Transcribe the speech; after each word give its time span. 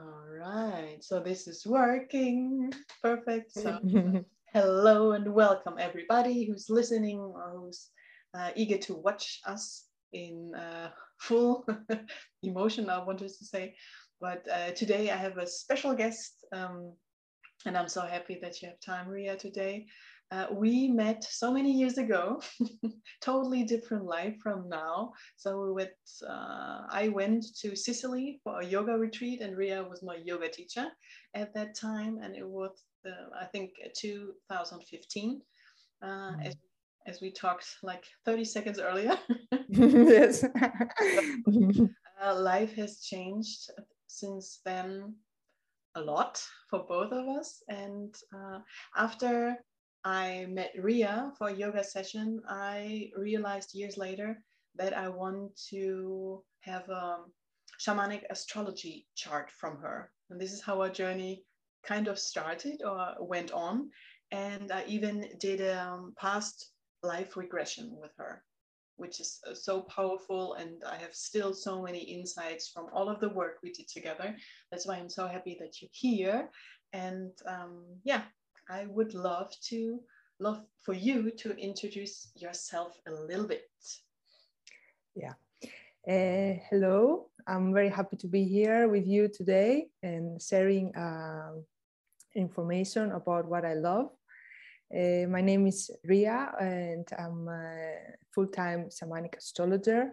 All 0.00 0.24
right, 0.38 0.96
so 1.00 1.20
this 1.20 1.46
is 1.46 1.66
working. 1.66 2.72
Perfect. 3.02 3.52
So, 3.52 3.78
hello 4.54 5.12
and 5.12 5.34
welcome 5.34 5.74
everybody 5.78 6.46
who's 6.46 6.70
listening 6.70 7.18
or 7.18 7.52
who's 7.54 7.90
uh, 8.32 8.50
eager 8.56 8.78
to 8.78 8.94
watch 8.94 9.40
us 9.46 9.88
in 10.14 10.54
uh, 10.54 10.90
full 11.20 11.66
emotion, 12.42 12.88
I 12.88 13.04
wanted 13.04 13.28
to 13.28 13.44
say. 13.44 13.74
But 14.20 14.48
uh, 14.50 14.70
today 14.70 15.10
I 15.10 15.16
have 15.16 15.36
a 15.36 15.46
special 15.46 15.94
guest, 15.94 16.46
um, 16.52 16.94
and 17.66 17.76
I'm 17.76 17.88
so 17.88 18.00
happy 18.00 18.38
that 18.40 18.62
you 18.62 18.68
have 18.68 18.80
time, 18.80 19.06
Ria, 19.06 19.36
today. 19.36 19.86
Uh, 20.32 20.46
we 20.52 20.86
met 20.86 21.24
so 21.24 21.52
many 21.52 21.72
years 21.72 21.98
ago, 21.98 22.40
totally 23.20 23.64
different 23.64 24.04
life 24.04 24.36
from 24.40 24.68
now. 24.68 25.12
So 25.36 25.60
we 25.60 25.72
went, 25.72 25.90
uh, 26.24 26.82
I 26.88 27.10
went 27.12 27.44
to 27.62 27.74
Sicily 27.74 28.40
for 28.44 28.60
a 28.60 28.64
yoga 28.64 28.92
retreat, 28.92 29.40
and 29.40 29.56
Ria 29.56 29.82
was 29.82 30.04
my 30.04 30.16
yoga 30.24 30.48
teacher 30.48 30.86
at 31.34 31.52
that 31.54 31.74
time, 31.74 32.18
and 32.22 32.36
it 32.36 32.46
was, 32.46 32.70
uh, 33.04 33.36
I 33.40 33.46
think, 33.46 33.72
2015. 33.96 35.42
Mm. 36.02 36.46
As, 36.46 36.56
as 37.06 37.20
we 37.20 37.32
talked 37.32 37.66
like 37.82 38.04
30 38.24 38.44
seconds 38.44 38.78
earlier. 38.78 39.18
yes. 39.68 40.44
Uh, 42.22 42.38
life 42.38 42.74
has 42.74 43.00
changed 43.00 43.70
since 44.06 44.60
then 44.64 45.14
a 45.94 46.00
lot 46.00 46.42
for 46.68 46.84
both 46.86 47.12
of 47.12 47.26
us. 47.28 47.62
And 47.68 48.14
uh, 48.34 48.58
after 48.96 49.56
I 50.04 50.46
met 50.48 50.72
Ria 50.78 51.32
for 51.36 51.48
a 51.48 51.54
yoga 51.54 51.84
session, 51.84 52.40
I 52.48 53.10
realized 53.16 53.74
years 53.74 53.98
later 53.98 54.42
that 54.76 54.96
I 54.96 55.08
want 55.08 55.56
to 55.70 56.42
have 56.60 56.88
a 56.88 57.18
shamanic 57.80 58.22
astrology 58.30 59.06
chart 59.14 59.50
from 59.50 59.78
her. 59.78 60.10
And 60.30 60.40
this 60.40 60.52
is 60.52 60.62
how 60.62 60.80
our 60.80 60.88
journey 60.88 61.44
kind 61.84 62.08
of 62.08 62.18
started 62.18 62.82
or 62.84 63.16
went 63.20 63.52
on. 63.52 63.90
And 64.30 64.70
I 64.70 64.84
even 64.86 65.26
did 65.38 65.60
a 65.60 65.82
um, 65.82 66.14
past 66.18 66.70
life 67.02 67.36
regression 67.36 67.96
with 68.00 68.12
her, 68.16 68.42
which 68.96 69.20
is 69.20 69.40
uh, 69.50 69.54
so 69.54 69.82
powerful. 69.82 70.54
And 70.54 70.82
I 70.84 70.96
have 70.96 71.14
still 71.14 71.52
so 71.52 71.82
many 71.82 72.00
insights 72.00 72.68
from 72.68 72.86
all 72.92 73.08
of 73.08 73.20
the 73.20 73.30
work 73.30 73.58
we 73.62 73.72
did 73.72 73.88
together. 73.88 74.36
That's 74.70 74.86
why 74.86 74.96
I'm 74.96 75.08
so 75.10 75.26
happy 75.26 75.56
that 75.60 75.80
you're 75.80 75.90
here. 75.92 76.50
And 76.92 77.32
um, 77.46 77.84
yeah, 78.04 78.22
I 78.70 78.86
would 78.86 79.14
love 79.14 79.52
to 79.68 80.00
love 80.38 80.62
for 80.80 80.94
you 80.94 81.32
to 81.32 81.56
introduce 81.56 82.28
yourself 82.36 83.00
a 83.06 83.10
little 83.10 83.46
bit. 83.46 83.68
Yeah. 85.16 85.34
Uh, 86.08 86.56
hello, 86.70 87.30
I'm 87.46 87.74
very 87.74 87.88
happy 87.88 88.16
to 88.18 88.28
be 88.28 88.44
here 88.44 88.88
with 88.88 89.06
you 89.06 89.28
today 89.28 89.88
and 90.02 90.40
sharing 90.40 90.94
uh, 90.94 91.52
information 92.36 93.10
about 93.12 93.46
what 93.46 93.64
I 93.64 93.74
love. 93.74 94.10
Uh, 94.94 95.26
my 95.28 95.40
name 95.40 95.66
is 95.66 95.90
Ria, 96.04 96.52
and 96.60 97.06
I'm 97.18 97.48
a 97.48 97.94
full 98.32 98.46
time 98.46 98.88
shamanic 98.88 99.36
astrologer 99.36 100.12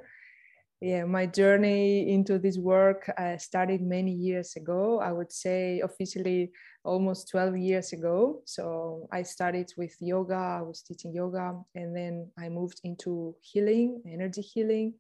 yeah 0.82 1.06
my 1.06 1.26
journey 1.26 2.12
into 2.14 2.38
this 2.38 2.58
work 2.58 3.10
uh, 3.18 3.38
started 3.38 3.82
many 3.82 4.12
years 4.12 4.56
ago. 4.56 5.00
I 5.00 5.12
would 5.12 5.32
say 5.32 5.80
officially 5.82 6.52
almost 6.84 7.30
12 7.30 7.58
years 7.58 7.94
ago. 7.94 8.42
So 8.46 9.08
i 9.12 9.24
started 9.24 9.74
with 9.78 9.96
yoga. 10.00 10.60
I 10.60 10.62
was 10.62 10.82
teaching 10.82 11.14
yoga 11.14 11.54
and 11.76 11.96
then 11.96 12.32
i 12.38 12.50
moved 12.50 12.82
into 12.84 13.36
healing 13.42 14.02
energy 14.06 14.42
healing 14.42 14.94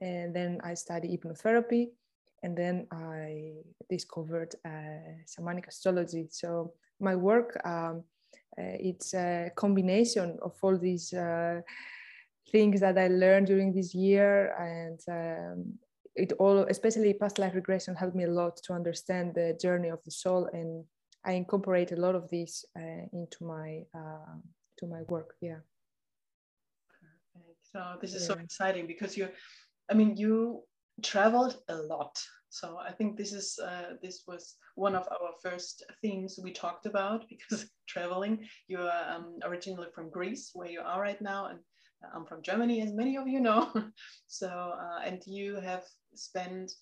and 0.00 0.34
then 0.34 0.58
i 0.64 0.74
studied 0.74 1.10
hypnotherapy 1.10 1.88
and 2.42 2.56
then 2.56 2.86
i 2.92 3.52
discovered 3.88 4.54
uh, 4.64 5.14
shamanic 5.26 5.68
astrology. 5.68 6.26
So 6.30 6.72
my 6.98 7.14
work 7.14 7.60
um, 7.64 8.04
uh, 8.58 8.76
it's 8.80 9.14
a 9.14 9.50
combination 9.54 10.36
of 10.42 10.56
all 10.60 10.76
these 10.76 11.12
uh, 11.12 11.60
things 12.50 12.80
that 12.80 12.98
I 12.98 13.08
learned 13.08 13.46
during 13.46 13.72
this 13.72 13.94
year, 13.94 14.54
and 14.58 15.00
um, 15.08 15.78
it 16.14 16.32
all, 16.38 16.66
especially 16.68 17.14
past 17.14 17.38
life 17.38 17.54
regression, 17.54 17.94
helped 17.94 18.16
me 18.16 18.24
a 18.24 18.30
lot 18.30 18.56
to 18.64 18.72
understand 18.72 19.34
the 19.34 19.58
journey 19.60 19.88
of 19.88 20.02
the 20.04 20.10
soul, 20.10 20.48
and 20.52 20.84
I 21.24 21.32
incorporate 21.32 21.92
a 21.92 21.96
lot 21.96 22.14
of 22.14 22.28
this 22.30 22.64
uh, 22.76 23.06
into 23.12 23.44
my 23.44 23.82
uh, 23.94 24.36
to 24.78 24.86
my 24.86 25.02
work. 25.08 25.34
Yeah. 25.40 25.60
Perfect. 27.34 27.58
So 27.72 27.96
this 28.00 28.14
is 28.14 28.22
yeah. 28.22 28.34
so 28.34 28.40
exciting 28.40 28.86
because 28.86 29.16
you, 29.16 29.28
I 29.90 29.94
mean, 29.94 30.16
you 30.16 30.62
traveled 31.02 31.56
a 31.68 31.76
lot. 31.76 32.18
So 32.48 32.78
I 32.78 32.90
think 32.90 33.16
this 33.16 33.32
is 33.32 33.58
uh, 33.62 33.94
this 34.02 34.24
was 34.26 34.56
one 34.74 34.96
of 34.96 35.06
our 35.08 35.32
first 35.42 35.84
themes 36.02 36.38
we 36.42 36.52
talked 36.52 36.86
about 36.86 37.24
because 37.28 37.70
traveling. 37.88 38.44
You're 38.66 38.90
um, 39.08 39.38
originally 39.44 39.88
from 39.94 40.10
Greece, 40.10 40.50
where 40.54 40.68
you 40.68 40.80
are 40.80 41.00
right 41.00 41.20
now, 41.20 41.46
and 41.46 41.60
I'm 42.14 42.24
from 42.24 42.42
Germany, 42.42 42.82
as 42.82 42.92
many 42.92 43.16
of 43.16 43.28
you 43.28 43.40
know. 43.40 43.70
so, 44.26 44.48
uh, 44.48 45.00
and 45.04 45.22
you 45.26 45.56
have 45.56 45.84
spent 46.14 46.72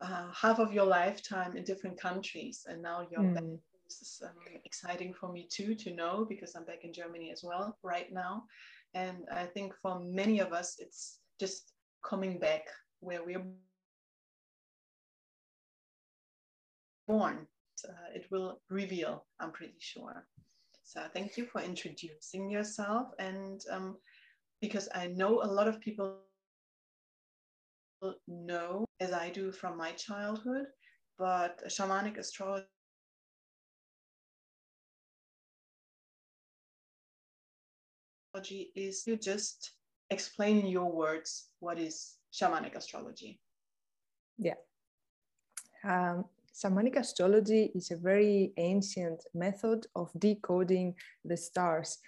uh, 0.00 0.28
half 0.32 0.58
of 0.58 0.72
your 0.72 0.86
lifetime 0.86 1.56
in 1.56 1.64
different 1.64 2.00
countries, 2.00 2.66
and 2.68 2.82
now 2.82 3.06
you're 3.10 3.20
mm. 3.20 3.34
back. 3.34 3.44
This 3.88 4.02
is 4.02 4.22
um, 4.22 4.30
exciting 4.66 5.14
for 5.14 5.32
me 5.32 5.48
too 5.50 5.74
to 5.74 5.94
know 5.94 6.26
because 6.28 6.54
I'm 6.54 6.64
back 6.64 6.84
in 6.84 6.92
Germany 6.92 7.30
as 7.30 7.42
well 7.42 7.78
right 7.82 8.12
now. 8.12 8.44
And 8.92 9.24
I 9.32 9.46
think 9.46 9.74
for 9.80 10.00
many 10.00 10.40
of 10.40 10.52
us, 10.52 10.76
it's 10.78 11.20
just 11.40 11.72
coming 12.04 12.38
back 12.38 12.66
where 13.00 13.24
we're 13.24 13.44
born. 17.06 17.46
Uh, 17.88 17.92
it 18.14 18.26
will 18.30 18.60
reveal, 18.68 19.24
I'm 19.40 19.52
pretty 19.52 19.78
sure. 19.78 20.26
So 20.82 21.02
thank 21.12 21.36
you 21.36 21.46
for 21.46 21.60
introducing 21.60 22.50
yourself. 22.50 23.08
And 23.18 23.62
um, 23.70 23.96
because 24.60 24.88
I 24.94 25.08
know 25.08 25.42
a 25.42 25.46
lot 25.46 25.68
of 25.68 25.80
people 25.80 26.18
know, 28.26 28.84
as 29.00 29.12
I 29.12 29.30
do 29.30 29.52
from 29.52 29.76
my 29.76 29.92
childhood, 29.92 30.66
but 31.18 31.62
shamanic 31.68 32.18
astrology 32.18 32.66
is 38.74 39.04
you 39.06 39.16
just 39.16 39.72
explain 40.10 40.58
in 40.58 40.66
your 40.66 40.90
words 40.90 41.48
what 41.60 41.78
is 41.78 42.16
shamanic 42.32 42.74
astrology. 42.76 43.40
Yeah. 44.38 44.54
Um, 45.84 46.24
shamanic 46.54 46.96
astrology 46.96 47.70
is 47.74 47.90
a 47.90 47.96
very 47.96 48.52
ancient 48.56 49.24
method 49.34 49.86
of 49.94 50.10
decoding 50.18 50.94
the 51.24 51.36
stars 51.36 51.98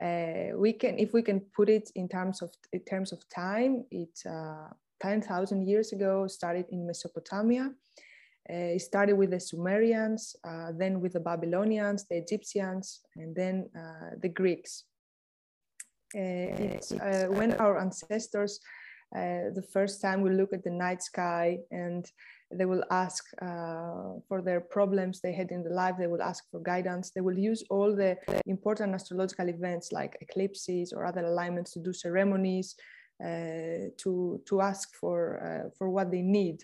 uh, 0.00 0.56
we 0.56 0.72
can 0.72 0.98
if 0.98 1.12
we 1.12 1.22
can 1.22 1.40
put 1.56 1.68
it 1.68 1.90
in 1.94 2.08
terms 2.08 2.42
of 2.42 2.50
in 2.72 2.80
terms 2.80 3.12
of 3.12 3.18
time 3.28 3.84
it 3.90 4.16
uh, 4.26 4.68
10,000 5.00 5.66
years 5.66 5.92
ago 5.92 6.26
started 6.26 6.66
in 6.70 6.86
Mesopotamia. 6.86 7.70
Uh, 8.50 8.74
it 8.74 8.80
started 8.80 9.14
with 9.14 9.30
the 9.30 9.40
Sumerians 9.40 10.34
uh, 10.44 10.72
then 10.76 11.00
with 11.00 11.12
the 11.12 11.20
Babylonians 11.20 12.06
the 12.08 12.16
Egyptians 12.16 13.00
and 13.16 13.34
then 13.34 13.68
uh, 13.76 14.16
the 14.22 14.28
Greeks. 14.28 14.84
Uh, 16.14 16.74
it's 16.74 16.90
when 17.28 17.52
our 17.54 17.78
ancestors 17.78 18.60
the 19.12 19.66
first 19.72 20.00
time 20.00 20.22
we 20.22 20.30
look 20.30 20.52
at 20.52 20.64
the 20.64 20.70
night 20.70 21.02
sky 21.02 21.58
and 21.70 22.06
they 22.50 22.64
will 22.64 22.84
ask 22.90 23.24
uh, 23.42 24.18
for 24.26 24.40
their 24.42 24.60
problems 24.60 25.20
they 25.20 25.32
had 25.32 25.50
in 25.50 25.62
the 25.62 25.70
life 25.70 25.96
they 25.98 26.06
will 26.06 26.22
ask 26.22 26.44
for 26.50 26.60
guidance 26.60 27.10
they 27.10 27.20
will 27.20 27.38
use 27.38 27.62
all 27.70 27.94
the 27.94 28.16
important 28.46 28.94
astrological 28.94 29.48
events 29.48 29.92
like 29.92 30.16
eclipses 30.20 30.92
or 30.92 31.04
other 31.04 31.24
alignments 31.24 31.72
to 31.72 31.80
do 31.80 31.92
ceremonies 31.92 32.74
uh, 33.24 33.90
to 33.96 34.40
to 34.46 34.60
ask 34.60 34.94
for 34.94 35.18
uh, 35.46 35.70
for 35.76 35.90
what 35.90 36.10
they 36.10 36.22
need 36.22 36.62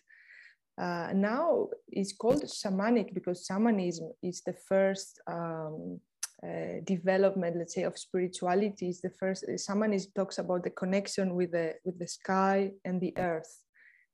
uh, 0.78 1.10
now 1.14 1.69
it's 1.88 2.12
called 2.12 2.42
shamanic 2.44 3.12
because 3.14 3.44
shamanism 3.46 4.10
is 4.22 4.42
the 4.42 4.54
first 4.69 5.20
um, 5.26 6.00
uh, 6.44 6.81
development, 6.84 7.56
let's 7.56 7.75
say, 7.75 7.84
of 7.84 7.96
spirituality 7.96 8.90
is 8.90 9.00
the 9.00 9.08
first. 9.08 9.46
Shamanism 9.66 10.12
talks 10.14 10.36
about 10.36 10.62
the 10.62 10.70
connection 10.70 11.34
with 11.34 11.52
the 11.52 11.75
with 11.84 11.98
the 11.98 12.06
sky 12.06 12.70
and 12.84 13.00
the 13.00 13.16
earth, 13.16 13.60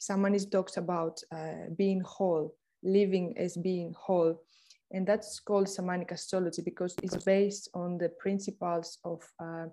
Shamanism 0.00 0.50
talks 0.50 0.76
about 0.76 1.20
uh, 1.32 1.70
being 1.76 2.00
whole, 2.00 2.54
living 2.82 3.34
as 3.36 3.56
being 3.56 3.94
whole. 3.98 4.42
And 4.92 5.06
that's 5.06 5.38
called 5.38 5.66
shamanic 5.66 6.10
astrology 6.10 6.62
because 6.62 6.96
it's 7.02 7.22
based 7.22 7.68
on 7.74 7.98
the 7.98 8.08
principles 8.08 8.98
of 9.04 9.22
uh, 9.38 9.66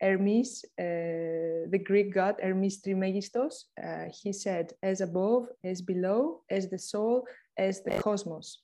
Hermes, 0.00 0.64
uh, 0.78 1.68
the 1.70 1.80
Greek 1.82 2.12
god 2.12 2.36
Hermes 2.42 2.80
Trismegistos. 2.82 3.64
Uh, 3.82 4.06
he 4.22 4.32
said, 4.32 4.72
as 4.82 5.00
above, 5.00 5.48
as 5.64 5.80
below, 5.82 6.42
as 6.50 6.68
the 6.68 6.78
soul, 6.78 7.26
as 7.56 7.82
the 7.82 7.92
cosmos. 8.02 8.62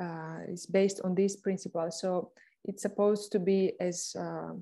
Uh, 0.00 0.38
it's 0.48 0.66
based 0.66 1.00
on 1.04 1.14
these 1.14 1.36
principles. 1.36 2.00
So 2.00 2.32
it's 2.64 2.82
supposed 2.82 3.30
to 3.32 3.38
be 3.38 3.74
as 3.80 4.16
uh, 4.18 4.54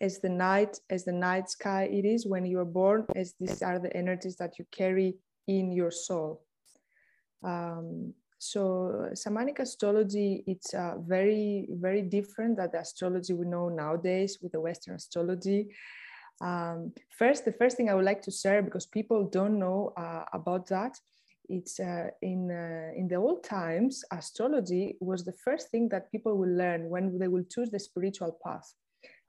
as 0.00 0.20
the 0.20 0.28
night 0.28 0.78
as 0.90 1.04
the 1.04 1.12
night 1.12 1.48
sky 1.50 1.84
it 1.90 2.04
is 2.04 2.26
when 2.26 2.44
you 2.44 2.58
are 2.58 2.72
born 2.80 3.04
as 3.14 3.34
these 3.40 3.62
are 3.62 3.78
the 3.78 3.94
energies 3.96 4.36
that 4.36 4.58
you 4.58 4.64
carry 4.70 5.14
in 5.46 5.72
your 5.72 5.90
soul 5.90 6.46
Um, 7.42 8.14
so 8.38 9.08
shamanic 9.14 9.60
astrology, 9.60 10.44
it's 10.46 10.74
uh, 10.74 10.96
very, 10.98 11.68
very 11.70 12.02
different 12.02 12.56
than 12.58 12.70
the 12.70 12.80
astrology 12.80 13.32
we 13.32 13.46
know 13.46 13.68
nowadays 13.68 14.38
with 14.42 14.52
the 14.52 14.60
Western 14.60 14.94
astrology. 14.94 15.68
Um, 16.40 16.92
first, 17.18 17.44
the 17.44 17.52
first 17.52 17.76
thing 17.76 17.88
I 17.88 17.94
would 17.94 18.04
like 18.04 18.22
to 18.22 18.30
share, 18.30 18.62
because 18.62 18.86
people 18.86 19.24
don't 19.24 19.58
know 19.58 19.92
uh, 19.96 20.24
about 20.32 20.66
that, 20.68 20.98
it's 21.48 21.78
uh, 21.80 22.08
in 22.20 22.50
uh, 22.50 22.90
in 22.96 23.06
the 23.08 23.14
old 23.14 23.44
times 23.44 24.04
astrology 24.10 24.96
was 25.00 25.24
the 25.24 25.36
first 25.44 25.70
thing 25.70 25.88
that 25.90 26.10
people 26.10 26.36
will 26.36 26.50
learn 26.50 26.90
when 26.90 27.18
they 27.18 27.28
will 27.28 27.44
choose 27.48 27.70
the 27.70 27.78
spiritual 27.78 28.36
path 28.44 28.74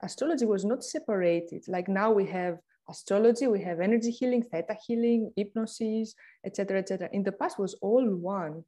astrology 0.02 0.46
was 0.46 0.64
not 0.64 0.84
separated. 0.84 1.64
Like 1.68 1.88
now 1.88 2.12
we 2.12 2.26
have 2.26 2.58
astrology 2.90 3.46
we 3.46 3.62
have 3.62 3.80
energy 3.80 4.10
healing 4.10 4.42
theta 4.42 4.74
healing 4.86 5.30
hypnosis 5.36 6.14
etc 6.46 6.78
etc 6.78 7.06
in 7.12 7.22
the 7.22 7.32
past 7.32 7.58
was 7.58 7.74
all 7.82 8.04
one. 8.14 8.64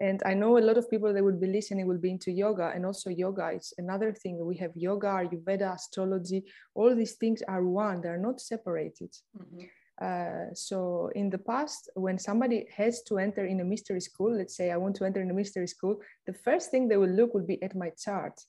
And 0.00 0.20
i 0.26 0.34
know 0.34 0.58
a 0.58 0.66
lot 0.68 0.76
of 0.76 0.90
people 0.90 1.12
that 1.12 1.24
would 1.24 1.40
be 1.40 1.46
listening 1.46 1.86
will 1.86 1.98
be 1.98 2.10
into 2.10 2.30
yoga 2.30 2.72
and 2.74 2.84
also 2.84 3.10
yoga 3.10 3.50
is 3.50 3.72
another 3.78 4.12
thing. 4.12 4.44
We 4.44 4.56
have 4.56 4.72
yoga 4.74 5.06
ayurveda 5.06 5.74
astrology 5.74 6.44
all 6.74 6.94
these 6.94 7.14
things 7.14 7.42
are 7.48 7.64
one. 7.64 8.00
They're 8.00 8.18
not 8.18 8.40
separated. 8.40 9.12
Mm-hmm. 9.38 9.64
Uh, 10.00 10.52
so 10.54 11.10
in 11.14 11.30
the 11.30 11.38
past, 11.38 11.88
when 11.94 12.18
somebody 12.18 12.66
has 12.76 13.02
to 13.04 13.18
enter 13.18 13.46
in 13.46 13.60
a 13.60 13.64
mystery 13.64 14.00
school, 14.00 14.36
let's 14.36 14.56
say 14.56 14.72
I 14.72 14.76
want 14.76 14.96
to 14.96 15.04
enter 15.04 15.22
in 15.22 15.30
a 15.30 15.34
mystery 15.34 15.68
school, 15.68 16.00
the 16.26 16.32
first 16.32 16.70
thing 16.70 16.88
they 16.88 16.96
will 16.96 17.08
look 17.08 17.32
will 17.32 17.46
be 17.46 17.62
at 17.62 17.76
my 17.76 17.90
chart. 17.90 18.40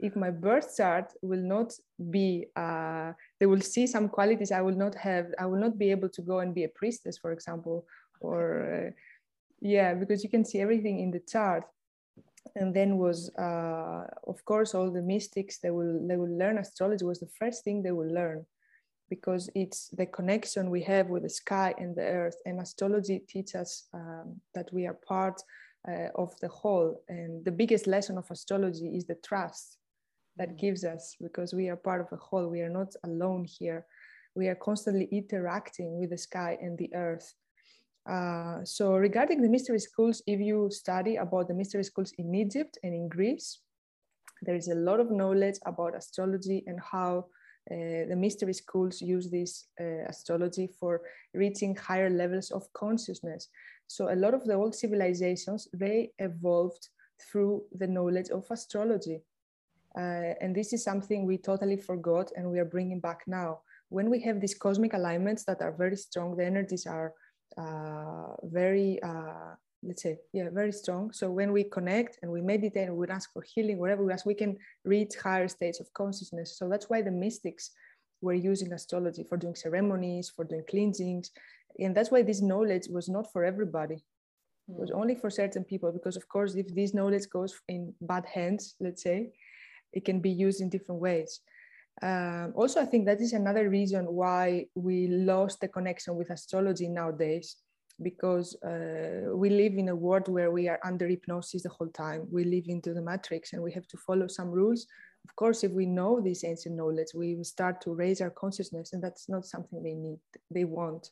If 0.00 0.16
my 0.16 0.30
birth 0.30 0.76
chart 0.76 1.12
will 1.22 1.42
not 1.42 1.72
be, 2.10 2.46
uh, 2.56 3.12
they 3.38 3.46
will 3.46 3.60
see 3.60 3.86
some 3.86 4.08
qualities 4.08 4.50
I 4.52 4.60
will 4.60 4.76
not 4.76 4.94
have. 4.96 5.26
I 5.38 5.46
will 5.46 5.60
not 5.60 5.78
be 5.78 5.90
able 5.90 6.08
to 6.10 6.22
go 6.22 6.40
and 6.40 6.54
be 6.54 6.64
a 6.64 6.68
priestess, 6.68 7.16
for 7.18 7.32
example, 7.32 7.86
or 8.20 8.42
uh, 8.88 8.90
yeah, 9.60 9.94
because 9.94 10.24
you 10.24 10.30
can 10.30 10.44
see 10.44 10.60
everything 10.60 11.00
in 11.00 11.10
the 11.10 11.20
chart. 11.20 11.64
And 12.56 12.74
then 12.74 12.98
was, 12.98 13.30
uh, 13.38 14.04
of 14.26 14.44
course, 14.44 14.74
all 14.74 14.90
the 14.90 15.00
mystics. 15.00 15.58
They 15.58 15.70
will 15.70 16.06
they 16.06 16.16
will 16.16 16.38
learn 16.38 16.58
astrology 16.58 17.04
was 17.04 17.20
the 17.20 17.34
first 17.38 17.64
thing 17.64 17.82
they 17.82 17.92
will 17.92 18.12
learn 18.12 18.44
because 19.08 19.50
it's 19.54 19.88
the 19.90 20.06
connection 20.06 20.70
we 20.70 20.82
have 20.82 21.08
with 21.08 21.22
the 21.22 21.30
sky 21.30 21.74
and 21.78 21.94
the 21.94 22.02
earth. 22.02 22.36
And 22.46 22.60
astrology 22.60 23.20
teaches 23.20 23.54
us 23.54 23.88
um, 23.94 24.40
that 24.54 24.72
we 24.72 24.86
are 24.86 24.98
part 25.06 25.40
uh, 25.88 26.08
of 26.14 26.38
the 26.40 26.48
whole. 26.48 27.02
And 27.08 27.44
the 27.44 27.52
biggest 27.52 27.86
lesson 27.86 28.18
of 28.18 28.30
astrology 28.30 28.88
is 28.96 29.06
the 29.06 29.16
trust 29.16 29.78
that 30.36 30.50
mm. 30.50 30.58
gives 30.58 30.84
us 30.84 31.16
because 31.20 31.54
we 31.54 31.68
are 31.68 31.76
part 31.76 32.00
of 32.00 32.12
a 32.12 32.16
whole. 32.16 32.48
We 32.48 32.62
are 32.62 32.68
not 32.68 32.94
alone 33.04 33.44
here. 33.44 33.86
We 34.34 34.48
are 34.48 34.54
constantly 34.54 35.08
interacting 35.12 35.98
with 35.98 36.10
the 36.10 36.18
sky 36.18 36.58
and 36.60 36.76
the 36.76 36.92
earth. 36.94 37.32
Uh, 38.08 38.64
so 38.64 38.96
regarding 38.96 39.40
the 39.40 39.48
mystery 39.48 39.78
schools, 39.78 40.22
if 40.26 40.40
you 40.40 40.68
study 40.70 41.16
about 41.16 41.48
the 41.48 41.54
mystery 41.54 41.84
schools 41.84 42.12
in 42.18 42.34
Egypt 42.34 42.78
and 42.82 42.94
in 42.94 43.08
Greece, 43.08 43.60
there 44.42 44.56
is 44.56 44.68
a 44.68 44.74
lot 44.74 45.00
of 45.00 45.10
knowledge 45.10 45.56
about 45.64 45.96
astrology 45.96 46.64
and 46.66 46.78
how 46.80 47.26
uh, 47.70 48.04
the 48.08 48.16
mystery 48.16 48.52
schools 48.52 49.00
use 49.00 49.30
this 49.30 49.68
uh, 49.80 50.04
astrology 50.06 50.68
for 50.78 51.00
reaching 51.32 51.74
higher 51.74 52.10
levels 52.10 52.50
of 52.50 52.70
consciousness. 52.74 53.48
So 53.86 54.12
a 54.12 54.16
lot 54.16 54.34
of 54.34 54.44
the 54.44 54.54
old 54.54 54.74
civilizations, 54.74 55.68
they 55.72 56.10
evolved 56.18 56.88
through 57.20 57.62
the 57.72 57.86
knowledge 57.86 58.28
of 58.28 58.44
astrology. 58.50 59.20
Uh, 59.96 60.34
and 60.40 60.54
this 60.54 60.72
is 60.72 60.82
something 60.82 61.24
we 61.24 61.38
totally 61.38 61.76
forgot 61.76 62.32
and 62.36 62.50
we 62.50 62.58
are 62.58 62.64
bringing 62.64 63.00
back 63.00 63.22
now. 63.26 63.60
When 63.88 64.10
we 64.10 64.20
have 64.22 64.40
these 64.40 64.54
cosmic 64.54 64.94
alignments 64.94 65.44
that 65.44 65.62
are 65.62 65.72
very 65.72 65.96
strong, 65.96 66.36
the 66.36 66.44
energies 66.44 66.86
are 66.86 67.12
uh, 67.56 68.34
very 68.42 69.00
uh, 69.02 69.54
let's 69.86 70.02
say, 70.02 70.18
yeah, 70.32 70.48
very 70.50 70.72
strong. 70.72 71.12
So 71.12 71.30
when 71.30 71.52
we 71.52 71.64
connect 71.64 72.18
and 72.22 72.30
we 72.30 72.40
meditate 72.40 72.88
and 72.88 72.96
we 72.96 73.06
ask 73.08 73.32
for 73.32 73.42
healing, 73.42 73.78
wherever 73.78 74.04
we 74.04 74.12
ask, 74.12 74.26
we 74.26 74.34
can 74.34 74.56
reach 74.84 75.14
higher 75.22 75.48
states 75.48 75.80
of 75.80 75.92
consciousness. 75.92 76.58
So 76.58 76.68
that's 76.68 76.88
why 76.88 77.02
the 77.02 77.10
mystics 77.10 77.70
were 78.20 78.34
using 78.34 78.72
astrology 78.72 79.24
for 79.28 79.36
doing 79.36 79.54
ceremonies, 79.54 80.30
for 80.34 80.44
doing 80.44 80.64
cleansings. 80.68 81.30
And 81.78 81.94
that's 81.94 82.10
why 82.10 82.22
this 82.22 82.40
knowledge 82.40 82.88
was 82.88 83.08
not 83.08 83.30
for 83.32 83.44
everybody. 83.44 83.96
It 84.68 84.78
was 84.78 84.90
hmm. 84.90 85.00
only 85.00 85.14
for 85.14 85.30
certain 85.30 85.64
people, 85.64 85.92
because 85.92 86.16
of 86.16 86.28
course, 86.28 86.54
if 86.54 86.74
this 86.74 86.94
knowledge 86.94 87.28
goes 87.30 87.54
in 87.68 87.94
bad 88.00 88.24
hands, 88.26 88.76
let's 88.80 89.02
say, 89.02 89.32
it 89.94 90.04
can 90.04 90.20
be 90.20 90.30
used 90.30 90.60
in 90.60 90.68
different 90.68 91.00
ways. 91.00 91.40
Um, 92.02 92.52
also, 92.56 92.80
I 92.80 92.86
think 92.86 93.06
that 93.06 93.20
is 93.20 93.32
another 93.32 93.68
reason 93.70 94.04
why 94.06 94.66
we 94.74 95.06
lost 95.08 95.60
the 95.60 95.68
connection 95.68 96.16
with 96.16 96.30
astrology 96.30 96.88
nowadays 96.88 97.56
because 98.02 98.56
uh, 98.62 99.30
we 99.32 99.50
live 99.50 99.74
in 99.74 99.88
a 99.88 99.94
world 99.94 100.28
where 100.28 100.50
we 100.50 100.68
are 100.68 100.80
under 100.84 101.06
hypnosis 101.06 101.62
the 101.62 101.68
whole 101.68 101.88
time. 101.88 102.26
We 102.30 102.44
live 102.44 102.64
into 102.66 102.92
the 102.92 103.02
matrix 103.02 103.52
and 103.52 103.62
we 103.62 103.72
have 103.72 103.86
to 103.88 103.96
follow 103.98 104.26
some 104.26 104.50
rules. 104.50 104.86
Of 105.28 105.36
course, 105.36 105.62
if 105.62 105.72
we 105.72 105.86
know 105.86 106.20
this 106.20 106.44
ancient 106.44 106.74
knowledge, 106.74 107.08
we 107.14 107.42
start 107.44 107.80
to 107.82 107.94
raise 107.94 108.20
our 108.20 108.30
consciousness, 108.30 108.92
and 108.92 109.02
that's 109.02 109.28
not 109.28 109.46
something 109.46 109.82
they 109.82 109.94
need, 109.94 110.18
they 110.50 110.64
want. 110.64 111.10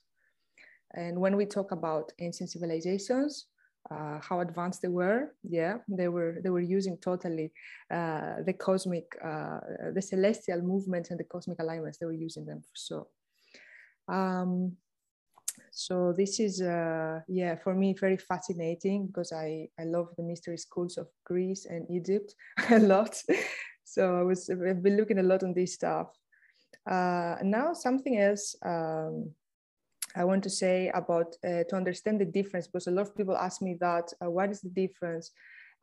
And 0.94 1.18
when 1.18 1.36
we 1.36 1.46
talk 1.46 1.72
about 1.72 2.12
ancient 2.18 2.50
civilizations, 2.50 3.46
uh, 3.90 4.20
how 4.20 4.40
advanced 4.40 4.82
they 4.82 4.88
were, 4.88 5.34
yeah, 5.42 5.78
they 5.88 6.08
were 6.08 6.38
they 6.42 6.50
were 6.50 6.60
using 6.60 6.96
totally 6.98 7.52
uh, 7.90 8.36
the 8.46 8.52
cosmic, 8.52 9.16
uh, 9.24 9.60
the 9.94 10.02
celestial 10.02 10.62
movements 10.62 11.10
and 11.10 11.18
the 11.18 11.24
cosmic 11.24 11.58
alignments. 11.58 11.98
They 11.98 12.06
were 12.06 12.12
using 12.12 12.46
them 12.46 12.60
for 12.60 12.74
so. 12.74 13.08
Um, 14.08 14.76
so 15.70 16.12
this 16.16 16.38
is 16.38 16.60
uh, 16.60 17.20
yeah 17.28 17.56
for 17.56 17.74
me 17.74 17.94
very 17.98 18.16
fascinating 18.16 19.06
because 19.06 19.32
I 19.32 19.68
I 19.78 19.84
love 19.84 20.08
the 20.16 20.22
mystery 20.22 20.58
schools 20.58 20.96
of 20.96 21.08
Greece 21.24 21.66
and 21.66 21.86
Egypt 21.90 22.34
a 22.70 22.78
lot. 22.78 23.20
So 23.84 24.18
I 24.18 24.22
was 24.22 24.48
I've 24.48 24.82
been 24.82 24.96
looking 24.96 25.18
a 25.18 25.22
lot 25.22 25.42
on 25.42 25.54
this 25.54 25.74
stuff. 25.74 26.08
Uh, 26.88 27.36
now 27.42 27.74
something 27.74 28.18
else 28.18 28.56
um, 28.64 29.30
I 30.16 30.24
want 30.24 30.42
to 30.44 30.50
say 30.50 30.90
about 30.94 31.34
uh, 31.44 31.64
to 31.68 31.76
understand 31.76 32.20
the 32.20 32.24
difference 32.24 32.66
because 32.66 32.86
a 32.86 32.90
lot 32.90 33.08
of 33.08 33.16
people 33.16 33.36
ask 33.36 33.62
me 33.62 33.76
that 33.80 34.12
uh, 34.24 34.30
what 34.30 34.50
is 34.50 34.60
the 34.60 34.70
difference. 34.70 35.30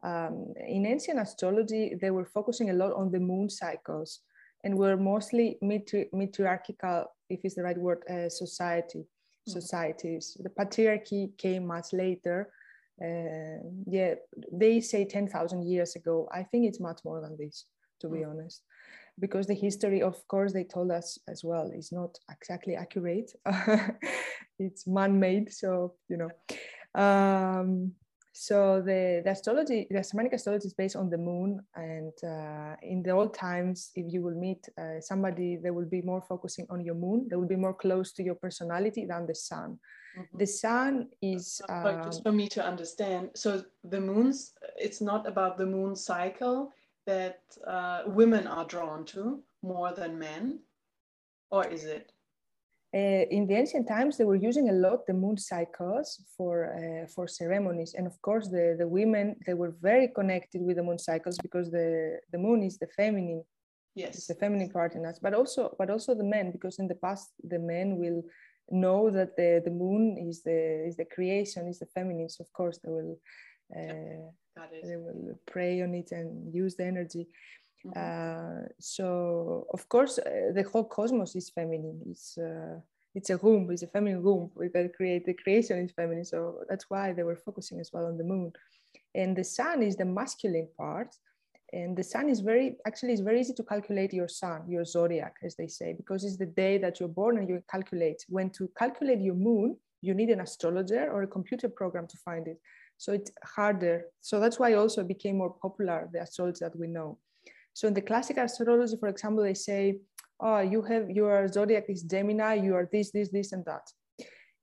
Um, 0.03 0.53
in 0.67 0.85
ancient 0.85 1.19
astrology, 1.19 1.95
they 1.99 2.11
were 2.11 2.25
focusing 2.25 2.69
a 2.69 2.73
lot 2.73 2.93
on 2.93 3.11
the 3.11 3.19
moon 3.19 3.49
cycles 3.49 4.21
and 4.63 4.77
were 4.77 4.95
mostly 4.95 5.57
matri- 5.61 6.09
matriarchal, 6.13 7.05
if 7.29 7.41
it's 7.43 7.55
the 7.55 7.63
right 7.63 7.77
word, 7.77 8.03
uh, 8.09 8.29
society. 8.29 9.05
Mm. 9.47 9.53
societies. 9.53 10.37
The 10.41 10.49
patriarchy 10.49 11.37
came 11.37 11.67
much 11.67 11.93
later. 11.93 12.51
Uh, 13.01 13.63
yeah, 13.85 14.15
they 14.51 14.81
say 14.81 15.05
10,000 15.05 15.63
years 15.63 15.95
ago. 15.95 16.27
I 16.31 16.43
think 16.43 16.65
it's 16.67 16.79
much 16.79 16.99
more 17.05 17.21
than 17.21 17.37
this, 17.37 17.65
to 18.01 18.09
be 18.09 18.19
mm. 18.19 18.29
honest, 18.29 18.61
because 19.19 19.47
the 19.47 19.53
history, 19.53 20.01
of 20.01 20.15
course, 20.27 20.53
they 20.53 20.63
told 20.63 20.91
us 20.91 21.17
as 21.27 21.43
well, 21.43 21.71
is 21.73 21.91
not 21.91 22.17
exactly 22.31 22.75
accurate. 22.75 23.31
it's 24.59 24.87
man 24.87 25.19
made. 25.19 25.51
So, 25.51 25.95
you 26.07 26.17
know. 26.17 26.29
Um, 26.95 27.93
so 28.33 28.81
the, 28.81 29.21
the 29.25 29.31
astrology, 29.31 29.85
the 29.89 29.99
Shamanic 29.99 30.31
astrology 30.31 30.67
is 30.67 30.73
based 30.73 30.95
on 30.95 31.09
the 31.09 31.17
moon. 31.17 31.59
And 31.75 32.13
uh, 32.23 32.77
in 32.81 33.03
the 33.03 33.11
old 33.11 33.33
times, 33.33 33.91
if 33.95 34.11
you 34.13 34.21
will 34.21 34.35
meet 34.35 34.65
uh, 34.79 35.01
somebody, 35.01 35.57
they 35.61 35.71
will 35.71 35.89
be 35.89 36.01
more 36.01 36.21
focusing 36.21 36.65
on 36.69 36.79
your 36.79 36.95
moon. 36.95 37.27
They 37.29 37.35
will 37.35 37.47
be 37.47 37.57
more 37.57 37.73
close 37.73 38.13
to 38.13 38.23
your 38.23 38.35
personality 38.35 39.05
than 39.05 39.27
the 39.27 39.35
sun. 39.35 39.77
Mm-hmm. 40.17 40.37
The 40.37 40.45
sun 40.45 41.09
is. 41.21 41.61
Uh, 41.67 42.03
just 42.05 42.23
for 42.23 42.31
me 42.31 42.47
to 42.49 42.65
understand, 42.65 43.31
so 43.35 43.61
the 43.83 43.99
moons, 43.99 44.53
it's 44.77 45.01
not 45.01 45.27
about 45.27 45.57
the 45.57 45.65
moon 45.65 45.95
cycle 45.95 46.71
that 47.11 47.41
uh, 47.75 47.99
women 48.19 48.45
are 48.47 48.67
drawn 48.73 49.01
to 49.13 49.21
more 49.61 49.91
than 49.99 50.19
men, 50.29 50.43
or 51.55 51.63
is 51.75 51.83
it? 51.83 52.05
Uh, 52.99 53.23
in 53.37 53.43
the 53.47 53.57
ancient 53.61 53.87
times, 53.87 54.13
they 54.17 54.29
were 54.31 54.43
using 54.49 54.69
a 54.69 54.79
lot 54.85 55.05
the 55.05 55.13
moon 55.23 55.37
cycles 55.37 56.07
for 56.35 56.53
uh, 56.79 57.05
for 57.13 57.25
ceremonies, 57.27 57.93
and 57.97 58.07
of 58.07 58.17
course, 58.27 58.45
the 58.55 58.65
the 58.81 58.89
women 58.99 59.25
they 59.45 59.55
were 59.61 59.73
very 59.89 60.07
connected 60.19 60.61
with 60.67 60.75
the 60.77 60.87
moon 60.89 60.99
cycles 61.09 61.37
because 61.45 61.67
the 61.77 62.19
the 62.33 62.41
moon 62.45 62.59
is 62.69 62.75
the 62.77 62.89
feminine, 62.99 63.43
yes, 64.01 64.15
it's 64.17 64.29
the 64.31 64.41
feminine 64.43 64.71
part 64.77 64.91
in 64.97 65.05
us. 65.09 65.19
But 65.25 65.33
also, 65.39 65.61
but 65.79 65.89
also 65.93 66.11
the 66.15 66.31
men, 66.35 66.51
because 66.51 66.75
in 66.81 66.87
the 66.87 66.99
past, 67.05 67.27
the 67.53 67.61
men 67.73 67.87
will 68.01 68.21
know 68.83 69.01
that 69.17 69.31
the 69.39 69.51
the 69.67 69.75
moon 69.83 70.03
is 70.29 70.37
the 70.47 70.59
is 70.89 70.95
the 70.95 71.09
creation, 71.15 71.67
is 71.67 71.79
the 71.79 71.91
feminine. 71.97 72.29
So 72.29 72.41
of 72.45 72.51
course, 72.59 72.77
they 72.79 72.91
will 72.97 73.15
uh, 73.79 74.25
they 74.83 74.97
will 74.97 75.39
pray 75.45 75.81
on 75.81 75.93
it 75.93 76.11
and 76.11 76.53
use 76.53 76.75
the 76.75 76.85
energy. 76.85 77.27
Mm-hmm. 77.85 77.93
Uh, 77.95 78.67
so 78.79 79.67
of 79.73 79.87
course, 79.87 80.19
uh, 80.19 80.51
the 80.53 80.63
whole 80.63 80.83
cosmos 80.83 81.35
is 81.35 81.49
feminine. 81.49 82.01
It's 82.09 82.37
uh, 82.37 82.79
it's 83.15 83.29
a 83.29 83.37
room. 83.37 83.69
It's 83.71 83.83
a 83.83 83.87
feminine 83.87 84.21
room. 84.21 84.51
We 84.55 84.69
can 84.69 84.89
create 84.89 85.25
the 85.25 85.33
creation 85.33 85.79
is 85.79 85.91
feminine. 85.91 86.25
So 86.25 86.59
that's 86.69 86.89
why 86.89 87.13
they 87.13 87.23
were 87.23 87.35
focusing 87.37 87.79
as 87.79 87.91
well 87.93 88.05
on 88.05 88.17
the 88.17 88.23
moon, 88.23 88.51
and 89.15 89.35
the 89.35 89.43
sun 89.43 89.81
is 89.83 89.95
the 89.95 90.05
masculine 90.05 90.67
part. 90.77 91.15
And 91.71 91.95
the 91.95 92.03
sun 92.03 92.29
is 92.29 92.39
very 92.39 92.77
actually 92.87 93.13
it's 93.13 93.21
very 93.21 93.39
easy 93.39 93.53
to 93.53 93.63
calculate 93.63 94.11
your 94.11 94.27
sun, 94.27 94.63
your 94.67 94.85
zodiac, 94.85 95.35
as 95.43 95.55
they 95.55 95.67
say, 95.67 95.93
because 95.93 96.23
it's 96.23 96.37
the 96.37 96.47
day 96.47 96.79
that 96.79 96.99
you're 96.99 97.15
born 97.21 97.37
and 97.37 97.47
you 97.47 97.61
calculate. 97.69 98.25
When 98.27 98.49
to 98.51 98.69
calculate 98.75 99.21
your 99.21 99.35
moon, 99.35 99.77
you 100.01 100.13
need 100.15 100.29
an 100.29 100.41
astrologer 100.41 101.11
or 101.11 101.23
a 101.23 101.27
computer 101.27 101.69
program 101.69 102.07
to 102.07 102.17
find 102.17 102.47
it. 102.47 102.59
So 102.99 103.13
it's 103.13 103.31
harder. 103.45 104.07
So 104.19 104.41
that's 104.41 104.59
why 104.59 104.73
also 104.73 105.03
became 105.05 105.37
more 105.37 105.55
popular 105.61 106.09
the 106.11 106.21
astrology 106.21 106.59
that 106.61 106.77
we 106.77 106.87
know. 106.87 107.17
So 107.73 107.87
in 107.87 107.93
the 107.93 108.01
classical 108.01 108.43
astrology, 108.43 108.97
for 108.99 109.07
example, 109.07 109.41
they 109.41 109.53
say, 109.53 109.99
oh, 110.41 110.59
you 110.59 110.81
have 110.81 111.09
your 111.09 111.47
zodiac 111.47 111.85
is 111.87 112.03
Gemini, 112.03 112.55
you 112.55 112.75
are 112.75 112.89
this, 112.91 113.11
this, 113.11 113.29
this, 113.29 113.53
and 113.53 113.63
that. 113.63 113.87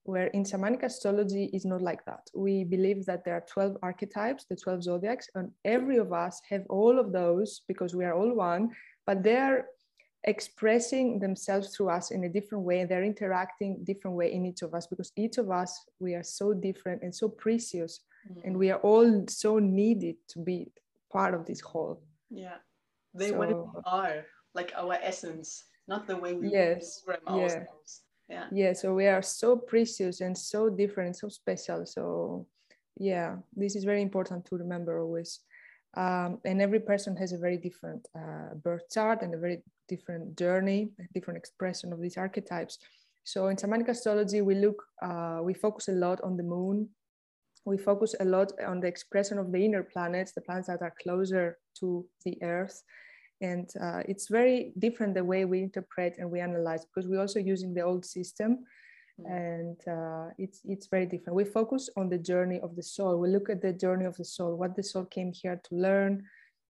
Where 0.03 0.27
in 0.29 0.45
shamanic 0.45 0.83
astrology 0.83 1.47
is 1.55 1.65
not 1.65 1.81
like 1.81 2.05
that. 2.05 2.29
We 2.35 2.65
believe 2.65 3.07
that 3.07 3.25
there 3.25 3.35
are 3.35 3.45
12 3.51 3.79
archetypes, 3.83 4.45
the 4.45 4.57
12 4.57 4.83
zodiacs, 4.83 5.29
and 5.35 5.51
every 5.65 5.97
of 5.97 6.13
us 6.13 6.39
have 6.51 6.65
all 6.69 6.99
of 6.99 7.13
those 7.13 7.63
because 7.67 7.95
we 7.95 8.05
are 8.05 8.15
all 8.15 8.35
one, 8.35 8.71
but 9.07 9.23
they 9.23 9.37
are 9.37 9.65
expressing 10.25 11.19
themselves 11.21 11.75
through 11.75 11.89
us 11.89 12.11
in 12.11 12.25
a 12.25 12.29
different 12.29 12.65
way 12.65 12.81
and 12.81 12.91
they're 12.91 13.05
interacting 13.05 13.83
different 13.85 14.17
way 14.17 14.33
in 14.33 14.45
each 14.45 14.61
of 14.61 14.75
us 14.75 14.87
because 14.87 15.13
each 15.17 15.39
of 15.39 15.51
us 15.51 15.85
we 16.01 16.15
are 16.15 16.25
so 16.25 16.53
different 16.53 17.01
and 17.03 17.15
so 17.15 17.29
precious 17.29 18.01
mm-hmm. 18.31 18.41
and 18.45 18.57
we 18.57 18.71
are 18.71 18.81
all 18.81 19.25
so 19.29 19.59
needed 19.59 20.17
to 20.29 20.39
be 20.39 20.69
part 21.13 21.35
of 21.35 21.47
this 21.47 21.61
whole. 21.61 22.03
Yeah. 22.31 22.57
They 23.15 23.31
so, 23.31 23.39
what 23.39 23.49
we 23.49 23.81
are 23.85 24.25
like 24.55 24.73
our 24.77 24.95
essence 24.95 25.65
not 25.89 26.07
the 26.07 26.17
way 26.17 26.33
we 26.35 26.49
yes. 26.49 27.01
program 27.01 27.43
ourselves. 27.43 28.03
Yeah. 28.29 28.47
Yeah 28.53 28.73
so 28.73 28.95
we 28.95 29.07
are 29.07 29.23
so 29.23 29.57
precious 29.57 30.21
and 30.21 30.37
so 30.37 30.69
different 30.69 31.17
so 31.17 31.29
special. 31.29 31.87
So 31.87 32.47
yeah 32.99 33.37
this 33.55 33.77
is 33.77 33.85
very 33.85 34.03
important 34.03 34.47
to 34.47 34.57
remember 34.57 35.01
always. 35.01 35.41
Um, 35.97 36.41
and 36.45 36.61
every 36.61 36.81
person 36.81 37.17
has 37.17 37.33
a 37.33 37.39
very 37.39 37.57
different 37.57 38.07
uh, 38.15 38.55
birth 38.63 38.91
chart 38.93 39.23
and 39.23 39.33
a 39.35 39.39
very 39.39 39.63
different 39.89 40.37
journey, 40.37 40.91
different 41.15 41.39
expression 41.39 41.93
of 41.93 42.01
these 42.01 42.19
archetypes. 42.19 42.79
So 43.25 43.49
in 43.49 43.57
shamanic 43.57 43.89
astrology, 43.89 44.41
we 44.41 44.55
look, 44.55 44.85
uh, 45.03 45.41
we 45.43 45.55
focus 45.55 45.89
a 45.89 45.93
lot 45.93 46.21
on 46.23 46.37
the 46.37 46.43
moon. 46.43 46.89
We 47.67 47.79
focus 47.79 48.15
a 48.21 48.25
lot 48.25 48.53
on 48.67 48.81
the 48.81 48.87
expression 48.87 49.39
of 49.39 49.53
the 49.53 49.65
inner 49.65 49.83
planets, 49.83 50.33
the 50.33 50.41
planets 50.41 50.69
that 50.69 50.83
are 50.83 50.95
closer 51.03 51.59
to 51.81 52.07
the 52.25 52.39
earth. 52.43 52.83
And 53.41 53.69
uh, 53.79 54.01
it's 54.09 54.29
very 54.29 54.73
different 54.79 55.15
the 55.15 55.25
way 55.25 55.45
we 55.45 55.61
interpret 55.61 56.17
and 56.19 56.31
we 56.31 56.41
analyze 56.41 56.87
because 56.87 57.07
we're 57.09 57.21
also 57.21 57.41
using 57.41 57.75
the 57.75 57.83
old 57.83 58.05
system 58.07 58.65
Mm. 59.19 59.31
and 59.31 59.89
uh, 59.89 60.31
it's 60.37 60.61
it's 60.65 60.89
very 60.89 61.07
different 61.07 61.37
we 61.37 61.45
focus 61.45 61.89
on 61.97 62.11
the 62.11 62.19
journey 62.19 62.61
of 62.61 62.77
the 62.77 62.83
soul 62.83 63.19
we 63.19 63.31
look 63.31 63.49
at 63.49 63.63
the 63.63 63.73
journey 63.73 64.05
of 64.05 64.15
the 64.17 64.25
soul 64.25 64.57
what 64.57 64.77
the 64.77 64.83
soul 64.83 65.07
came 65.07 65.33
here 65.33 65.59
to 65.65 65.75
learn 65.75 66.23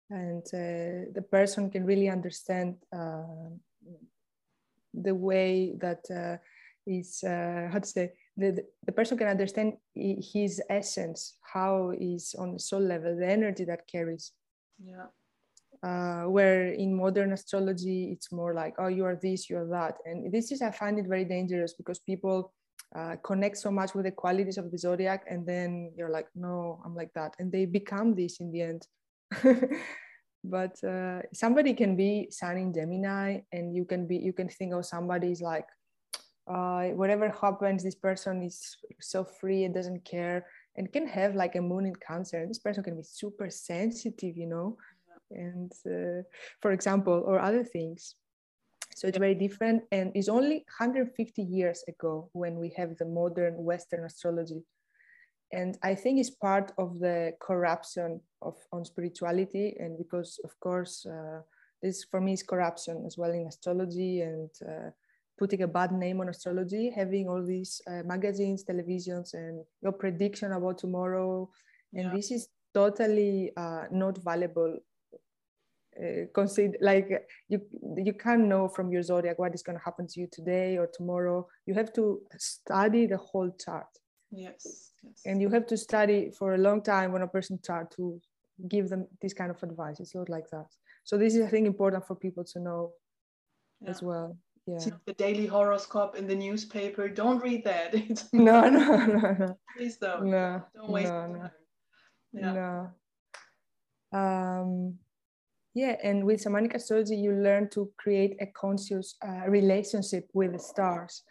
and 0.08 0.42
uh, 0.54 1.12
the 1.12 1.24
person 1.30 1.70
can 1.70 1.84
really 1.84 2.08
understand 2.08 2.76
uh, 2.96 3.50
the 4.94 5.14
way 5.14 5.74
that 5.78 6.02
uh, 6.10 6.36
is 6.86 7.22
uh, 7.24 7.68
how 7.70 7.78
to 7.78 7.86
say 7.86 8.12
the, 8.40 8.64
the 8.86 8.92
person 8.92 9.18
can 9.18 9.28
understand 9.28 9.74
his 9.94 10.60
essence 10.68 11.36
how 11.42 11.92
is 11.98 12.34
on 12.38 12.54
the 12.54 12.58
soul 12.58 12.80
level 12.80 13.16
the 13.16 13.26
energy 13.26 13.64
that 13.64 13.86
carries. 13.86 14.32
Yeah. 14.82 15.06
Uh, 15.82 16.24
where 16.24 16.72
in 16.72 16.94
modern 16.94 17.32
astrology 17.32 18.10
it's 18.12 18.30
more 18.30 18.52
like 18.52 18.74
oh 18.78 18.88
you 18.88 19.04
are 19.04 19.18
this 19.22 19.48
you 19.48 19.56
are 19.56 19.66
that. 19.66 19.96
And 20.04 20.32
this 20.32 20.52
is 20.52 20.62
i 20.62 20.70
find 20.70 20.98
it 20.98 21.06
very 21.06 21.24
dangerous 21.24 21.74
because 21.74 21.98
people 21.98 22.52
uh, 22.96 23.16
connect 23.22 23.56
so 23.56 23.70
much 23.70 23.94
with 23.94 24.04
the 24.04 24.10
qualities 24.10 24.58
of 24.58 24.70
the 24.70 24.78
zodiac 24.78 25.24
and 25.30 25.46
then 25.46 25.92
you're 25.96 26.10
like 26.10 26.28
no 26.34 26.80
i'm 26.84 26.94
like 26.94 27.12
that. 27.14 27.34
And 27.38 27.52
they 27.52 27.66
become 27.66 28.14
this 28.14 28.40
in 28.40 28.50
the 28.52 28.62
end. 28.62 28.86
But 30.42 30.82
uh, 30.82 31.20
somebody 31.34 31.74
can 31.74 31.96
be 31.96 32.28
sun 32.30 32.56
in 32.56 32.72
gemini 32.72 33.40
and 33.52 33.76
you 33.76 33.84
can 33.84 34.06
be 34.06 34.16
you 34.16 34.32
can 34.32 34.48
think 34.48 34.72
oh 34.72 34.80
somebody's 34.80 35.42
like 35.42 35.66
uh, 36.50 36.88
whatever 37.00 37.28
happens 37.30 37.82
this 37.82 37.94
person 37.94 38.42
is 38.42 38.76
so 39.00 39.24
free 39.24 39.64
and 39.64 39.74
doesn't 39.74 40.04
care 40.04 40.46
and 40.76 40.92
can 40.92 41.06
have 41.06 41.34
like 41.34 41.54
a 41.54 41.60
moon 41.60 41.86
in 41.86 41.94
cancer 41.96 42.44
this 42.46 42.58
person 42.58 42.82
can 42.82 42.96
be 42.96 43.02
super 43.02 43.48
sensitive 43.48 44.36
you 44.36 44.46
know? 44.46 44.76
And 45.30 45.72
uh, 45.86 46.22
for 46.60 46.72
example 46.72 47.22
or 47.24 47.38
other 47.38 47.62
things. 47.62 48.16
So 48.96 49.06
it's 49.06 49.18
very 49.18 49.36
different. 49.36 49.84
And 49.92 50.10
it's 50.14 50.28
only 50.28 50.64
150 50.78 51.42
years 51.42 51.84
ago 51.86 52.28
when 52.32 52.58
we 52.58 52.74
have 52.76 52.96
the 52.96 53.06
modern 53.06 53.54
western 53.64 54.04
astrology. 54.04 54.62
And 55.52 55.78
i 55.82 55.94
think 55.94 56.20
it's 56.20 56.30
part 56.30 56.72
of 56.78 56.98
the 57.00 57.32
corruption 57.40 58.20
of 58.40 58.56
on 58.72 58.84
spirituality 58.84 59.76
and 59.80 59.98
because 59.98 60.38
of 60.44 60.52
course 60.60 61.06
uh, 61.06 61.40
this 61.82 62.04
for 62.04 62.20
me 62.20 62.32
is 62.34 62.42
corruption 62.42 63.04
as 63.06 63.18
well 63.18 63.32
in 63.32 63.46
astrology 63.46 64.20
and 64.20 64.50
uh, 64.64 64.90
putting 65.40 65.62
a 65.62 65.66
bad 65.66 65.90
name 65.90 66.20
on 66.20 66.28
astrology 66.28 66.92
having 66.94 67.26
all 67.26 67.42
these 67.42 67.80
uh, 67.90 68.02
magazines 68.04 68.62
televisions 68.62 69.32
and 69.32 69.64
your 69.82 69.92
prediction 69.92 70.52
about 70.52 70.76
tomorrow. 70.76 71.48
And 71.94 72.04
yeah. 72.04 72.14
this 72.14 72.30
is 72.30 72.48
totally 72.74 73.50
uh, 73.56 73.84
not 73.90 74.22
valuable. 74.22 74.78
Uh, 76.00 76.26
consider 76.32 76.76
like 76.80 77.08
you 77.48 77.60
you 77.96 78.12
can't 78.12 78.46
know 78.52 78.68
from 78.68 78.92
your 78.92 79.02
zodiac 79.02 79.38
what 79.38 79.54
is 79.54 79.62
going 79.62 79.76
to 79.76 79.84
happen 79.84 80.06
to 80.06 80.20
you 80.20 80.28
today 80.30 80.76
or 80.76 80.86
tomorrow. 80.98 81.48
You 81.66 81.74
have 81.74 81.92
to 81.94 82.20
study 82.38 83.06
the 83.06 83.16
whole 83.16 83.50
chart. 83.64 83.88
Yes, 84.30 84.92
yes, 85.02 85.22
and 85.26 85.42
you 85.42 85.48
have 85.48 85.66
to 85.66 85.76
study 85.76 86.30
for 86.38 86.54
a 86.54 86.58
long 86.58 86.82
time 86.82 87.14
on 87.14 87.22
a 87.22 87.26
person 87.26 87.58
chart 87.66 87.90
to 87.96 88.20
give 88.68 88.88
them 88.88 89.08
this 89.20 89.34
kind 89.34 89.50
of 89.50 89.60
advice. 89.62 89.98
It's 89.98 90.14
not 90.14 90.28
like 90.28 90.48
that. 90.50 90.68
So 91.04 91.18
this 91.18 91.34
is 91.34 91.44
i 91.46 91.50
think 91.50 91.66
important 91.66 92.06
for 92.06 92.14
people 92.14 92.44
to 92.52 92.60
know 92.60 92.92
yeah. 93.80 93.90
as 93.90 94.02
well 94.02 94.36
yeah 94.66 94.78
the 95.06 95.14
daily 95.14 95.46
horoscope 95.46 96.16
in 96.16 96.26
the 96.26 96.34
newspaper 96.34 97.08
don't 97.08 97.42
read 97.42 97.64
that 97.64 97.94
no 98.32 98.68
no 98.68 99.06
no 99.06 99.32
no 99.38 99.58
please 99.76 99.96
don't 99.96 100.26
no 100.26 100.62
don't 100.74 100.90
waste 100.90 101.12
no, 101.12 101.26
no. 101.26 101.50
yeah. 102.32 102.90
no 104.12 104.18
um 104.18 104.98
yeah, 105.74 105.96
and 106.02 106.24
with 106.24 106.42
shamanic 106.42 106.74
astrology, 106.74 107.16
you 107.16 107.32
learn 107.32 107.68
to 107.70 107.90
create 107.96 108.36
a 108.40 108.46
conscious 108.46 109.14
uh, 109.26 109.48
relationship 109.48 110.28
with 110.34 110.52
the 110.52 110.58
stars. 110.58 111.22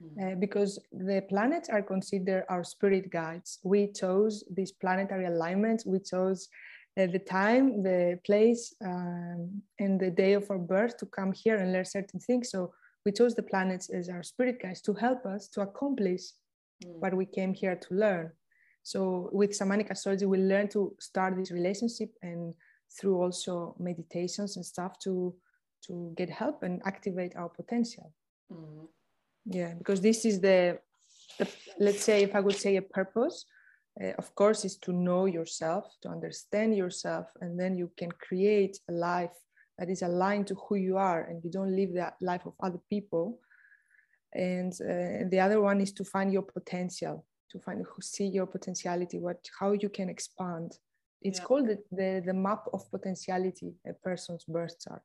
Hmm. 0.00 0.22
Uh, 0.22 0.34
because 0.36 0.78
the 0.92 1.24
planets 1.28 1.68
are 1.68 1.82
considered 1.82 2.44
our 2.48 2.62
spirit 2.62 3.10
guides. 3.10 3.58
We 3.64 3.92
chose 3.92 4.44
these 4.54 4.70
planetary 4.70 5.26
alignments, 5.26 5.84
we 5.84 5.98
chose 5.98 6.48
the 7.06 7.18
time, 7.18 7.82
the 7.82 8.18
place, 8.24 8.74
um, 8.84 9.62
and 9.78 10.00
the 10.00 10.10
day 10.10 10.32
of 10.32 10.50
our 10.50 10.58
birth 10.58 10.96
to 10.98 11.06
come 11.06 11.32
here 11.32 11.56
and 11.56 11.72
learn 11.72 11.84
certain 11.84 12.20
things. 12.20 12.50
So 12.50 12.72
we 13.04 13.12
chose 13.12 13.34
the 13.34 13.42
planets 13.42 13.88
as 13.90 14.08
our 14.08 14.22
spirit 14.22 14.60
guides 14.60 14.80
to 14.82 14.94
help 14.94 15.24
us 15.24 15.48
to 15.48 15.60
accomplish 15.60 16.22
mm. 16.84 16.98
what 16.98 17.14
we 17.14 17.26
came 17.26 17.54
here 17.54 17.76
to 17.76 17.94
learn. 17.94 18.32
So 18.82 19.28
with 19.32 19.50
shamanic 19.50 19.90
astrology, 19.90 20.26
we 20.26 20.38
learn 20.38 20.68
to 20.68 20.94
start 20.98 21.36
this 21.36 21.50
relationship 21.50 22.10
and 22.22 22.54
through 22.90 23.20
also 23.22 23.74
meditations 23.78 24.56
and 24.56 24.64
stuff 24.64 24.98
to 25.00 25.34
to 25.86 26.12
get 26.16 26.28
help 26.28 26.62
and 26.62 26.80
activate 26.84 27.36
our 27.36 27.48
potential 27.48 28.12
mm-hmm. 28.52 28.84
yeah 29.46 29.74
because 29.74 30.00
this 30.00 30.24
is 30.24 30.40
the, 30.40 30.78
the, 31.38 31.48
let's 31.78 32.02
say 32.02 32.22
if 32.22 32.34
i 32.34 32.40
would 32.40 32.56
say 32.56 32.76
a 32.76 32.82
purpose 32.82 33.44
uh, 34.02 34.12
of 34.18 34.34
course 34.34 34.64
is 34.64 34.76
to 34.76 34.92
know 34.92 35.26
yourself 35.26 35.96
to 36.02 36.08
understand 36.08 36.76
yourself 36.76 37.26
and 37.40 37.58
then 37.58 37.76
you 37.76 37.90
can 37.96 38.10
create 38.12 38.78
a 38.88 38.92
life 38.92 39.36
that 39.78 39.88
is 39.88 40.02
aligned 40.02 40.46
to 40.46 40.54
who 40.54 40.74
you 40.74 40.96
are 40.96 41.22
and 41.24 41.42
you 41.44 41.50
don't 41.50 41.74
live 41.74 41.92
the 41.92 42.12
life 42.20 42.44
of 42.46 42.54
other 42.62 42.80
people. 42.90 43.38
And, 44.34 44.72
uh, 44.80 45.20
and 45.20 45.30
the 45.30 45.40
other 45.40 45.60
one 45.60 45.80
is 45.80 45.92
to 45.92 46.04
find 46.04 46.32
your 46.32 46.42
potential 46.42 47.24
to 47.50 47.58
find 47.58 47.84
who 47.84 48.02
see 48.02 48.26
your 48.26 48.46
potentiality 48.46 49.18
what 49.18 49.48
how 49.58 49.72
you 49.72 49.88
can 49.88 50.08
expand. 50.08 50.72
It's 51.22 51.38
yeah. 51.38 51.44
called 51.44 51.66
the, 51.66 51.78
the, 51.90 52.22
the 52.24 52.34
map 52.34 52.64
of 52.72 52.90
potentiality 52.90 53.74
a 53.86 53.92
person's 53.92 54.44
birth 54.44 54.76
chart. 54.80 55.02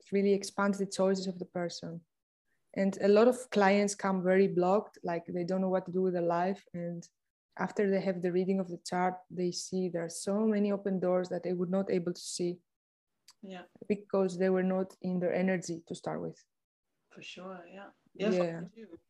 It 0.00 0.12
really 0.12 0.32
expands 0.32 0.78
the 0.78 0.86
choices 0.86 1.26
of 1.26 1.38
the 1.38 1.44
person. 1.44 2.00
And 2.74 2.98
a 3.02 3.08
lot 3.08 3.28
of 3.28 3.50
clients 3.50 3.94
come 3.94 4.22
very 4.22 4.48
blocked 4.48 4.98
like 5.04 5.24
they 5.26 5.44
don't 5.44 5.60
know 5.60 5.68
what 5.68 5.86
to 5.86 5.92
do 5.92 6.02
with 6.02 6.14
their 6.14 6.22
life 6.22 6.64
and 6.74 7.06
after 7.58 7.90
they 7.90 8.00
have 8.00 8.22
the 8.22 8.32
reading 8.32 8.60
of 8.60 8.68
the 8.68 8.80
chart 8.86 9.14
they 9.30 9.50
see 9.50 9.88
there 9.88 10.04
are 10.04 10.08
so 10.08 10.46
many 10.46 10.72
open 10.72 10.98
doors 10.98 11.28
that 11.28 11.42
they 11.42 11.52
would 11.52 11.70
not 11.70 11.90
able 11.90 12.12
to 12.12 12.20
see 12.20 12.58
yeah 13.42 13.62
because 13.88 14.38
they 14.38 14.48
were 14.48 14.62
not 14.62 14.94
in 15.02 15.18
their 15.18 15.34
energy 15.34 15.82
to 15.86 15.94
start 15.94 16.20
with 16.20 16.38
for 17.10 17.22
sure 17.22 17.60
yeah 17.72 17.90
yeah, 18.14 18.30
yeah. 18.30 18.60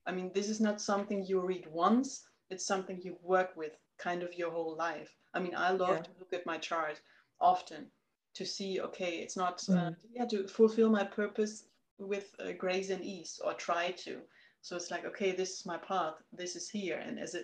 i 0.07 0.13
mean 0.13 0.31
this 0.35 0.49
is 0.49 0.61
not 0.61 0.81
something 0.81 1.25
you 1.25 1.41
read 1.41 1.67
once 1.71 2.25
it's 2.51 2.67
something 2.67 3.01
you 3.03 3.17
work 3.23 3.51
with 3.57 3.73
kind 3.99 4.23
of 4.23 4.35
your 4.35 4.51
whole 4.51 4.77
life 4.77 5.17
I 5.35 5.41
mean, 5.41 5.55
I 5.57 5.71
love 5.71 5.97
yeah. 5.97 6.03
to 6.03 6.11
look 6.19 6.33
at 6.33 6.47
my 6.47 6.59
chart 6.59 7.01
often 7.41 7.87
to 8.35 8.45
see, 8.45 8.81
okay, 8.81 9.19
it's 9.19 9.37
not, 9.37 9.59
mm. 9.59 9.89
uh, 9.89 9.95
yeah, 10.15 10.27
to 10.27 10.47
fulfill 10.47 10.91
my 10.91 11.05
purpose 11.05 11.65
with 11.99 12.31
uh, 12.41 12.53
grace 12.53 12.91
and 12.91 13.05
ease 13.05 13.41
or 13.45 13.55
try 13.55 13.93
to. 14.05 14.21
So 14.63 14.77
it's 14.77 14.91
like, 14.91 15.05
okay, 15.07 15.33
this 15.33 15.59
is 15.59 15.67
my 15.67 15.79
path, 15.79 16.15
this 16.33 16.57
is 16.57 16.69
here. 16.69 16.99
And 16.99 17.19
as 17.19 17.35
a 17.35 17.43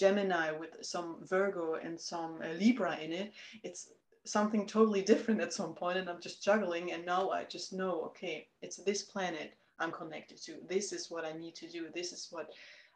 Gemini 0.00 0.50
with 0.50 0.78
some 0.80 1.18
Virgo 1.22 1.74
and 1.74 2.00
some 2.00 2.40
uh, 2.42 2.52
Libra 2.54 2.96
in 2.96 3.12
it, 3.12 3.32
it's 3.62 3.92
something 4.24 4.66
totally 4.66 5.02
different 5.02 5.40
at 5.42 5.52
some 5.52 5.74
point 5.74 5.98
and 5.98 6.08
I'm 6.08 6.20
just 6.20 6.42
juggling. 6.42 6.92
And 6.92 7.04
now 7.04 7.30
I 7.30 7.44
just 7.44 7.74
know, 7.74 8.04
okay, 8.06 8.48
it's 8.62 8.78
this 8.78 9.02
planet 9.02 9.52
I'm 9.78 9.92
connected 9.92 10.38
to. 10.46 10.56
This 10.66 10.92
is 10.92 11.10
what 11.10 11.26
I 11.26 11.32
need 11.32 11.54
to 11.56 11.68
do. 11.68 11.88
This 11.94 12.12
is 12.12 12.28
what 12.30 12.50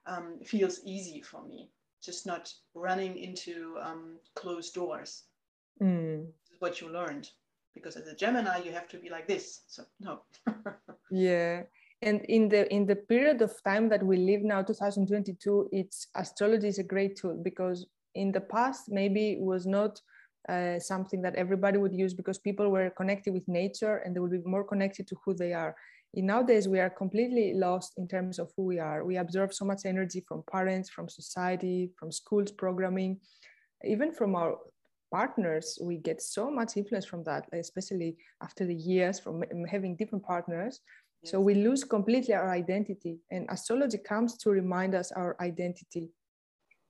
um, 0.06 0.38
feels 0.44 0.80
easy 0.84 1.20
for 1.20 1.42
me. 1.44 1.68
Just 2.02 2.26
not 2.26 2.52
running 2.74 3.18
into 3.18 3.76
um, 3.82 4.16
closed 4.34 4.74
doors. 4.74 5.24
Mm. 5.82 6.28
what 6.60 6.80
you 6.80 6.88
learned. 6.88 7.28
Because 7.74 7.96
as 7.96 8.06
a 8.06 8.14
Gemini, 8.14 8.58
you 8.64 8.70
have 8.72 8.88
to 8.90 8.98
be 8.98 9.10
like 9.10 9.26
this. 9.26 9.62
So 9.66 9.82
no. 10.00 10.20
yeah. 11.10 11.64
And 12.04 12.20
in 12.26 12.50
the 12.50 12.70
in 12.70 12.84
the 12.86 12.96
period 12.96 13.40
of 13.40 13.52
time 13.64 13.88
that 13.88 14.02
we 14.02 14.18
live 14.18 14.42
now, 14.42 14.60
2022, 14.62 15.70
it's 15.72 16.08
astrology 16.14 16.68
is 16.68 16.78
a 16.78 16.82
great 16.82 17.16
tool 17.16 17.40
because 17.42 17.86
in 18.14 18.30
the 18.30 18.42
past 18.42 18.90
maybe 18.90 19.32
it 19.32 19.40
was 19.40 19.64
not 19.66 20.00
uh, 20.46 20.78
something 20.78 21.22
that 21.22 21.34
everybody 21.34 21.78
would 21.78 21.94
use 21.94 22.12
because 22.12 22.38
people 22.38 22.68
were 22.68 22.90
connected 22.90 23.32
with 23.32 23.48
nature 23.48 23.96
and 23.96 24.14
they 24.14 24.20
would 24.20 24.30
be 24.30 24.42
more 24.44 24.64
connected 24.64 25.06
to 25.08 25.16
who 25.24 25.32
they 25.32 25.54
are. 25.54 25.74
In 26.12 26.26
nowadays, 26.26 26.68
we 26.68 26.78
are 26.78 26.90
completely 26.90 27.54
lost 27.54 27.94
in 27.96 28.06
terms 28.06 28.38
of 28.38 28.52
who 28.54 28.64
we 28.64 28.78
are. 28.78 29.02
We 29.02 29.16
absorb 29.16 29.54
so 29.54 29.64
much 29.64 29.86
energy 29.86 30.22
from 30.28 30.44
parents, 30.52 30.90
from 30.90 31.08
society, 31.08 31.90
from 31.98 32.12
schools 32.12 32.52
programming, 32.52 33.18
even 33.82 34.12
from 34.12 34.36
our 34.36 34.58
partners. 35.10 35.78
We 35.80 35.96
get 35.96 36.20
so 36.20 36.50
much 36.50 36.76
influence 36.76 37.06
from 37.06 37.24
that, 37.24 37.48
especially 37.52 38.18
after 38.42 38.66
the 38.66 38.74
years 38.74 39.18
from 39.18 39.42
having 39.66 39.96
different 39.96 40.24
partners. 40.24 40.80
Yes. 41.24 41.30
So 41.30 41.40
we 41.40 41.54
lose 41.54 41.84
completely 41.84 42.34
our 42.34 42.50
identity, 42.50 43.18
and 43.30 43.46
astrology 43.48 43.98
comes 43.98 44.36
to 44.38 44.50
remind 44.50 44.94
us 44.94 45.10
our 45.12 45.36
identity. 45.40 46.10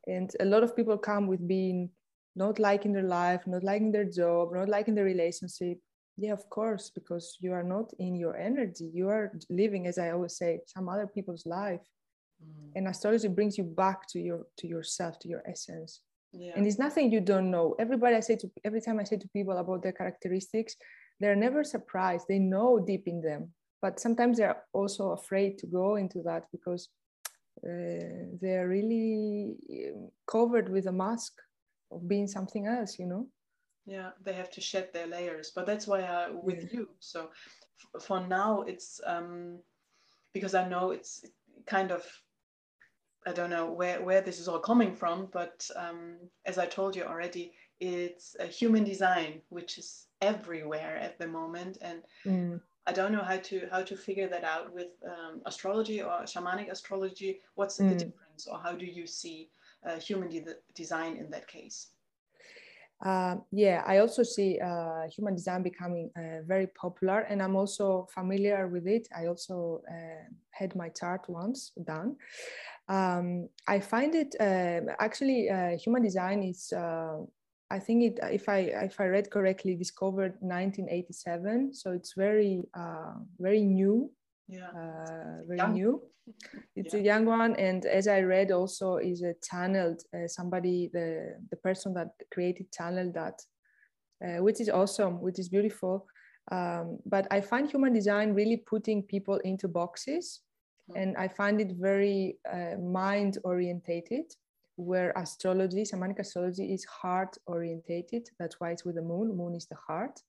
And 0.07 0.31
a 0.41 0.45
lot 0.45 0.65
of 0.65 0.75
people 0.75 0.99
come 0.99 1.29
with 1.29 1.47
being 1.47 1.91
not 2.37 2.59
liking 2.59 2.93
their 2.93 3.05
life, 3.05 3.47
not 3.47 3.63
liking 3.63 3.93
their 3.93 4.05
job, 4.05 4.53
not 4.53 4.69
liking 4.69 4.97
their 4.97 5.05
relationship. 5.05 5.79
Yeah, 6.17 6.33
of 6.33 6.49
course, 6.51 6.91
because 6.95 7.37
you 7.41 7.53
are 7.53 7.63
not 7.63 7.93
in 7.99 8.17
your 8.17 8.37
energy. 8.37 8.91
You 8.93 9.09
are 9.09 9.33
living, 9.49 9.87
as 9.87 9.99
I 9.99 10.11
always 10.11 10.37
say, 10.37 10.61
some 10.67 10.89
other 10.89 11.07
people's 11.07 11.47
life. 11.47 11.81
Mm. 12.43 12.73
And 12.77 12.89
astrology 12.89 13.29
brings 13.29 13.57
you 13.57 13.65
back 13.65 14.09
to 14.09 14.21
your 14.21 14.47
to 14.59 14.67
yourself, 14.67 15.19
to 15.21 15.29
your 15.29 15.43
essence. 15.47 16.01
Yeah. 16.33 16.53
And 16.57 16.67
it's 16.67 16.79
nothing 16.79 17.13
you 17.13 17.21
don't 17.21 17.51
know. 17.51 17.77
Everybody 17.79 18.17
I 18.17 18.21
say 18.21 18.37
to 18.37 18.51
every 18.65 18.81
time 18.81 18.99
I 18.99 19.05
say 19.05 19.17
to 19.17 19.29
people 19.29 19.57
about 19.59 19.83
their 19.83 19.93
characteristics, 19.93 20.75
they're 21.21 21.37
never 21.37 21.63
surprised. 21.63 22.27
They 22.29 22.41
know 22.41 22.81
deep 22.81 23.07
in 23.07 23.21
them. 23.21 23.53
But 23.85 24.01
sometimes 24.01 24.39
they're 24.39 24.63
also 24.73 25.11
afraid 25.11 25.59
to 25.59 25.67
go 25.67 25.97
into 25.97 26.23
that 26.23 26.45
because 26.51 26.89
uh, 27.63 28.33
they're 28.41 28.67
really 28.67 29.57
um, 29.93 30.09
covered 30.27 30.71
with 30.71 30.87
a 30.87 30.93
mask 30.93 31.35
of 31.93 32.09
being 32.09 32.27
something 32.27 32.67
else 32.67 32.99
you 32.99 33.05
know 33.05 33.27
yeah 33.85 34.11
they 34.25 34.33
have 34.33 34.51
to 34.53 34.61
shed 34.63 34.89
their 34.95 35.07
layers 35.07 35.53
but 35.55 35.67
that's 35.67 35.87
why 35.87 36.01
i 36.01 36.31
with 36.31 36.63
yeah. 36.63 36.79
you 36.79 36.89
so 36.99 37.29
for 38.01 38.27
now 38.27 38.63
it's 38.63 39.03
um 39.05 39.59
because 40.33 40.55
i 40.55 40.67
know 40.67 40.91
it's 40.91 41.27
kind 41.67 41.93
of 41.93 42.03
i 43.27 43.33
don't 43.33 43.51
know 43.51 43.71
where 43.71 44.03
where 44.03 44.23
this 44.23 44.41
is 44.41 44.49
all 44.49 44.59
coming 44.59 44.95
from 44.95 45.29
but 45.31 45.69
um 45.77 46.17
as 46.47 46.57
i 46.57 46.65
told 46.65 46.97
you 46.97 47.05
already 47.05 47.53
it's 47.81 48.35
a 48.41 48.47
human 48.47 48.83
design 48.83 49.43
which 49.51 49.77
is 49.77 50.07
everywhere 50.23 50.97
at 50.97 51.19
the 51.19 51.27
moment 51.27 51.77
and 51.83 52.03
mm. 52.25 52.59
I 52.87 52.93
don't 52.93 53.13
know 53.13 53.23
how 53.23 53.39
to 53.39 53.67
how 53.71 53.83
to 53.83 53.97
figure 53.97 54.29
that 54.29 54.45
out 54.45 54.73
with 54.73 54.89
um, 55.07 55.41
astrology 55.47 56.03
or 56.03 56.25
shamanic 56.25 56.71
astrology. 56.71 57.41
What's 57.55 57.79
mm. 57.79 57.89
the 57.89 57.95
difference, 58.05 58.47
or 58.47 58.59
how 58.59 58.73
do 58.73 58.85
you 58.85 59.07
see 59.07 59.51
uh, 59.87 59.97
human 59.97 60.29
de- 60.29 60.57
design 60.75 61.17
in 61.17 61.31
that 61.31 61.47
case? 61.49 61.89
Uh, 63.05 63.37
yeah, 63.51 63.83
I 63.87 63.99
also 63.99 64.23
see 64.23 64.59
uh, 64.61 65.09
human 65.09 65.35
design 65.35 65.63
becoming 65.63 66.11
uh, 66.17 66.43
very 66.47 66.69
popular, 66.69 67.21
and 67.21 67.43
I'm 67.43 67.57
also 67.57 68.07
familiar 68.15 68.69
with 68.69 68.87
it. 68.87 69.09
I 69.17 69.27
also 69.27 69.83
uh, 69.91 70.25
had 70.51 70.77
my 70.77 70.91
chart 70.91 71.23
once 71.29 71.73
done. 71.85 72.17
Um, 72.89 73.49
I 73.67 73.81
find 73.81 74.15
it 74.15 74.35
uh, 74.39 74.93
actually 75.01 75.49
human 75.79 76.03
design 76.03 76.43
is. 76.43 76.73
I 77.77 77.79
think 77.79 77.99
it, 78.09 78.19
if 78.41 78.49
I 78.49 78.59
if 78.91 79.01
I 79.01 79.07
read 79.07 79.31
correctly, 79.31 79.75
discovered 79.75 80.35
1987, 80.41 81.75
so 81.75 81.93
it's 81.93 82.15
very 82.15 82.63
very 83.39 83.63
new 83.81 84.11
yeah 84.49 84.69
uh, 84.69 85.43
very 85.47 85.59
young. 85.59 85.73
new 85.73 86.03
it's 86.77 86.95
yeah. 86.95 87.01
a 87.01 87.03
young 87.03 87.25
one 87.25 87.55
and 87.57 87.87
as 87.87 88.09
i 88.09 88.21
read 88.21 88.51
also 88.51 88.97
is 88.97 89.23
a 89.23 89.35
channeled 89.43 90.03
uh, 90.15 90.27
somebody 90.27 90.91
the 90.93 91.37
the 91.51 91.57
person 91.57 91.95
that 91.95 92.09
created 92.33 92.71
channeled 92.73 93.15
that 93.15 93.41
uh, 94.25 94.43
which 94.43 94.61
is 94.61 94.69
awesome 94.69 95.21
which 95.21 95.39
is 95.39 95.49
beautiful 95.49 96.07
um, 96.53 96.99
but 97.07 97.27
i 97.31 97.41
find 97.41 97.71
human 97.71 97.93
design 97.93 98.35
really 98.35 98.57
putting 98.57 99.03
people 99.03 99.37
into 99.39 99.69
boxes 99.69 100.41
mm-hmm. 100.91 101.01
and 101.01 101.17
i 101.17 101.29
find 101.29 101.61
it 101.61 101.73
very 101.79 102.39
uh, 102.53 102.77
mind 102.79 103.39
orientated 103.45 104.27
where 104.77 105.13
astrology 105.17 105.83
shamanic 105.83 106.19
astrology 106.19 106.73
is 106.73 106.85
heart 106.85 107.37
orientated 107.47 108.29
that's 108.39 108.59
why 108.59 108.71
it's 108.71 108.85
with 108.85 108.97
the 108.97 109.03
moon 109.03 109.37
moon 109.37 109.55
is 109.55 109.67
the 109.67 109.77
heart 109.87 110.21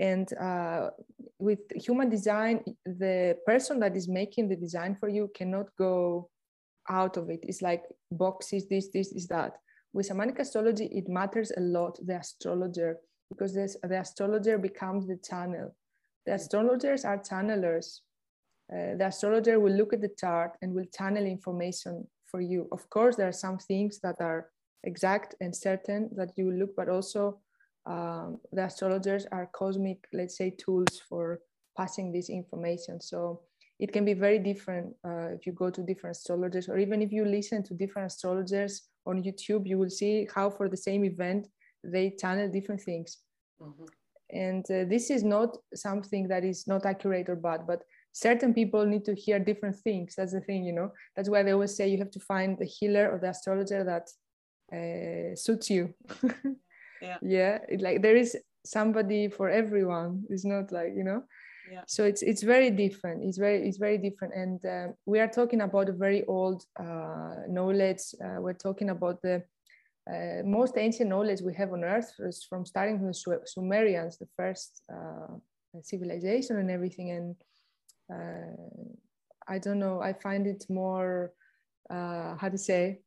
and 0.00 0.32
uh, 0.38 0.90
with 1.38 1.58
human 1.74 2.08
design, 2.08 2.64
the 2.86 3.36
person 3.44 3.78
that 3.80 3.94
is 3.94 4.08
making 4.08 4.48
the 4.48 4.56
design 4.56 4.96
for 4.98 5.10
you 5.10 5.30
cannot 5.34 5.66
go 5.76 6.30
out 6.88 7.18
of 7.18 7.28
it. 7.28 7.40
It's 7.42 7.60
like 7.60 7.84
boxes, 8.10 8.66
this, 8.66 8.88
this, 8.88 9.12
is 9.12 9.26
that. 9.28 9.58
With 9.92 10.08
shamanic 10.08 10.38
astrology, 10.38 10.86
it 10.86 11.06
matters 11.06 11.52
a 11.54 11.60
lot, 11.60 11.98
the 12.06 12.16
astrologer, 12.16 12.96
because 13.28 13.52
the 13.52 14.00
astrologer 14.00 14.56
becomes 14.56 15.06
the 15.06 15.18
channel. 15.18 15.76
The 16.24 16.32
astrologers 16.32 17.04
are 17.04 17.18
channelers. 17.18 18.00
Uh, 18.72 18.96
the 18.96 19.06
astrologer 19.08 19.60
will 19.60 19.74
look 19.74 19.92
at 19.92 20.00
the 20.00 20.14
chart 20.18 20.56
and 20.62 20.72
will 20.72 20.86
channel 20.96 21.26
information 21.26 22.06
for 22.30 22.40
you. 22.40 22.68
Of 22.72 22.88
course, 22.90 23.16
there 23.16 23.28
are 23.28 23.32
some 23.46 23.58
things 23.58 24.00
that 24.00 24.16
are 24.20 24.50
exact 24.84 25.34
and 25.40 25.54
certain 25.54 26.10
that 26.16 26.30
you 26.36 26.50
look, 26.50 26.74
but 26.76 26.88
also 26.88 27.40
um, 27.86 28.38
the 28.52 28.64
astrologers 28.64 29.26
are 29.32 29.50
cosmic, 29.52 29.98
let's 30.12 30.36
say, 30.36 30.50
tools 30.50 31.00
for 31.08 31.40
passing 31.76 32.12
this 32.12 32.28
information. 32.30 33.00
So 33.00 33.42
it 33.78 33.92
can 33.92 34.04
be 34.04 34.12
very 34.12 34.38
different 34.38 34.94
uh, 35.04 35.28
if 35.36 35.46
you 35.46 35.52
go 35.52 35.70
to 35.70 35.82
different 35.82 36.16
astrologers, 36.16 36.68
or 36.68 36.78
even 36.78 37.02
if 37.02 37.12
you 37.12 37.24
listen 37.24 37.62
to 37.64 37.74
different 37.74 38.06
astrologers 38.12 38.82
on 39.06 39.22
YouTube, 39.22 39.66
you 39.66 39.78
will 39.78 39.90
see 39.90 40.28
how 40.34 40.50
for 40.50 40.68
the 40.68 40.76
same 40.76 41.04
event 41.04 41.48
they 41.82 42.10
channel 42.10 42.48
different 42.48 42.82
things. 42.82 43.18
Mm-hmm. 43.60 43.84
And 44.32 44.64
uh, 44.70 44.84
this 44.88 45.10
is 45.10 45.24
not 45.24 45.56
something 45.74 46.28
that 46.28 46.44
is 46.44 46.66
not 46.66 46.86
accurate 46.86 47.28
or 47.28 47.36
bad, 47.36 47.66
but 47.66 47.82
certain 48.12 48.52
people 48.54 48.84
need 48.86 49.04
to 49.04 49.14
hear 49.14 49.38
different 49.38 49.76
things. 49.76 50.14
That's 50.16 50.32
the 50.32 50.40
thing, 50.40 50.64
you 50.64 50.72
know. 50.72 50.92
That's 51.16 51.28
why 51.28 51.42
they 51.42 51.52
always 51.52 51.76
say 51.76 51.88
you 51.88 51.98
have 51.98 52.10
to 52.12 52.20
find 52.20 52.58
the 52.58 52.64
healer 52.64 53.10
or 53.10 53.18
the 53.18 53.30
astrologer 53.30 53.84
that 53.84 54.08
uh, 54.72 55.36
suits 55.36 55.70
you. 55.70 55.94
yeah 57.00 57.16
yeah 57.22 57.58
it, 57.68 57.80
like 57.80 58.02
there 58.02 58.16
is 58.16 58.36
somebody 58.64 59.28
for 59.28 59.48
everyone 59.48 60.22
it's 60.28 60.44
not 60.44 60.70
like 60.70 60.92
you 60.94 61.04
know 61.04 61.22
yeah. 61.70 61.82
so 61.86 62.04
it's 62.04 62.22
it's 62.22 62.42
very 62.42 62.70
different 62.70 63.22
it's 63.22 63.38
very 63.38 63.66
it's 63.66 63.78
very 63.78 63.98
different 63.98 64.34
and 64.34 64.64
uh, 64.66 64.88
we 65.06 65.18
are 65.18 65.28
talking 65.28 65.62
about 65.62 65.88
a 65.88 65.92
very 65.92 66.24
old 66.26 66.64
uh, 66.78 67.36
knowledge 67.48 68.14
uh, 68.22 68.40
we're 68.40 68.52
talking 68.52 68.90
about 68.90 69.20
the 69.22 69.42
uh, 70.10 70.42
most 70.44 70.76
ancient 70.76 71.08
knowledge 71.08 71.40
we 71.40 71.54
have 71.54 71.72
on 71.72 71.84
earth 71.84 72.12
is 72.20 72.44
from 72.48 72.66
starting 72.66 72.98
from 72.98 73.08
the 73.08 73.40
sumerians 73.46 74.18
the 74.18 74.28
first 74.36 74.82
uh, 74.92 75.34
civilization 75.82 76.58
and 76.58 76.70
everything 76.70 77.10
and 77.12 77.36
i 79.48 79.58
don't 79.58 79.78
know 79.78 80.00
i 80.00 80.12
find 80.12 80.46
it 80.46 80.64
more 80.68 81.32
how 81.90 82.48
to 82.50 82.58
say 82.58 83.00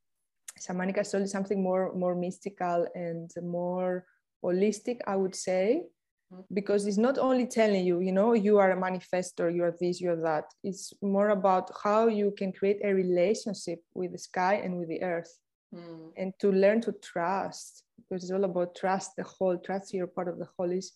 shamanic 0.59 0.97
astrology 0.97 1.25
is 1.25 1.31
something 1.31 1.61
more 1.61 1.93
more 1.95 2.15
mystical 2.15 2.87
and 2.95 3.31
more 3.41 4.05
holistic 4.43 4.99
i 5.07 5.15
would 5.15 5.35
say 5.35 5.83
mm-hmm. 6.33 6.41
because 6.53 6.85
it's 6.85 6.97
not 6.97 7.17
only 7.17 7.45
telling 7.45 7.85
you 7.85 7.99
you 7.99 8.11
know 8.11 8.33
you 8.33 8.57
are 8.59 8.71
a 8.71 8.77
manifestor 8.77 9.53
you 9.53 9.63
are 9.63 9.75
this 9.79 9.99
you 9.99 10.11
are 10.11 10.21
that 10.21 10.45
it's 10.63 10.93
more 11.01 11.29
about 11.29 11.71
how 11.83 12.07
you 12.07 12.33
can 12.37 12.51
create 12.51 12.79
a 12.83 12.93
relationship 12.93 13.79
with 13.93 14.11
the 14.11 14.17
sky 14.17 14.55
and 14.55 14.77
with 14.77 14.89
the 14.89 15.01
earth 15.01 15.39
mm. 15.73 16.11
and 16.17 16.33
to 16.39 16.51
learn 16.51 16.81
to 16.81 16.91
trust 17.01 17.83
because 17.97 18.23
it's 18.23 18.31
all 18.31 18.43
about 18.43 18.75
trust 18.75 19.11
the 19.17 19.23
whole 19.23 19.57
trust 19.57 19.93
you're 19.93 20.07
part 20.07 20.27
of 20.27 20.37
the 20.37 20.47
whole 20.57 20.71
is 20.71 20.91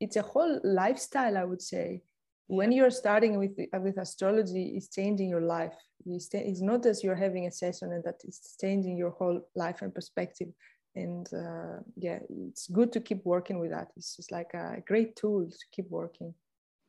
it's 0.00 0.16
a 0.16 0.22
whole 0.22 0.60
lifestyle 0.64 1.36
i 1.36 1.44
would 1.44 1.62
say 1.62 2.02
when 2.50 2.72
you're 2.72 2.90
starting 2.90 3.38
with 3.38 3.52
with 3.80 3.96
astrology 3.98 4.72
it's 4.76 4.88
changing 4.88 5.28
your 5.28 5.42
life. 5.42 5.72
It's 6.06 6.60
not 6.60 6.86
as 6.86 7.04
you're 7.04 7.22
having 7.26 7.46
a 7.46 7.52
session 7.52 7.92
and 7.92 8.02
that 8.04 8.20
it's 8.24 8.56
changing 8.60 8.96
your 8.96 9.10
whole 9.10 9.40
life 9.54 9.82
and 9.82 9.94
perspective. 9.94 10.48
And 10.96 11.28
uh, 11.32 11.78
yeah 11.96 12.18
it's 12.48 12.66
good 12.66 12.92
to 12.92 13.00
keep 13.00 13.24
working 13.24 13.60
with 13.60 13.70
that. 13.70 13.88
It's 13.96 14.16
just 14.16 14.32
like 14.32 14.52
a 14.54 14.82
great 14.86 15.14
tool 15.14 15.46
to 15.48 15.66
keep 15.72 15.88
working. 15.90 16.34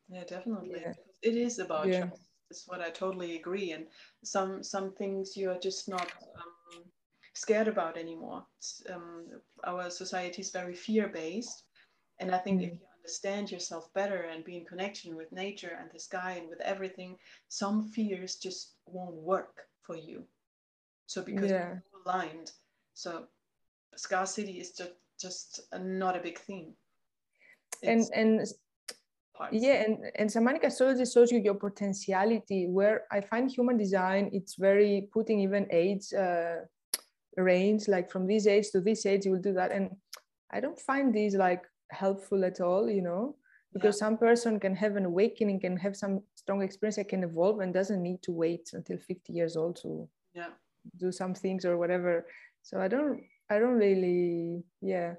Yeah 0.09 0.23
definitely. 0.23 0.81
Yeah. 0.81 0.93
it 1.21 1.35
is 1.35 1.59
about 1.59 1.87
yeah. 1.87 2.07
trust. 2.07 2.23
That's 2.49 2.67
what 2.67 2.81
i 2.81 2.89
totally 2.89 3.35
agree. 3.37 3.71
And 3.71 3.85
some 4.23 4.63
some 4.63 4.93
things 4.93 5.37
you're 5.37 5.59
just 5.59 5.87
not 5.87 6.11
um, 6.41 6.83
scared 7.35 7.67
about 7.67 7.97
anymore. 7.97 8.43
Um, 8.93 9.27
our 9.63 9.89
society 9.91 10.41
is 10.41 10.51
very 10.51 10.75
fear-based. 10.75 11.63
And 12.19 12.33
i 12.35 12.39
think 12.39 12.61
mm. 12.61 12.65
if 12.65 12.73
you 12.73 12.90
understand 13.01 13.51
yourself 13.51 13.91
better 13.93 14.27
and 14.31 14.43
be 14.43 14.57
in 14.57 14.65
connection 14.65 15.15
with 15.15 15.31
nature 15.31 15.77
and 15.79 15.89
the 15.91 15.99
sky 15.99 16.37
and 16.39 16.49
with 16.49 16.61
everything, 16.61 17.17
some 17.47 17.89
fears 17.89 18.35
just 18.35 18.73
won't 18.85 19.15
work 19.15 19.63
for 19.81 19.95
you. 19.95 20.23
So 21.07 21.21
because 21.21 21.51
yeah. 21.51 21.75
we're 21.91 22.11
aligned, 22.11 22.51
so 22.93 23.25
scarcity 23.95 24.59
is 24.59 24.71
just 24.71 24.93
just 25.19 25.61
a, 25.71 25.79
not 25.79 26.15
a 26.15 26.19
big 26.19 26.39
theme. 26.39 26.73
It's 27.81 28.09
and 28.09 28.37
and 28.39 28.47
parts. 29.35 29.53
yeah, 29.53 29.83
and 29.83 29.97
and 30.15 30.29
shamanic 30.29 30.63
astrology 30.63 31.05
shows 31.05 31.31
you 31.31 31.39
your 31.39 31.55
potentiality. 31.55 32.67
Where 32.67 33.03
I 33.11 33.21
find 33.21 33.51
human 33.51 33.77
design, 33.77 34.29
it's 34.31 34.55
very 34.55 35.09
putting 35.11 35.39
even 35.41 35.67
age 35.71 36.13
uh, 36.13 36.57
range, 37.37 37.87
like 37.87 38.09
from 38.09 38.27
this 38.27 38.47
age 38.47 38.71
to 38.71 38.81
this 38.81 39.05
age, 39.05 39.25
you 39.25 39.31
will 39.31 39.41
do 39.49 39.53
that, 39.53 39.71
and 39.71 39.89
I 40.51 40.59
don't 40.59 40.79
find 40.79 41.13
these 41.13 41.35
like 41.35 41.63
helpful 41.91 42.43
at 42.45 42.61
all. 42.61 42.89
You 42.89 43.01
know, 43.01 43.35
because 43.73 43.95
yeah. 43.95 44.07
some 44.07 44.17
person 44.17 44.59
can 44.59 44.75
have 44.75 44.95
an 44.95 45.05
awakening, 45.05 45.59
can 45.59 45.77
have 45.77 45.95
some 45.95 46.21
strong 46.35 46.61
experience, 46.61 46.95
that 46.95 47.09
can 47.09 47.23
evolve, 47.23 47.59
and 47.59 47.73
doesn't 47.73 48.01
need 48.01 48.21
to 48.23 48.31
wait 48.31 48.71
until 48.73 48.97
fifty 48.97 49.33
years 49.33 49.55
old 49.55 49.75
to 49.83 50.07
yeah 50.33 50.49
do 50.97 51.11
some 51.11 51.33
things 51.33 51.65
or 51.65 51.77
whatever. 51.77 52.25
So 52.63 52.79
I 52.79 52.87
don't 52.87 53.23
I 53.49 53.59
don't 53.59 53.77
really, 53.77 54.63
yeah. 54.81 55.15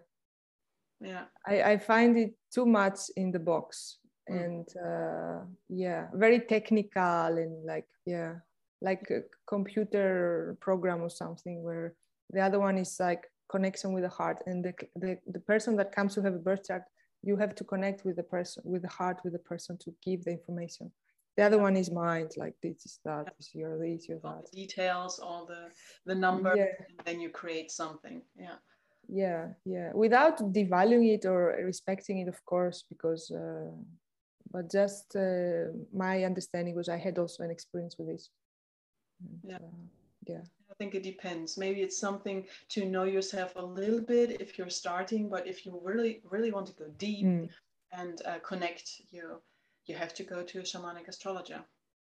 Yeah. 1.01 1.25
I, 1.47 1.63
I 1.73 1.79
find 1.79 2.17
it 2.17 2.35
too 2.55 2.65
much 2.65 2.99
in 3.17 3.31
the 3.31 3.39
box 3.39 3.99
mm. 4.31 4.43
and 4.43 4.69
uh, 4.79 5.45
yeah, 5.69 6.07
very 6.15 6.41
technical 6.41 7.27
and 7.37 7.67
like, 7.67 7.87
yeah, 8.07 8.37
like 8.81 9.11
a 9.11 9.21
computer 9.47 10.57
program 10.61 11.03
or 11.03 11.11
something 11.11 11.63
where 11.63 11.95
the 12.31 12.41
other 12.41 12.59
one 12.59 12.79
is 12.79 12.97
like 12.99 13.31
connection 13.55 13.93
with 13.93 14.05
the 14.05 14.15
heart. 14.21 14.39
And 14.47 14.65
the, 14.67 14.75
the, 14.97 15.19
the 15.37 15.41
person 15.41 15.77
that 15.77 15.95
comes 15.95 16.15
to 16.15 16.23
have 16.23 16.35
a 16.35 16.45
birth 16.49 16.65
chart, 16.69 16.85
you 17.23 17.37
have 17.37 17.55
to 17.55 17.65
connect 17.73 18.05
with 18.07 18.17
the 18.17 18.29
person, 18.37 18.63
with 18.73 18.83
the 18.83 18.95
heart, 18.99 19.19
with 19.25 19.35
the 19.35 19.45
person 19.53 19.79
to 19.85 19.95
give 20.05 20.25
the 20.25 20.33
information. 20.33 20.91
The 21.37 21.45
other 21.45 21.59
one 21.59 21.77
is 21.77 21.91
mind 21.91 22.33
like 22.37 22.55
this 22.63 22.85
is 22.85 22.99
that 23.07 23.35
is 23.39 23.49
your 23.55 23.79
this 23.79 24.07
your 24.09 24.19
that 24.23 24.51
the 24.51 24.57
details 24.65 25.19
all 25.19 25.47
the 25.47 25.63
the 26.05 26.15
number 26.15 26.53
yeah. 26.55 26.73
and 26.89 27.07
then 27.07 27.21
you 27.21 27.31
create 27.31 27.71
something 27.71 28.21
yeah. 28.47 28.59
Yeah 29.09 29.45
yeah. 29.65 29.91
Without 29.95 30.37
devaluing 30.53 31.09
it 31.17 31.25
or 31.25 31.41
respecting 31.65 32.19
it 32.19 32.29
of 32.29 32.39
course 32.45 32.85
because 32.93 33.31
uh, 33.31 33.71
but 34.53 34.71
just 34.71 35.17
uh, 35.17 35.73
my 36.05 36.25
understanding 36.31 36.75
was 36.77 36.89
i 36.91 36.99
had 37.07 37.19
also 37.19 37.43
an 37.43 37.51
experience 37.51 37.95
with 37.99 38.09
this. 38.09 38.29
And, 39.23 39.41
yeah. 39.51 39.57
Uh, 39.57 39.87
yeah 40.33 40.45
i 40.73 40.75
think 40.79 40.95
it 40.95 41.03
depends 41.03 41.59
maybe 41.59 41.81
it's 41.83 41.99
something 41.99 42.45
to 42.69 42.85
know 42.85 43.05
yourself 43.05 43.53
a 43.57 43.65
little 43.65 44.01
bit 44.01 44.41
if 44.41 44.57
you're 44.57 44.71
starting 44.71 45.29
but 45.29 45.47
if 45.47 45.67
you 45.67 45.81
really 45.85 46.21
really 46.31 46.51
want 46.51 46.67
to 46.67 46.73
go 46.73 46.87
deep 46.99 47.27
mm. 47.27 47.49
and 47.93 48.23
uh, 48.25 48.39
connect 48.39 49.03
you 49.11 49.41
you 49.87 49.95
have 49.95 50.15
to 50.15 50.23
go 50.23 50.43
to 50.43 50.61
a 50.61 50.63
shamanic 50.63 51.09
astrologer 51.09 51.61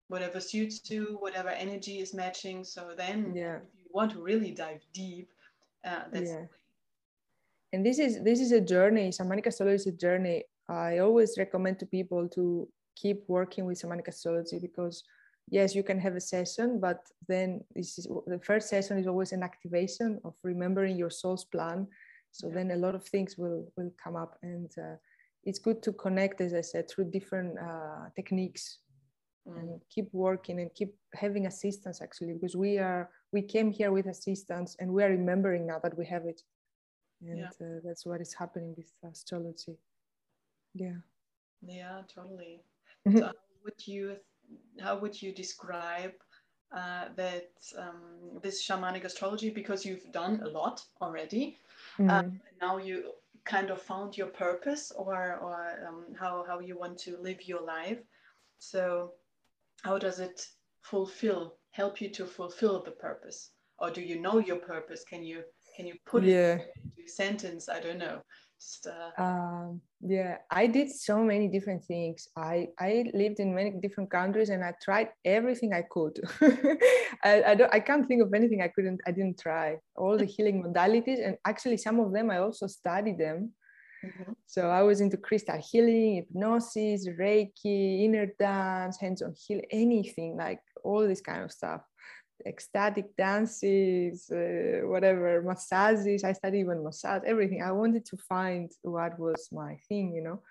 whatever 0.09 0.41
suits 0.41 0.91
you 0.91 1.17
whatever 1.21 1.49
energy 1.49 2.01
is 2.01 2.13
matching 2.13 2.65
so 2.65 2.93
then 2.97 3.33
yeah. 3.35 3.57
if 3.57 3.75
you 3.79 3.87
want 3.93 4.11
to 4.11 4.23
really 4.23 4.51
dive 4.51 4.83
deep 4.93 5.31
uh, 5.85 6.03
that's 6.13 6.31
yeah. 6.31 6.45
and 7.73 7.87
this 7.87 7.99
is 7.99 8.23
this 8.23 8.41
is 8.41 8.53
a 8.53 8.61
journey 8.61 9.09
shamanic 9.11 9.47
astrology 9.47 9.77
is 9.77 9.87
a 9.87 9.93
journey 9.93 10.45
i 10.69 10.99
always 10.99 11.37
recommend 11.39 11.79
to 11.79 11.87
people 11.87 12.29
to 12.29 12.69
keep 12.97 13.23
working 13.29 13.65
with 13.65 13.81
shamanic 13.81 14.09
astrology 14.09 14.59
because 14.59 15.05
yes 15.49 15.75
you 15.75 15.83
can 15.83 15.99
have 15.99 16.17
a 16.17 16.21
session 16.21 16.79
but 16.81 17.07
then 17.29 17.63
this 17.75 17.99
is 17.99 18.07
the 18.27 18.41
first 18.43 18.69
session 18.69 18.99
is 18.99 19.07
always 19.07 19.33
an 19.33 19.43
activation 19.43 20.21
of 20.25 20.35
remembering 20.43 20.97
your 20.97 21.11
soul's 21.11 21.45
plan 21.45 21.87
so 22.33 22.49
yeah. 22.49 22.55
then 22.55 22.71
a 22.73 22.77
lot 22.77 22.95
of 22.95 23.05
things 23.05 23.37
will 23.37 23.67
will 23.77 23.93
come 24.03 24.17
up 24.17 24.39
and 24.43 24.71
uh, 24.79 24.97
it's 25.45 25.59
good 25.59 25.83
to 25.83 25.93
connect, 25.93 26.41
as 26.41 26.55
I 26.55 26.61
said, 26.61 26.89
through 26.89 27.11
different 27.11 27.59
uh, 27.59 28.09
techniques 28.15 28.79
mm. 29.49 29.59
and 29.59 29.81
keep 29.89 30.09
working 30.13 30.61
and 30.61 30.73
keep 30.75 30.95
having 31.15 31.47
assistance 31.47 32.03
actually, 32.03 32.35
because 32.35 32.57
we 32.57 32.79
are, 32.79 33.11
we 33.33 33.43
came 33.43 33.71
here 33.71 33.93
with 33.93 34.07
assistance 34.07 34.77
and 34.81 34.93
we 34.93 35.03
are 35.03 35.11
remembering 35.11 35.67
now 35.67 35.79
that 35.83 35.97
we 35.97 36.07
have 36.07 36.27
it. 36.27 36.43
And 37.23 37.39
yeah. 37.39 37.67
uh, 37.67 37.81
that's 37.85 38.05
what 38.05 38.21
is 38.21 38.35
happening 38.35 38.75
with 38.77 38.91
astrology. 39.11 39.77
Yeah. 40.75 40.99
Yeah, 41.63 42.03
totally. 42.15 42.63
so 43.17 43.33
would 43.65 43.87
you, 43.87 44.17
how 44.81 44.99
would 44.99 45.21
you 45.21 45.33
describe 45.33 46.13
uh, 46.77 47.07
that 47.17 47.51
um, 47.77 48.39
this 48.43 48.65
shamanic 48.65 49.05
astrology 49.05 49.51
because 49.51 49.85
you've 49.85 50.13
done 50.13 50.41
a 50.45 50.49
lot 50.49 50.81
already. 51.03 51.59
Mm. 51.99 52.11
Um, 52.11 52.41
now 52.61 52.79
you 52.79 53.11
kind 53.45 53.71
of 53.71 53.83
found 53.83 54.17
your 54.17 54.29
purpose 54.29 54.93
or, 54.95 55.39
or 55.43 55.87
um, 55.89 56.05
how, 56.19 56.45
how 56.47 56.61
you 56.61 56.79
want 56.79 56.97
to 56.99 57.17
live 57.21 57.49
your 57.49 57.63
life. 57.63 57.99
So, 58.59 59.13
how 59.83 59.99
does 59.99 60.21
it 60.21 60.47
fulfill, 60.83 61.57
help 61.73 62.01
you 62.01 62.11
to 62.11 62.27
fulfill 62.27 62.83
the 62.85 62.91
purpose? 62.93 63.51
Or 63.79 63.91
do 63.91 64.03
you 64.03 64.21
know 64.21 64.39
your 64.39 64.59
purpose? 64.59 65.05
Can 65.09 65.25
you 65.25 65.43
can 65.77 65.87
you 65.87 65.95
put 66.05 66.23
yeah. 66.25 66.57
it 66.57 66.73
into 66.77 67.07
a 67.07 67.09
sentence? 67.09 67.69
I 67.69 67.81
don't 67.81 67.99
know. 67.99 68.21
Just, 68.61 68.87
uh... 68.87 69.23
um, 69.23 69.81
yeah, 70.03 70.37
I 70.51 70.67
did 70.67 70.91
so 70.91 71.25
many 71.25 71.49
different 71.49 71.83
things. 71.85 72.29
I 72.37 72.69
I 72.79 73.11
lived 73.15 73.41
in 73.41 73.55
many 73.55 73.71
different 73.71 74.11
countries 74.11 74.51
and 74.51 74.63
I 74.63 74.75
tried 74.83 75.09
everything 75.25 75.73
I 75.73 75.83
could. 75.91 76.21
I, 77.25 77.43
I 77.43 77.55
don't 77.55 77.73
I 77.73 77.81
can't 77.81 78.07
think 78.07 78.23
of 78.23 78.35
anything 78.35 78.61
I 78.61 78.69
couldn't 78.69 79.01
I 79.07 79.13
didn't 79.13 79.41
try. 79.41 79.79
All 79.97 80.19
the 80.19 80.27
healing 80.27 80.63
modalities 80.67 81.25
and 81.27 81.39
actually 81.47 81.79
some 81.79 82.01
of 82.01 82.13
them 82.13 82.31
I 82.31 82.39
also 82.39 82.67
studied 82.67 83.19
them. 83.19 83.53
Mm-hmm. 84.05 84.33
So 84.47 84.69
I 84.69 84.83
was 84.83 85.01
into 85.01 85.17
crystal 85.17 85.61
healing, 85.61 86.17
hypnosis, 86.17 87.09
Reiki, 87.09 88.05
inner 88.05 88.27
dance, 88.39 88.99
hands-on 88.99 89.35
heal, 89.35 89.61
anything 89.71 90.37
like 90.37 90.61
all 90.85 91.07
this 91.07 91.21
kind 91.21 91.45
of 91.45 91.53
stuff 91.53 91.83
ecstatic 92.47 93.17
dances, 93.17 94.31
uh, 94.31 94.87
whatever, 94.87 95.43
massages. 95.43 96.25
I 96.25 96.33
studied 96.33 96.61
even 96.61 96.85
massage, 96.85 97.23
everything. 97.27 97.63
I 97.63 97.73
wanted 97.73 98.05
to 98.07 98.17
find 98.17 98.71
what 98.83 99.19
was 99.19 99.49
my 99.53 99.77
thing, 99.89 100.15
you 100.15 100.23
know. 100.23 100.43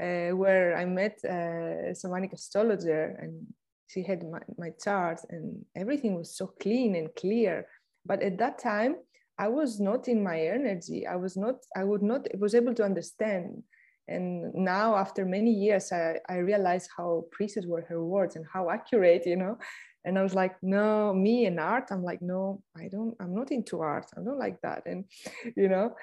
Uh, 0.00 0.34
where 0.36 0.76
I 0.76 0.84
met 0.84 1.20
uh, 1.24 1.90
a 1.90 1.94
shamanic 1.94 2.32
astrologer 2.32 3.16
and 3.20 3.46
she 3.86 4.02
had 4.02 4.28
my, 4.28 4.40
my 4.58 4.70
chart 4.82 5.20
and 5.30 5.64
everything 5.76 6.16
was 6.16 6.36
so 6.36 6.48
clean 6.60 6.96
and 6.96 7.14
clear. 7.14 7.68
But 8.04 8.20
at 8.20 8.36
that 8.38 8.58
time, 8.58 8.96
I 9.38 9.48
was 9.48 9.78
not 9.78 10.08
in 10.08 10.20
my 10.22 10.40
energy. 10.40 11.06
I 11.06 11.14
was 11.14 11.36
not, 11.36 11.56
I 11.76 11.84
would 11.84 12.02
not, 12.02 12.26
I 12.34 12.36
was 12.38 12.56
able 12.56 12.74
to 12.74 12.84
understand. 12.84 13.62
And 14.08 14.52
now, 14.52 14.96
after 14.96 15.24
many 15.24 15.50
years, 15.50 15.92
I, 15.92 16.18
I 16.28 16.38
realized 16.38 16.90
how 16.96 17.24
precious 17.30 17.64
were 17.64 17.86
her 17.88 18.04
words 18.04 18.36
and 18.36 18.44
how 18.52 18.70
accurate, 18.70 19.24
you 19.26 19.36
know 19.36 19.58
and 20.04 20.18
i 20.18 20.22
was 20.22 20.34
like 20.34 20.56
no 20.62 21.12
me 21.14 21.46
and 21.46 21.58
art 21.58 21.88
i'm 21.90 22.02
like 22.02 22.22
no 22.22 22.62
i 22.76 22.88
don't 22.88 23.14
i'm 23.20 23.34
not 23.34 23.50
into 23.50 23.80
art 23.80 24.06
i 24.16 24.22
don't 24.22 24.38
like 24.38 24.60
that 24.62 24.82
and 24.86 25.04
you 25.56 25.68
know 25.68 25.94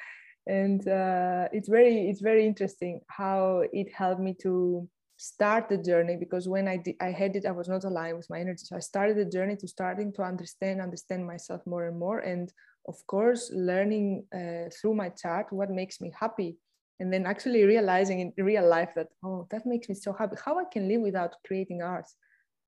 and 0.47 0.87
uh, 0.87 1.47
it's 1.51 1.69
very 1.69 2.09
it's 2.09 2.21
very 2.21 2.45
interesting 2.45 2.99
how 3.07 3.63
it 3.71 3.93
helped 3.93 4.21
me 4.21 4.33
to 4.41 4.87
start 5.21 5.69
the 5.69 5.77
journey 5.77 6.17
because 6.17 6.47
when 6.47 6.67
I 6.67 6.77
did, 6.77 6.95
I 6.99 7.11
had 7.11 7.35
it, 7.35 7.45
I 7.45 7.51
was 7.51 7.69
not 7.69 7.83
aligned 7.83 8.17
with 8.17 8.29
my 8.31 8.39
energy. 8.39 8.65
So 8.65 8.75
I 8.75 8.79
started 8.79 9.17
the 9.17 9.25
journey 9.25 9.55
to 9.57 9.67
starting 9.67 10.11
to 10.13 10.23
understand, 10.23 10.81
understand 10.81 11.27
myself 11.27 11.61
more 11.67 11.85
and 11.85 11.99
more. 11.99 12.19
And 12.19 12.51
of 12.87 12.95
course, 13.05 13.51
learning 13.53 14.25
uh, 14.33 14.71
through 14.81 14.95
my 14.95 15.09
chart 15.09 15.53
what 15.53 15.69
makes 15.69 16.01
me 16.01 16.11
happy. 16.19 16.57
And 16.99 17.13
then 17.13 17.27
actually 17.27 17.63
realizing 17.65 18.19
in 18.19 18.33
real 18.43 18.67
life 18.67 18.89
that, 18.95 19.09
oh, 19.23 19.47
that 19.51 19.67
makes 19.67 19.89
me 19.89 19.95
so 19.95 20.11
happy. 20.11 20.37
How 20.43 20.57
I 20.57 20.63
can 20.63 20.87
live 20.87 21.01
without 21.01 21.35
creating 21.45 21.83
art 21.83 22.07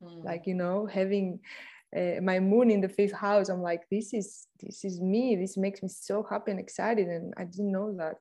mm. 0.04 0.24
like 0.24 0.46
you 0.46 0.54
know 0.54 0.86
having 0.86 1.40
uh, 1.96 2.20
my 2.22 2.40
moon 2.40 2.70
in 2.72 2.82
the 2.82 2.90
fifth 2.90 3.14
house 3.14 3.50
i'm 3.50 3.62
like 3.62 3.82
this 3.90 4.14
is 4.14 4.48
this 4.62 4.84
is 4.84 5.00
me 5.00 5.36
this 5.36 5.58
makes 5.58 5.82
me 5.84 5.90
so 5.90 6.26
happy 6.30 6.52
and 6.52 6.60
excited 6.60 7.08
and 7.08 7.34
i 7.38 7.44
didn't 7.44 7.72
know 7.72 7.96
that 7.96 8.16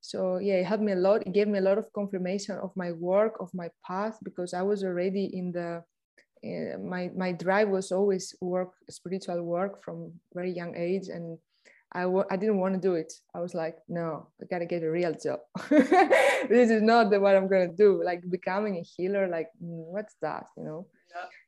so 0.00 0.38
yeah 0.38 0.54
it 0.54 0.66
helped 0.66 0.84
me 0.84 0.92
a 0.92 0.96
lot 0.96 1.26
it 1.26 1.32
gave 1.32 1.48
me 1.48 1.58
a 1.58 1.62
lot 1.62 1.78
of 1.78 1.92
confirmation 1.92 2.56
of 2.56 2.70
my 2.76 2.92
work 2.92 3.34
of 3.40 3.50
my 3.54 3.68
path 3.84 4.18
because 4.22 4.54
i 4.54 4.62
was 4.62 4.84
already 4.84 5.30
in 5.32 5.52
the 5.52 5.82
uh, 6.44 6.78
my 6.78 7.10
my 7.16 7.32
drive 7.32 7.68
was 7.68 7.92
always 7.92 8.34
work 8.40 8.72
spiritual 8.88 9.42
work 9.42 9.82
from 9.82 10.12
very 10.34 10.52
young 10.52 10.76
age 10.76 11.08
and 11.08 11.38
I 11.92 12.02
w- 12.02 12.26
I 12.30 12.36
didn't 12.36 12.58
want 12.58 12.74
to 12.74 12.80
do 12.80 12.94
it. 12.94 13.12
I 13.34 13.40
was 13.40 13.54
like, 13.54 13.78
no, 13.88 14.28
I 14.40 14.44
gotta 14.50 14.66
get 14.66 14.82
a 14.82 14.90
real 14.90 15.14
job. 15.14 15.40
this 15.70 16.70
is 16.70 16.82
not 16.82 17.10
the, 17.10 17.20
what 17.20 17.36
I'm 17.36 17.48
gonna 17.48 17.72
do. 17.72 18.02
Like 18.04 18.22
becoming 18.28 18.76
a 18.76 18.82
healer, 18.82 19.28
like 19.28 19.48
mm, 19.62 19.86
what's 19.94 20.14
that, 20.20 20.44
you 20.56 20.64
know? 20.64 20.86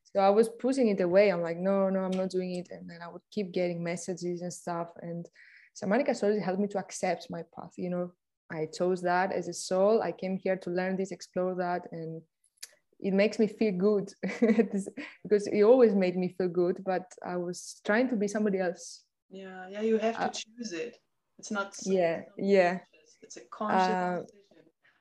So 0.04 0.20
I 0.20 0.30
was 0.30 0.48
pushing 0.48 0.88
it 0.88 1.00
away. 1.00 1.30
I'm 1.30 1.42
like, 1.42 1.58
no, 1.58 1.90
no, 1.90 2.00
I'm 2.00 2.16
not 2.16 2.30
doing 2.30 2.56
it. 2.56 2.68
And 2.70 2.88
then 2.88 3.00
I 3.02 3.08
would 3.08 3.22
keep 3.30 3.52
getting 3.52 3.82
messages 3.82 4.42
and 4.42 4.52
stuff. 4.52 4.88
And 5.02 5.26
Shamanic 5.80 6.08
astrology 6.08 6.40
helped 6.40 6.60
me 6.60 6.68
to 6.68 6.78
accept 6.78 7.30
my 7.30 7.42
path. 7.54 7.72
You 7.76 7.90
know, 7.90 8.12
I 8.50 8.66
chose 8.66 9.02
that 9.02 9.32
as 9.32 9.48
a 9.48 9.52
soul. 9.52 10.02
I 10.02 10.12
came 10.12 10.36
here 10.36 10.56
to 10.56 10.70
learn 10.70 10.96
this, 10.96 11.12
explore 11.12 11.54
that, 11.56 11.86
and 11.92 12.22
it 13.00 13.12
makes 13.12 13.38
me 13.38 13.46
feel 13.46 13.72
good 13.72 14.12
because 14.22 15.46
it 15.46 15.62
always 15.62 15.94
made 15.94 16.16
me 16.16 16.34
feel 16.38 16.48
good. 16.48 16.82
But 16.84 17.12
I 17.24 17.36
was 17.36 17.80
trying 17.84 18.08
to 18.08 18.16
be 18.16 18.28
somebody 18.28 18.58
else 18.58 19.04
yeah 19.30 19.66
yeah 19.68 19.82
you 19.82 19.98
have 19.98 20.16
to 20.16 20.22
uh, 20.22 20.28
choose 20.28 20.72
it 20.72 20.98
it's 21.38 21.50
not 21.50 21.74
yeah 21.84 22.22
yeah 22.36 22.78
it's 23.22 23.36
a 23.36 23.40
conscious 23.50 23.88
uh, 23.88 24.22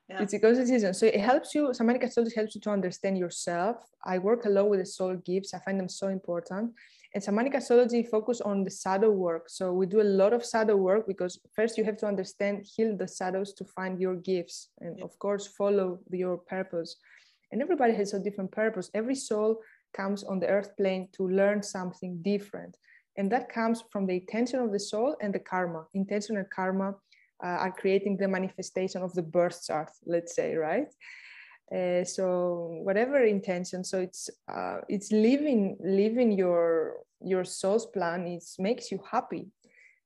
yeah. 0.08 0.22
It's 0.22 0.32
a 0.32 0.38
conscious 0.38 0.68
decision. 0.68 0.94
So 0.94 1.06
it 1.06 1.20
helps 1.20 1.54
you, 1.54 1.68
shamanic 1.68 2.02
astrology 2.02 2.34
helps 2.34 2.54
you 2.54 2.60
to 2.62 2.70
understand 2.70 3.18
yourself. 3.18 3.76
I 4.04 4.18
work 4.18 4.46
a 4.46 4.48
lot 4.48 4.68
with 4.70 4.80
the 4.80 4.86
soul 4.86 5.16
gifts. 5.16 5.52
I 5.52 5.58
find 5.58 5.78
them 5.78 5.88
so 5.88 6.08
important. 6.08 6.72
and 7.14 7.22
shamanic 7.24 7.54
astrology 7.56 8.02
focus 8.02 8.40
on 8.42 8.64
the 8.64 8.70
shadow 8.70 9.10
work 9.10 9.48
so 9.48 9.72
we 9.72 9.86
do 9.86 10.00
a 10.00 10.10
lot 10.20 10.32
of 10.32 10.44
shadow 10.44 10.76
work 10.76 11.06
because 11.06 11.40
first 11.56 11.78
you 11.78 11.84
have 11.84 11.96
to 11.96 12.06
understand 12.06 12.66
heal 12.74 12.96
the 12.96 13.08
shadows 13.08 13.52
to 13.54 13.64
find 13.64 13.98
your 13.98 14.16
gifts 14.16 14.68
and 14.80 15.02
of 15.02 15.18
course 15.18 15.46
follow 15.46 15.98
your 16.10 16.36
purpose 16.36 16.96
and 17.50 17.62
everybody 17.62 17.94
has 17.94 18.12
a 18.12 18.18
different 18.18 18.52
purpose 18.52 18.90
every 18.94 19.14
soul 19.14 19.58
comes 19.94 20.22
on 20.24 20.38
the 20.38 20.46
earth 20.46 20.76
plane 20.76 21.08
to 21.12 21.28
learn 21.28 21.62
something 21.62 22.20
different 22.22 22.76
and 23.16 23.32
that 23.32 23.48
comes 23.48 23.82
from 23.90 24.06
the 24.06 24.14
intention 24.22 24.60
of 24.60 24.70
the 24.70 24.78
soul 24.78 25.16
and 25.22 25.34
the 25.34 25.38
karma 25.38 25.86
intention 25.94 26.36
and 26.36 26.50
karma 26.50 26.94
are 27.46 27.72
creating 27.72 28.16
the 28.16 28.28
manifestation 28.28 29.02
of 29.02 29.12
the 29.14 29.22
birth 29.22 29.64
chart 29.66 29.90
let's 30.06 30.34
say 30.34 30.54
right? 30.54 30.88
Uh, 31.74 32.02
so 32.02 32.80
whatever 32.82 33.22
intention 33.24 33.84
so 33.84 34.00
it's 34.00 34.30
uh, 34.50 34.78
it's 34.88 35.12
living 35.12 35.76
living 35.80 36.32
your 36.32 36.94
your 37.20 37.44
soul's 37.44 37.86
plan. 37.86 38.26
It 38.26 38.44
makes 38.58 38.90
you 38.90 39.00
happy 39.10 39.48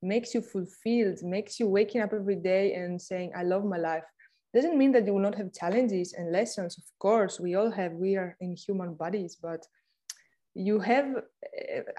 makes 0.03 0.35
you 0.35 0.42
fulfilled 0.42 1.23
makes 1.23 1.61
you 1.61 1.68
waking 1.68 2.01
up 2.01 2.12
every 2.12 2.35
day 2.35 2.75
and 2.75 3.01
saying 3.01 3.31
i 3.37 3.42
love 3.45 3.64
my 3.64 3.79
life. 3.79 4.03
Doesn't 4.53 4.77
mean 4.77 4.92
that 4.92 5.07
you 5.07 5.14
will 5.14 5.21
not 5.21 5.37
have 5.37 5.53
challenges 5.53 6.12
and 6.12 6.33
lessons. 6.33 6.77
Of 6.77 6.85
course 6.99 7.38
we 7.38 7.55
all 7.55 7.71
have 7.71 7.92
we 7.92 8.16
are 8.16 8.37
in 8.40 8.57
human 8.57 8.95
bodies 8.95 9.37
but 9.40 9.64
you 10.55 10.79
have 10.81 11.07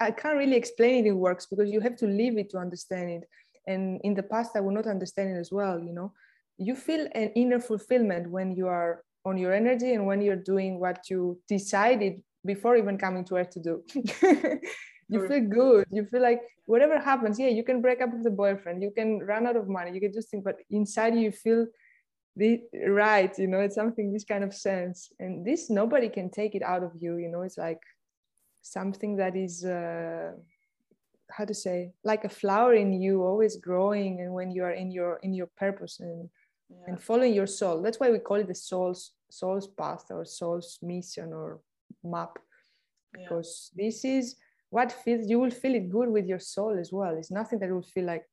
i 0.00 0.10
can't 0.10 0.36
really 0.36 0.56
explain 0.56 1.04
it 1.04 1.08
in 1.08 1.18
works 1.18 1.46
because 1.46 1.70
you 1.70 1.80
have 1.80 1.96
to 1.96 2.06
live 2.06 2.36
it 2.38 2.50
to 2.50 2.58
understand 2.58 3.10
it 3.10 3.28
and 3.66 4.00
in 4.04 4.14
the 4.14 4.22
past 4.22 4.52
i 4.56 4.60
would 4.60 4.74
not 4.74 4.86
understand 4.86 5.36
it 5.36 5.38
as 5.38 5.50
well 5.52 5.78
you 5.80 5.92
know? 5.92 6.12
You 6.56 6.76
feel 6.76 7.08
an 7.14 7.30
inner 7.34 7.58
fulfillment 7.58 8.30
when 8.30 8.52
you 8.52 8.68
are 8.68 9.02
on 9.24 9.38
your 9.38 9.52
energy 9.52 9.92
and 9.94 10.06
when 10.06 10.20
you're 10.20 10.36
doing 10.36 10.78
what 10.78 11.10
you 11.10 11.40
decided 11.48 12.22
before 12.44 12.76
even 12.76 12.96
coming 12.98 13.24
to 13.24 13.36
earth 13.36 13.50
to 13.50 13.60
do. 13.60 13.82
You 15.10 15.28
feel 15.28 15.40
good. 15.40 15.86
You 15.90 16.06
feel 16.06 16.22
like 16.22 16.40
whatever 16.66 16.98
happens 16.98 17.38
yeah 17.38 17.48
you 17.48 17.62
can 17.62 17.82
break 17.82 18.00
up 18.00 18.10
with 18.12 18.24
the 18.24 18.30
boyfriend. 18.30 18.82
You 18.82 18.90
can 18.90 19.18
run 19.18 19.46
out 19.46 19.56
of 19.56 19.68
money. 19.68 19.90
You 19.92 20.00
can 20.00 20.12
just 20.12 20.30
think 20.30 20.44
but 20.44 20.56
inside 20.70 21.14
you 21.14 21.30
feel 21.30 21.66
the 22.36 22.60
right 22.88 23.36
you 23.38 23.46
know? 23.46 23.60
It's 23.60 23.74
something 23.74 24.12
this 24.12 24.24
kind 24.24 24.44
of 24.44 24.54
sense. 24.54 25.10
And 25.18 25.44
this 25.44 25.70
nobody 25.70 26.08
can 26.08 26.30
take 26.30 26.54
it 26.54 26.62
out 26.62 26.82
of 26.82 26.92
you 26.98 27.16
you 27.16 27.28
know? 27.28 27.42
It's 27.42 27.58
like 27.58 27.82
something 28.62 29.16
that 29.16 29.36
is 29.36 29.64
uh, 29.64 30.32
how 31.30 31.44
to 31.44 31.54
say 31.54 31.90
like 32.04 32.24
a 32.24 32.28
flower 32.28 32.74
in 32.74 32.92
you 32.92 33.22
always 33.22 33.56
growing 33.56 34.20
and 34.20 34.32
when 34.32 34.50
you 34.50 34.62
are 34.62 34.72
in 34.72 34.90
your 34.90 35.16
in 35.22 35.34
your 35.34 35.48
purpose 35.56 36.00
and 36.00 36.28
yeah. 36.68 36.76
and 36.88 37.00
following 37.00 37.34
your 37.34 37.46
soul. 37.46 37.82
That's 37.82 38.00
why 38.00 38.10
we 38.10 38.18
call 38.18 38.38
it 38.38 38.48
the 38.48 38.54
soul's 38.54 39.12
soul's 39.30 39.66
path 39.66 40.06
or 40.10 40.24
soul's 40.24 40.78
mission 40.82 41.32
or 41.32 41.60
map. 42.02 42.38
Because 43.12 43.70
yeah. 43.74 43.86
this 43.86 44.04
is 44.04 44.36
what 44.70 44.90
feels 44.90 45.28
you 45.28 45.38
will 45.38 45.50
feel 45.50 45.74
it 45.74 45.88
good 45.90 46.08
with 46.08 46.26
your 46.26 46.40
soul 46.40 46.76
as 46.78 46.92
well. 46.92 47.16
It's 47.16 47.30
nothing 47.30 47.58
that 47.60 47.70
will 47.70 47.82
feel 47.82 48.04
like 48.04 48.24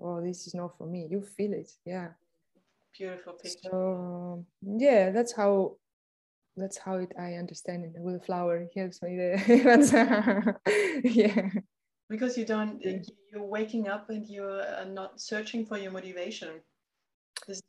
oh 0.00 0.20
this 0.22 0.46
is 0.46 0.54
not 0.54 0.76
for 0.78 0.86
me. 0.86 1.08
You 1.10 1.22
feel 1.22 1.52
it. 1.52 1.70
Yeah. 1.84 2.08
Beautiful 2.96 3.34
picture. 3.34 3.70
So 3.70 4.44
yeah 4.62 5.10
that's 5.10 5.32
how 5.32 5.76
that's 6.56 6.76
how 6.76 6.96
it 6.96 7.12
i 7.18 7.34
understand 7.34 7.84
it. 7.84 7.92
With 7.96 8.16
a 8.16 8.24
flower 8.24 8.66
helps 8.74 9.02
me 9.02 9.16
there 9.16 10.60
yeah 11.04 11.50
because 12.08 12.36
you 12.36 12.44
don't 12.44 12.82
you're 12.82 13.44
waking 13.44 13.88
up 13.88 14.10
and 14.10 14.26
you're 14.26 14.64
not 14.86 15.20
searching 15.20 15.64
for 15.64 15.78
your 15.78 15.90
motivation 15.92 16.60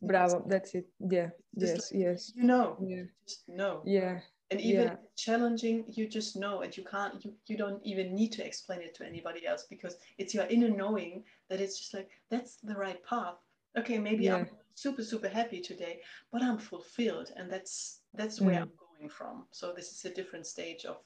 Bravo, 0.02 0.44
that's 0.48 0.76
it. 0.76 0.88
Yeah, 1.00 1.30
yes, 1.56 1.92
like, 1.92 2.02
yes. 2.02 2.32
You 2.36 2.44
know, 2.44 2.78
yeah. 2.82 3.04
just 3.28 3.48
know. 3.48 3.82
Yeah. 3.86 4.20
And 4.52 4.60
even 4.60 4.88
yeah. 4.88 4.96
challenging, 5.16 5.86
you 5.88 6.08
just 6.08 6.36
know, 6.36 6.62
and 6.62 6.76
you 6.76 6.84
can't, 6.84 7.24
you, 7.24 7.34
you 7.46 7.56
don't 7.56 7.86
even 7.86 8.16
need 8.16 8.32
to 8.34 8.46
explain 8.46 8.82
it 8.82 8.96
to 8.96 9.06
anybody 9.06 9.46
else 9.46 9.68
because 9.70 9.98
it's 10.18 10.34
your 10.34 10.46
inner 10.46 10.70
knowing 10.70 11.24
that 11.50 11.62
it's 11.62 11.78
just 11.78 11.94
like, 11.94 12.10
that's 12.32 12.56
the 12.64 12.74
right 12.74 13.04
path. 13.06 13.36
Okay, 13.78 14.00
maybe 14.00 14.26
yeah. 14.26 14.38
I'm 14.38 14.50
super, 14.74 15.04
super 15.04 15.30
happy 15.30 15.62
today, 15.62 16.00
but 16.32 16.42
I'm 16.42 16.58
fulfilled. 16.58 17.32
And 17.36 17.52
that's, 17.52 18.00
that's 18.16 18.42
where 18.42 18.56
mm. 18.56 18.62
I'm 18.64 18.72
going 18.98 19.10
from. 19.10 19.46
So 19.52 19.72
this 19.76 19.92
is 19.92 20.04
a 20.06 20.14
different 20.16 20.48
stage 20.48 20.84
of, 20.86 20.98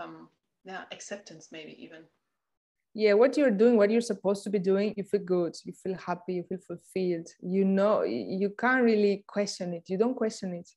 um, 0.00 0.28
yeah, 0.64 0.82
acceptance, 0.92 1.48
maybe 1.50 1.76
even 1.82 2.02
yeah 2.96 3.12
what 3.12 3.36
you're 3.36 3.50
doing 3.50 3.76
what 3.76 3.90
you're 3.90 4.00
supposed 4.12 4.42
to 4.42 4.48
be 4.48 4.58
doing 4.58 4.94
you 4.96 5.04
feel 5.04 5.20
good 5.20 5.54
you 5.64 5.72
feel 5.82 5.94
happy 5.94 6.32
you 6.34 6.44
feel 6.44 6.62
fulfilled. 6.66 7.28
You 7.42 7.64
know 7.66 8.02
you 8.02 8.50
can't 8.58 8.82
really 8.82 9.22
question 9.26 9.74
it. 9.74 9.84
You 9.86 9.98
don't 9.98 10.16
question 10.16 10.54
it. 10.54 10.68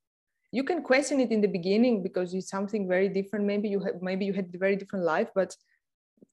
You 0.51 0.63
can 0.65 0.81
question 0.81 1.21
it 1.21 1.31
in 1.31 1.39
the 1.39 1.47
beginning 1.47 2.03
because 2.03 2.33
it's 2.33 2.49
something 2.49 2.87
very 2.87 3.07
different. 3.07 3.45
Maybe 3.45 3.69
you 3.69 3.79
have 3.79 4.01
maybe 4.01 4.25
you 4.25 4.33
had 4.33 4.49
a 4.53 4.57
very 4.57 4.75
different 4.75 5.05
life 5.05 5.29
but 5.33 5.55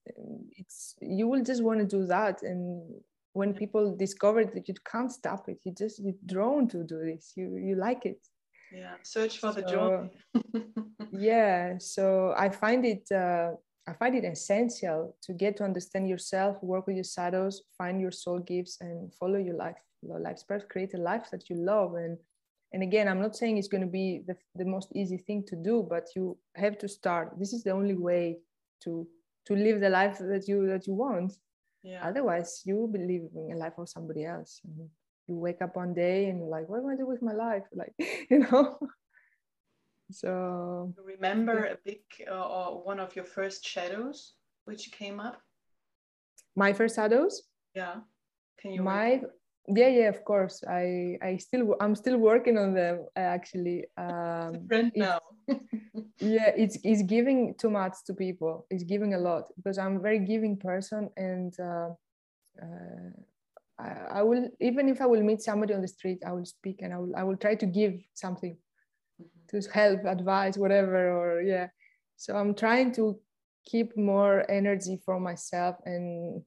um, 0.09 0.39
it's 0.57 0.95
you 1.01 1.25
will 1.29 1.43
just 1.43 1.63
want 1.63 1.79
to 1.79 1.85
do 1.85 2.05
that. 2.07 2.43
And 2.43 2.61
when 3.31 3.53
people 3.53 3.95
discover 3.95 4.43
that 4.43 4.67
you 4.67 4.73
can't 4.91 5.11
stop 5.11 5.47
it 5.47 5.59
you 5.63 5.71
just 5.71 6.03
you're 6.03 6.21
drawn 6.25 6.67
to 6.67 6.83
do 6.83 6.97
this. 6.99 7.31
You 7.37 7.55
you 7.55 7.75
like 7.75 8.05
it. 8.05 8.19
Yeah 8.73 8.95
search 9.03 9.37
for 9.39 9.53
so, 9.53 9.61
the 9.61 9.63
joy. 9.73 10.09
Yeah 11.13 11.77
so 11.79 12.33
i 12.37 12.49
find 12.49 12.85
it 12.85 13.09
uh, 13.11 13.51
I 13.87 13.93
find 13.93 14.15
it 14.15 14.25
essential 14.25 15.15
to 15.21 15.33
get 15.33 15.55
to 15.57 15.63
understand 15.63 16.09
yourself, 16.09 16.61
work 16.61 16.87
with 16.87 16.97
your 16.97 17.05
shadows, 17.05 17.63
find 17.77 18.01
your 18.01 18.11
soul 18.11 18.39
gifts, 18.39 18.77
and 18.81 19.13
follow 19.13 19.37
your 19.37 19.55
life, 19.55 19.77
your 20.01 20.19
life's 20.19 20.43
path, 20.43 20.67
create 20.67 20.93
a 20.93 20.97
life 20.97 21.29
that 21.31 21.49
you 21.49 21.55
love. 21.55 21.95
And 21.95 22.17
and 22.73 22.83
again, 22.83 23.07
I'm 23.07 23.21
not 23.21 23.35
saying 23.35 23.57
it's 23.57 23.69
going 23.69 23.85
to 23.85 23.87
be 23.87 24.23
the, 24.27 24.35
the 24.55 24.65
most 24.65 24.89
easy 24.93 25.17
thing 25.17 25.43
to 25.47 25.55
do, 25.55 25.87
but 25.89 26.09
you 26.17 26.37
have 26.55 26.77
to 26.79 26.89
start. 26.89 27.39
This 27.39 27.53
is 27.53 27.63
the 27.63 27.71
only 27.71 27.95
way 27.95 28.39
to 28.83 29.07
to 29.45 29.55
live 29.55 29.79
the 29.79 29.89
life 29.89 30.17
that 30.19 30.47
you 30.47 30.67
that 30.67 30.85
you 30.85 30.93
want. 30.93 31.33
Yeah. 31.81 32.01
Otherwise, 32.03 32.63
you 32.65 32.75
will 32.75 32.89
be 32.89 32.99
living 32.99 33.53
a 33.53 33.57
life 33.57 33.77
of 33.77 33.87
somebody 33.87 34.25
else. 34.25 34.59
You 35.27 35.37
wake 35.37 35.61
up 35.61 35.75
one 35.77 35.93
day 35.93 36.29
and 36.29 36.39
you're 36.39 36.49
like, 36.49 36.67
what 36.67 36.79
am 36.79 36.89
I 36.89 36.95
do 36.95 37.05
with 37.07 37.21
my 37.21 37.33
life? 37.33 37.63
Like, 37.73 37.93
you 38.29 38.39
know. 38.39 38.77
So 40.11 40.93
remember 41.03 41.65
a 41.65 41.77
big 41.83 42.01
uh, 42.29 42.47
or 42.47 42.83
one 42.83 42.99
of 42.99 43.15
your 43.15 43.25
first 43.25 43.65
shadows 43.65 44.33
which 44.65 44.91
came 44.91 45.19
up? 45.19 45.41
My 46.55 46.73
first 46.73 46.95
shadows? 46.95 47.43
Yeah. 47.75 47.95
Can 48.59 48.71
you? 48.71 48.83
My 48.83 49.05
remember? 49.05 49.33
yeah 49.75 49.87
yeah 49.87 50.09
of 50.09 50.23
course. 50.23 50.63
I 50.67 51.17
I 51.21 51.37
still 51.37 51.75
I'm 51.81 51.95
still 51.95 52.17
working 52.17 52.57
on 52.57 52.73
them 52.73 53.05
actually. 53.15 53.85
Um, 53.97 54.67
friend 54.67 54.91
now. 54.95 55.19
yeah, 56.19 56.51
it's 56.55 56.77
it's 56.83 57.03
giving 57.03 57.55
too 57.55 57.69
much 57.69 57.95
to 58.05 58.13
people. 58.13 58.65
It's 58.69 58.83
giving 58.83 59.13
a 59.13 59.19
lot 59.19 59.51
because 59.57 59.77
I'm 59.77 59.97
a 59.97 59.99
very 59.99 60.19
giving 60.19 60.57
person 60.57 61.09
and. 61.17 61.53
Uh, 61.59 61.89
uh, 62.61 63.11
I, 63.79 64.19
I 64.19 64.21
will 64.23 64.49
even 64.59 64.89
if 64.89 65.01
I 65.01 65.05
will 65.05 65.21
meet 65.21 65.41
somebody 65.41 65.75
on 65.75 65.81
the 65.81 65.87
street, 65.87 66.23
I 66.25 66.31
will 66.31 66.45
speak 66.45 66.81
and 66.81 66.91
I 66.91 66.97
will 66.97 67.15
I 67.15 67.23
will 67.23 67.37
try 67.37 67.53
to 67.53 67.65
give 67.67 68.01
something 68.15 68.57
to 69.49 69.61
help 69.71 70.05
advise 70.05 70.57
whatever 70.57 71.11
or 71.11 71.41
yeah. 71.41 71.67
So 72.15 72.35
i'm 72.35 72.55
trying 72.55 72.91
to 72.93 73.19
keep 73.65 73.95
more 73.97 74.49
energy 74.49 74.99
for 75.05 75.19
myself 75.19 75.75
and 75.85 76.41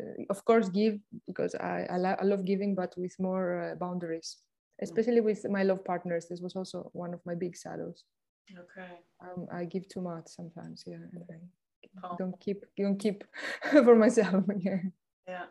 uh, 0.00 0.22
of 0.30 0.44
course 0.44 0.68
give 0.68 0.98
because 1.26 1.54
i 1.56 1.86
I, 1.90 1.96
lo- 1.98 2.16
I, 2.20 2.24
love 2.24 2.44
giving 2.44 2.74
but 2.74 2.94
with 2.96 3.14
more 3.18 3.72
uh, 3.72 3.74
boundaries. 3.74 4.38
Especially 4.80 5.20
with 5.20 5.48
my 5.48 5.62
love 5.62 5.84
partners 5.84 6.26
this 6.28 6.40
was 6.40 6.56
also 6.56 6.90
one 6.92 7.14
of 7.14 7.20
my 7.24 7.34
big 7.34 7.56
shadows. 7.56 8.04
Okay. 8.50 8.92
Um, 9.20 9.46
i 9.52 9.64
give 9.64 9.86
too 9.88 10.00
much 10.00 10.26
sometimes 10.26 10.82
yeah 10.86 11.04
and 11.12 11.24
I 11.30 12.06
oh. 12.06 12.16
don't 12.18 12.38
keep 12.40 12.64
don't 12.76 12.98
keep 12.98 13.24
for 13.70 13.94
myself 13.94 14.44
yeah. 14.58 14.80
Yeah. 15.28 15.44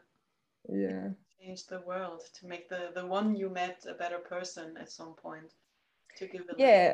Yeah. 0.69 1.07
Change 1.39 1.67
the 1.67 1.81
world 1.81 2.21
to 2.39 2.47
make 2.47 2.69
the 2.69 2.91
the 2.93 3.05
one 3.05 3.35
you 3.35 3.49
met 3.49 3.85
a 3.89 3.93
better 3.93 4.19
person 4.19 4.77
at 4.77 4.91
some 4.91 5.13
point 5.13 5.53
to 6.17 6.27
give 6.27 6.41
it 6.41 6.55
yeah 6.57 6.93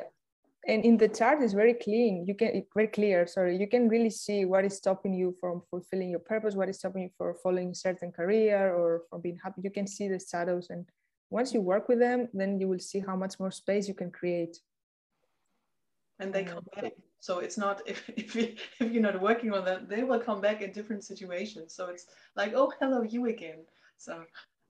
and 0.67 0.83
in 0.83 0.97
the 0.97 1.07
chart 1.07 1.41
is 1.41 1.53
very 1.53 1.73
clean. 1.73 2.25
You 2.27 2.35
can 2.35 2.63
very 2.73 2.87
clear 2.87 3.25
sorry. 3.25 3.57
You 3.57 3.67
can 3.67 3.87
really 3.87 4.09
see 4.09 4.45
what 4.45 4.65
is 4.65 4.75
stopping 4.75 5.13
you 5.13 5.35
from 5.39 5.61
fulfilling 5.69 6.09
your 6.09 6.19
purpose 6.19 6.55
what 6.55 6.69
is 6.69 6.77
stopping 6.77 7.03
you 7.03 7.09
for 7.17 7.33
following 7.35 7.71
a 7.71 7.75
certain 7.75 8.11
career 8.11 8.73
or 8.73 9.03
from 9.09 9.21
being 9.21 9.39
happy. 9.43 9.61
You 9.63 9.71
can 9.71 9.87
see 9.87 10.09
the 10.09 10.19
shadows 10.19 10.67
and 10.69 10.85
once 11.29 11.53
you 11.53 11.61
work 11.61 11.87
with 11.87 11.99
them 11.99 12.27
then 12.33 12.59
you 12.59 12.67
will 12.67 12.79
see 12.79 12.99
how 12.99 13.15
much 13.15 13.39
more 13.39 13.51
space 13.51 13.87
you 13.87 13.93
can 13.93 14.11
create. 14.11 14.59
And 16.19 16.33
they 16.33 16.43
mm. 16.43 16.53
come 16.53 16.65
back. 16.75 16.93
So 17.19 17.39
it's 17.39 17.57
not 17.57 17.81
if, 17.87 18.09
if, 18.09 18.35
you, 18.35 18.55
if 18.79 18.91
you're 18.91 19.01
not 19.01 19.21
working 19.21 19.53
on 19.53 19.63
them 19.63 19.87
they 19.87 20.03
will 20.03 20.19
come 20.19 20.41
back 20.41 20.61
in 20.61 20.71
different 20.73 21.05
situations. 21.05 21.73
So 21.73 21.87
it's 21.87 22.07
like 22.35 22.53
oh 22.55 22.73
hello 22.79 23.03
you 23.03 23.27
again. 23.27 23.59
So 23.97 24.23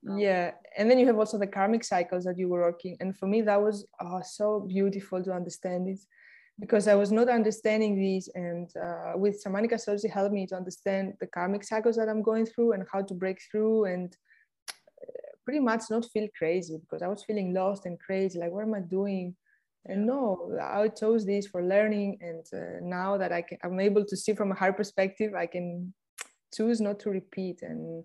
yeah 0.04 0.52
and 0.78 0.90
then 0.90 1.00
you 1.00 1.08
have 1.08 1.18
also 1.18 1.38
the 1.38 1.48
karmic 1.48 1.84
cycles 1.84 2.24
that 2.24 2.38
you 2.38 2.48
were 2.48 2.62
working 2.62 2.96
and 3.00 3.18
for 3.18 3.28
me 3.28 3.42
that 3.42 3.62
was 3.62 3.86
oh, 4.02 4.22
so 4.24 4.66
beautiful 4.68 5.24
to 5.24 5.32
understand 5.32 5.88
it 5.88 6.00
because 6.60 6.88
i 6.88 6.96
was 6.96 7.12
not 7.12 7.30
understanding 7.30 8.00
these 8.00 8.30
and 8.36 8.70
uh, 8.78 9.14
with 9.16 9.44
shamanic 9.44 9.72
astrology 9.72 10.08
helped 10.08 10.34
me 10.34 10.46
to 10.46 10.56
understand 10.56 11.14
the 11.20 11.28
karmic 11.28 11.64
cycles 11.64 11.96
that 11.96 12.10
i'm 12.10 12.22
going 12.22 12.46
through 12.46 12.74
and 12.74 12.86
how 12.92 13.02
to 13.02 13.14
break 13.14 13.40
through 13.52 13.86
and 13.86 14.16
uh, 14.70 15.32
pretty 15.44 15.60
much 15.60 15.84
not 15.90 16.06
feel 16.06 16.28
crazy 16.38 16.78
because 16.78 17.02
i 17.02 17.08
was 17.08 17.24
feeling 17.24 17.54
lost 17.54 17.86
and 17.86 18.00
crazy 18.00 18.40
like 18.40 18.52
what 18.52 18.64
am 18.64 18.74
i 18.74 18.80
doing? 18.80 19.36
And 19.90 20.06
no 20.06 20.52
i 20.62 20.90
chose 20.90 21.26
this 21.26 21.48
for 21.48 21.64
learning 21.64 22.18
and 22.22 22.46
uh, 22.54 22.80
now 22.82 23.18
that 23.18 23.32
i 23.32 23.42
can 23.42 23.58
i'm 23.64 23.80
able 23.80 24.04
to 24.04 24.18
see 24.18 24.34
from 24.34 24.52
a 24.52 24.56
higher 24.56 24.74
perspective 24.74 25.34
i 25.34 25.48
can 25.48 25.94
choose 26.54 26.82
not 26.82 27.00
to 27.00 27.10
repeat 27.10 27.62
and 27.62 28.04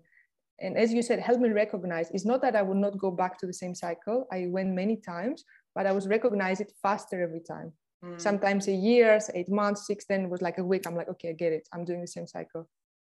and 0.63 0.77
as 0.77 0.93
you 0.93 1.01
said 1.01 1.19
help 1.19 1.39
me 1.39 1.49
recognize 1.49 2.09
it's 2.11 2.25
not 2.25 2.41
that 2.41 2.55
i 2.55 2.61
would 2.61 2.77
not 2.77 2.97
go 2.97 3.11
back 3.11 3.37
to 3.37 3.45
the 3.45 3.53
same 3.53 3.75
cycle. 3.75 4.27
I 4.31 4.47
went 4.47 4.69
many 4.81 4.97
times 4.97 5.43
but 5.75 5.85
i 5.85 5.91
was 5.91 6.07
recognize 6.07 6.59
it 6.59 6.71
faster 6.81 7.21
every 7.21 7.41
time. 7.53 7.71
Mm. 8.03 8.19
sometimes 8.19 8.67
a 8.67 8.77
year 8.89 9.19
eight 9.33 9.49
months 9.49 9.87
six 9.87 10.05
then 10.09 10.29
was 10.29 10.41
like 10.41 10.57
a 10.57 10.63
week. 10.71 10.83
I'm 10.87 10.95
like 10.95 11.09
okay 11.13 11.29
i 11.29 11.33
get 11.33 11.53
it. 11.53 11.67
I'm 11.73 11.85
doing 11.85 12.01
the 12.01 12.13
same 12.17 12.27
cycle. 12.27 12.63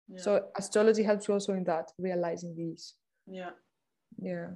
Yeah. 0.07 0.21
so 0.25 0.31
astrology 0.61 1.03
helps 1.03 1.27
you 1.27 1.33
also 1.33 1.53
in 1.53 1.63
that 1.63 1.87
realizing 1.97 2.55
these. 2.55 2.83
Yeah. 3.25 3.51
Yeah. 4.21 4.49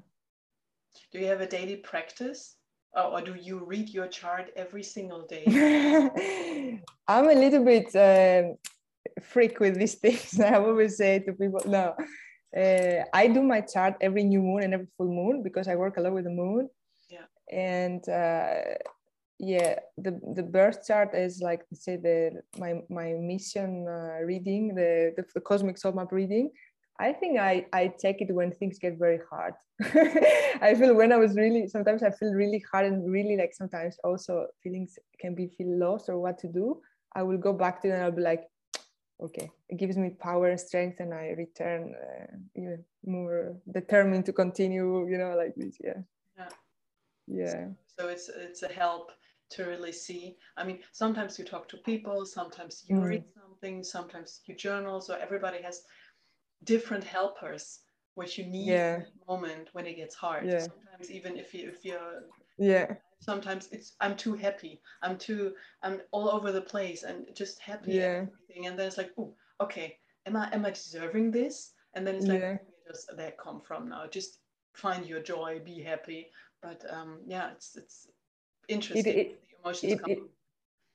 Do 1.12 1.20
you 1.20 1.28
have 1.28 1.42
a 1.42 1.48
daily 1.48 1.78
practice? 1.78 2.58
Oh, 2.96 3.12
or 3.14 3.22
do 3.22 3.36
you 3.36 3.64
read 3.64 3.90
your 3.90 4.08
chart 4.08 4.50
every 4.56 4.84
single 4.84 5.26
day? 5.28 5.44
I'm 7.08 7.30
a 7.30 7.34
little 7.34 7.64
bit 7.64 7.96
uh, 7.96 8.54
freak 9.22 9.60
with 9.60 9.76
these 9.78 9.96
things. 10.04 10.40
I 10.40 10.56
always 10.56 10.98
say 10.98 11.20
to 11.20 11.34
people, 11.34 11.62
no, 11.66 11.96
uh, 12.58 13.04
I 13.14 13.28
do 13.28 13.42
my 13.42 13.62
chart 13.62 13.96
every 14.02 14.24
new 14.24 14.42
moon 14.42 14.64
and 14.64 14.74
every 14.74 14.88
full 14.98 15.08
moon 15.08 15.44
because 15.44 15.68
I 15.68 15.76
work 15.76 15.98
a 15.98 16.02
lot 16.02 16.14
with 16.14 16.26
the 16.26 16.32
moon. 16.32 16.70
Yeah. 17.10 17.26
And 17.52 18.08
uh, 18.10 18.76
yeah, 19.40 19.80
the 19.98 20.20
the 20.36 20.44
birth 20.44 20.86
chart 20.88 21.14
is 21.14 21.42
like 21.42 21.62
say 21.74 21.98
the 21.98 22.42
my 22.58 22.82
my 22.90 23.14
mission 23.14 23.88
uh, 23.88 24.20
reading, 24.24 24.74
the, 24.76 25.14
the 25.16 25.24
the 25.36 25.42
cosmic 25.42 25.78
soul 25.78 25.94
map 25.94 26.12
reading. 26.12 26.52
I 27.00 27.14
think 27.14 27.40
I, 27.40 27.66
I 27.74 27.94
take 28.00 28.22
it 28.22 28.34
when 28.34 28.52
things 28.52 28.80
get 28.80 28.98
very 28.98 29.20
hard. 29.30 29.54
I 30.62 30.74
feel 30.76 30.96
when 30.96 31.12
I 31.12 31.18
was 31.18 31.36
really, 31.36 31.68
sometimes 31.68 32.02
I 32.02 32.10
feel 32.10 32.34
really 32.34 32.64
hard 32.72 32.88
and 32.88 33.12
really 33.12 33.38
like 33.38 33.54
sometimes 33.54 33.98
also 34.04 34.48
feelings 34.64 34.98
can 35.20 35.36
be 35.36 35.48
feel 35.48 35.78
lost 35.78 36.10
or 36.10 36.20
what 36.20 36.40
to 36.40 36.48
do. 36.48 36.82
I 37.16 37.22
will 37.22 37.38
go 37.38 37.54
back 37.54 37.82
to 37.82 37.90
it 37.90 37.92
and 37.92 38.04
I'll 38.04 38.12
be 38.12 38.24
like, 38.24 38.46
okay, 39.22 39.50
it 39.70 39.78
gives 39.78 39.98
me 39.98 40.10
power 40.10 40.50
and 40.50 40.60
strength 40.60 41.00
and 41.00 41.14
I 41.14 41.34
return 41.38 41.96
uh, 41.96 42.36
even 42.56 42.84
more 43.06 43.56
determined 43.72 44.26
to 44.26 44.34
continue, 44.34 45.08
you 45.10 45.18
know, 45.18 45.36
like 45.36 45.56
this. 45.56 45.78
Yeah. 45.84 46.02
Yeah. 46.38 46.50
Yeah. 47.28 47.66
So 47.98 48.08
it's, 48.08 48.30
it's 48.30 48.64
a 48.64 48.68
help 48.68 49.12
to 49.52 49.64
really 49.64 49.92
see. 49.92 50.38
I 50.58 50.64
mean, 50.64 50.80
sometimes 50.92 51.40
you 51.40 51.46
talk 51.46 51.68
to 51.70 51.78
people, 51.78 52.26
sometimes 52.26 52.84
you 52.88 52.98
mm. 52.98 53.04
read 53.04 53.24
something, 53.34 53.84
sometimes 53.84 54.42
you 54.46 54.56
journal. 54.56 55.02
So 55.02 55.16
everybody 55.16 55.62
has 55.62 55.82
different 56.64 57.04
helpers 57.04 57.80
which 58.18 58.40
you 58.40 58.48
need 58.48 58.66
yeah. 58.66 58.96
in 58.96 59.02
the 59.02 59.32
moment 59.32 59.70
when 59.74 59.86
it 59.86 59.96
gets 59.96 60.16
hard. 60.16 60.44
Yeah. 60.48 60.60
Sometimes 60.60 61.12
even 61.12 61.38
if 61.38 61.54
you 61.54 61.70
if 61.70 61.86
you're 61.86 62.24
yeah 62.58 62.94
sometimes 63.20 63.70
it's 63.72 63.94
I'm 64.00 64.16
too 64.16 64.34
happy. 64.34 64.82
I'm 65.02 65.18
too 65.18 65.54
I'm 65.84 66.02
all 66.12 66.30
over 66.30 66.52
the 66.52 66.62
place 66.62 67.04
and 67.04 67.26
just 67.36 67.60
happy 67.60 67.94
yeah. 67.94 68.20
and 68.20 68.30
everything. 68.30 68.68
And 68.68 68.78
then 68.78 68.88
it's 68.88 68.98
like, 68.98 69.12
oh, 69.18 69.34
okay, 69.62 69.98
am 70.26 70.36
I 70.36 70.50
am 70.54 70.66
I 70.66 70.72
deserving 70.72 71.32
this? 71.32 71.74
And 71.94 72.06
then 72.06 72.16
it's 72.16 72.28
like 72.28 72.42
yeah. 72.42 72.50
where 72.50 72.88
does 72.88 73.08
that 73.16 73.38
come 73.38 73.62
from 73.62 73.90
now? 73.90 74.08
Just 74.08 74.40
find 74.74 75.06
your 75.06 75.22
joy, 75.22 75.62
be 75.64 75.82
happy. 75.82 76.28
But 76.62 76.84
um 76.90 77.20
yeah, 77.26 77.52
it's 77.52 77.76
it's 77.76 78.08
interesting. 78.68 79.14
It, 79.14 79.18
it, 79.18 79.42
the 79.50 79.58
emotions 79.64 79.94
it, 79.94 80.00
come 80.02 80.30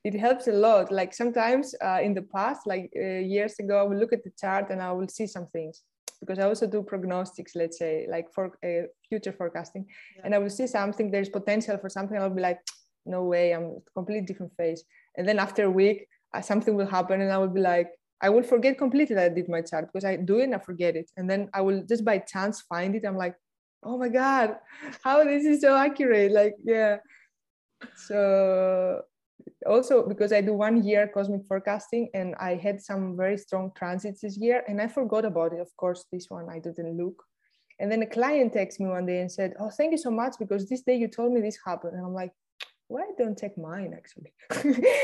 it 0.05 0.15
helps 0.15 0.49
a 0.49 0.53
lot 0.53 0.91
like 0.91 1.15
sometimes 1.15 1.77
uh, 1.81 2.01
in 2.03 2.13
the 2.13 2.23
past 2.23 2.67
like 2.67 2.93
uh, 2.97 3.01
years 3.01 3.61
ago 3.61 3.79
i 3.79 3.83
will 3.85 3.97
look 3.97 4.13
at 4.13 4.25
the 4.25 4.33
chart 4.37 4.69
and 4.71 4.83
i 4.83 4.91
will 4.91 5.07
see 5.07 5.29
some 5.29 5.47
things 5.53 5.83
because 6.23 6.39
i 6.39 6.45
also 6.45 6.67
do 6.67 6.83
prognostics 6.83 7.55
let's 7.55 7.79
say 7.79 8.07
like 8.09 8.33
for 8.33 8.45
uh, 8.65 8.87
future 9.09 9.33
forecasting. 9.33 9.85
Yeah. 10.17 10.23
and 10.25 10.35
i 10.35 10.39
will 10.39 10.55
see 10.59 10.67
something 10.67 11.11
there's 11.11 11.29
potential 11.29 11.77
for 11.79 11.89
something 11.89 12.17
i'll 12.17 12.31
be 12.31 12.47
like 12.51 12.61
no 13.05 13.25
way 13.25 13.53
i'm 13.55 13.69
completely 13.95 14.25
different 14.25 14.53
phase 14.57 14.85
and 15.17 15.29
then 15.29 15.39
after 15.39 15.65
a 15.65 15.71
week 15.71 16.07
uh, 16.35 16.41
something 16.41 16.75
will 16.77 16.87
happen 16.87 17.21
and 17.21 17.33
i 17.33 17.39
will 17.39 17.55
be 17.59 17.61
like 17.61 17.91
i 18.21 18.29
will 18.29 18.47
forget 18.55 18.79
completely 18.79 19.15
that 19.17 19.33
i 19.33 19.35
did 19.35 19.49
my 19.49 19.61
chart 19.61 19.87
because 19.89 20.05
i 20.05 20.15
do 20.17 20.39
it 20.39 20.45
and 20.45 20.55
i 20.55 20.59
forget 20.59 20.95
it. 20.97 21.11
And 21.17 21.29
then 21.29 21.51
i 21.53 21.61
will 21.61 21.83
just 21.83 22.05
by 22.05 22.19
chance 22.19 22.63
find 22.63 22.95
it 22.95 23.05
i'm 23.05 23.17
like 23.17 23.35
oh 23.83 23.99
my 23.99 24.09
god 24.09 24.57
how 25.03 25.25
this 25.25 25.45
is 25.45 25.61
so 25.61 25.77
accurate 25.77 26.33
like 26.33 26.55
yeah. 26.65 26.99
So 27.97 29.03
also 29.67 30.07
because 30.09 30.33
I 30.33 30.41
do 30.41 30.55
one 30.55 30.83
year 30.85 31.11
cosmic 31.13 31.43
forecasting 31.47 32.09
and 32.15 32.35
I 32.37 32.55
had 32.57 32.81
some 32.81 33.17
very 33.17 33.37
strong 33.39 33.73
transits 33.77 34.21
this 34.21 34.37
year 34.37 34.63
and 34.69 34.81
I 34.81 34.89
forgot 34.89 35.25
about 35.25 35.53
it. 35.53 35.61
Of 35.61 35.75
course, 35.77 36.07
this 36.13 36.27
one 36.29 36.49
I 36.51 36.59
didn't 36.59 36.97
look. 36.97 37.23
And 37.81 37.91
then 37.91 38.03
a 38.03 38.07
client 38.07 38.55
texted 38.55 38.81
me 38.81 38.87
one 38.87 39.07
day 39.07 39.21
and 39.21 39.31
said, 39.31 39.55
Oh, 39.59 39.71
thank 39.71 39.93
you 39.93 39.99
so 39.99 40.11
much 40.11 40.35
because 40.39 40.69
this 40.69 40.83
day 40.83 40.97
you 40.97 41.09
told 41.09 41.33
me 41.33 41.41
this 41.41 41.59
happened. 41.65 41.95
And 41.95 42.07
I'm 42.07 42.15
like, 42.15 42.33
why 42.89 43.05
don't 43.19 43.39
check 43.39 43.57
mine 43.57 43.95
actually? 43.97 44.33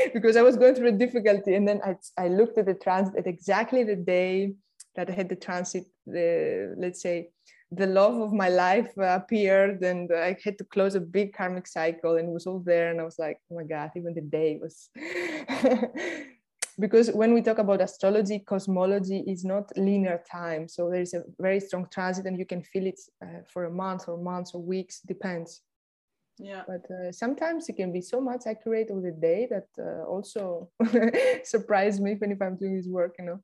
because 0.13 0.37
I 0.37 0.43
was 0.43 0.55
going 0.55 0.75
through 0.75 0.89
a 0.89 0.99
difficulty. 1.05 1.55
And 1.55 1.67
then 1.67 1.81
I, 1.83 1.95
I 2.17 2.27
looked 2.27 2.57
at 2.57 2.67
the 2.67 2.75
transit 2.75 3.15
at 3.17 3.27
exactly 3.27 3.83
the 3.83 3.95
day 3.95 4.53
that 4.95 5.09
I 5.09 5.13
had 5.13 5.29
the 5.29 5.35
transit, 5.35 5.85
the 6.05 6.75
let's 6.77 7.01
say 7.01 7.29
the 7.71 7.85
love 7.85 8.19
of 8.19 8.33
my 8.33 8.49
life 8.49 8.91
appeared 8.97 9.83
and 9.83 10.11
I 10.11 10.35
had 10.43 10.57
to 10.57 10.63
close 10.63 10.95
a 10.95 10.99
big 10.99 11.33
karmic 11.33 11.67
cycle 11.67 12.17
and 12.17 12.29
it 12.29 12.31
was 12.31 12.47
all 12.47 12.59
there. 12.59 12.89
And 12.89 12.99
I 12.99 13.03
was 13.03 13.19
like, 13.19 13.39
oh 13.51 13.55
my 13.55 13.63
God, 13.63 13.91
even 13.95 14.13
the 14.15 14.21
day 14.21 14.59
was. 14.59 14.89
because 16.79 17.11
when 17.11 17.33
we 17.33 17.43
talk 17.43 17.59
about 17.59 17.81
astrology, 17.81 18.39
cosmology 18.39 19.23
is 19.27 19.45
not 19.45 19.69
linear 19.77 20.23
time. 20.29 20.67
So 20.67 20.89
there 20.89 21.01
is 21.01 21.13
a 21.13 21.23
very 21.39 21.59
strong 21.59 21.87
transit 21.91 22.25
and 22.25 22.39
you 22.39 22.45
can 22.45 22.63
feel 22.63 22.87
it 22.87 22.99
uh, 23.23 23.41
for 23.47 23.65
a 23.65 23.71
month 23.71 24.07
or 24.07 24.17
months 24.17 24.55
or 24.55 24.63
weeks, 24.63 25.01
depends. 25.01 25.61
Yeah. 26.39 26.63
But 26.65 26.89
uh, 26.89 27.11
sometimes 27.11 27.69
it 27.69 27.73
can 27.73 27.91
be 27.93 28.01
so 28.01 28.19
much 28.19 28.43
accurate 28.47 28.89
with 28.89 29.03
the 29.03 29.11
day 29.11 29.47
that 29.51 29.67
uh, 29.77 30.05
also 30.05 30.71
surprised 31.43 32.01
me 32.01 32.13
even 32.13 32.31
if 32.31 32.41
I'm 32.41 32.55
doing 32.55 32.77
this 32.77 32.87
work, 32.87 33.15
you 33.19 33.25
know. 33.25 33.39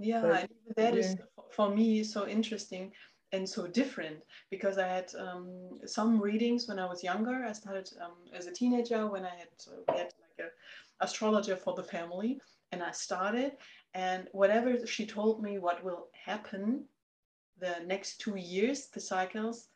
Yeah, 0.00 0.22
but, 0.22 0.50
that 0.76 0.94
yeah. 0.94 1.00
is 1.00 1.16
for 1.52 1.68
me 1.68 2.02
so 2.02 2.26
interesting 2.26 2.92
and 3.32 3.48
so 3.48 3.66
different 3.66 4.18
because 4.50 4.78
I 4.78 4.88
had 4.88 5.12
um, 5.18 5.78
some 5.86 6.20
readings 6.20 6.66
when 6.68 6.78
I 6.78 6.86
was 6.86 7.04
younger. 7.04 7.44
I 7.44 7.52
started 7.52 7.90
um, 8.04 8.16
as 8.34 8.46
a 8.46 8.52
teenager 8.52 9.06
when 9.06 9.24
I 9.24 9.30
had, 9.30 9.48
uh, 9.68 9.92
had 9.92 10.12
like 10.20 10.48
a 10.48 11.04
astrologer 11.04 11.56
for 11.56 11.74
the 11.74 11.82
family, 11.82 12.40
and 12.72 12.82
I 12.82 12.90
started. 12.90 13.52
And 13.94 14.28
whatever 14.32 14.86
she 14.86 15.06
told 15.06 15.42
me, 15.42 15.58
what 15.58 15.82
will 15.84 16.08
happen 16.12 16.84
the 17.58 17.76
next 17.86 18.20
two 18.20 18.36
years, 18.36 18.86
the 18.86 19.00
cycles, 19.00 19.68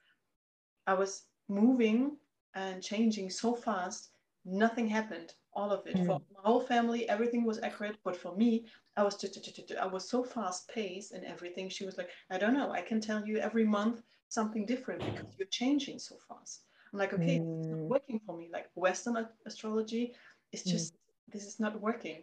I 0.87 0.95
was 0.95 1.25
moving 1.49 2.17
and 2.55 2.83
changing 2.83 3.31
so 3.31 3.55
fast. 3.55 4.11
Nothing 4.45 4.87
happened. 4.87 5.35
All 5.55 5.71
of 5.71 5.87
it 5.87 5.97
mm. 5.97 6.07
for 6.07 6.21
my 6.35 6.41
whole 6.43 6.61
family, 6.61 7.09
everything 7.09 7.45
was 7.45 7.61
accurate. 7.63 7.97
But 8.05 8.17
for 8.17 8.35
me, 8.37 8.67
I 8.97 9.03
was 9.03 9.17
just, 9.17 9.61
I 9.81 9.87
was 9.87 10.09
so 10.09 10.23
fast 10.23 10.69
paced 10.69 11.13
and 11.13 11.25
everything. 11.25 11.69
She 11.69 11.85
was 11.85 11.99
like, 11.99 12.11
I 12.31 12.39
don't 12.39 12.55
know. 12.55 12.71
I 12.71 12.81
can 12.81 13.01
tell 13.01 13.27
you 13.27 13.39
every 13.39 13.65
month 13.65 14.03
something 14.29 14.65
different 14.67 15.01
because 15.05 15.35
you're 15.37 15.49
changing 15.49 15.99
so 15.99 16.17
fast. 16.29 16.63
I'm 16.93 16.99
like, 17.01 17.13
okay, 17.13 17.41
mm. 17.41 17.59
it's 17.59 17.69
not 17.69 17.81
working 17.81 18.21
for 18.25 18.37
me. 18.37 18.49
Like 18.53 18.71
Western 18.75 19.27
astrology 19.47 20.15
is 20.53 20.63
mm. 20.63 20.71
just, 20.71 20.95
mm. 20.95 20.99
this 21.33 21.45
is 21.45 21.59
not 21.59 21.81
working. 21.81 22.23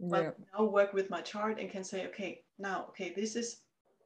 But 0.00 0.22
yeah. 0.22 0.30
now 0.56 0.64
work 0.64 0.92
with 0.92 1.10
my 1.10 1.20
chart 1.20 1.58
and 1.58 1.68
can 1.68 1.82
say, 1.82 2.06
okay, 2.06 2.44
now, 2.60 2.86
okay, 2.90 3.12
this 3.16 3.34
is 3.34 3.62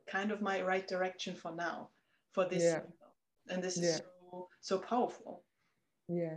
kind 0.09 0.31
of 0.31 0.41
my 0.41 0.63
right 0.63 0.89
direction 0.89 1.35
for 1.35 1.53
now, 1.53 1.91
for 2.33 2.49
this. 2.49 2.63
Yeah. 2.63 2.81
And 3.51 3.63
this 3.63 3.77
is 3.77 3.85
yeah. 3.85 3.97
so, 4.31 4.49
so 4.63 4.79
powerful. 4.79 5.43
Yeah. 6.09 6.37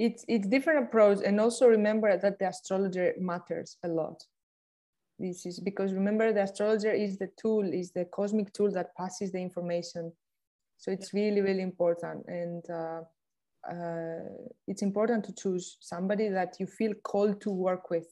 It's, 0.00 0.24
it's 0.26 0.48
different 0.48 0.86
approach 0.86 1.18
and 1.24 1.38
also 1.38 1.68
remember 1.68 2.16
that 2.16 2.40
the 2.40 2.48
astrologer 2.48 3.14
matters 3.20 3.76
a 3.84 3.88
lot 3.88 4.24
this 5.18 5.46
is 5.46 5.60
because 5.60 5.92
remember 5.92 6.32
the 6.32 6.42
astrologer 6.42 6.92
is 6.92 7.18
the 7.18 7.30
tool 7.40 7.64
is 7.72 7.90
the 7.92 8.04
cosmic 8.06 8.52
tool 8.52 8.70
that 8.72 8.94
passes 8.96 9.32
the 9.32 9.38
information. 9.38 10.12
So 10.76 10.90
it's 10.90 11.14
really 11.14 11.40
really 11.40 11.62
important. 11.62 12.26
And 12.26 12.62
uh, 12.70 13.00
uh, 13.68 14.28
it's 14.66 14.82
important 14.82 15.24
to 15.24 15.34
choose 15.34 15.78
somebody 15.80 16.28
that 16.28 16.56
you 16.60 16.66
feel 16.66 16.92
called 17.02 17.40
to 17.42 17.50
work 17.50 17.90
with. 17.90 18.08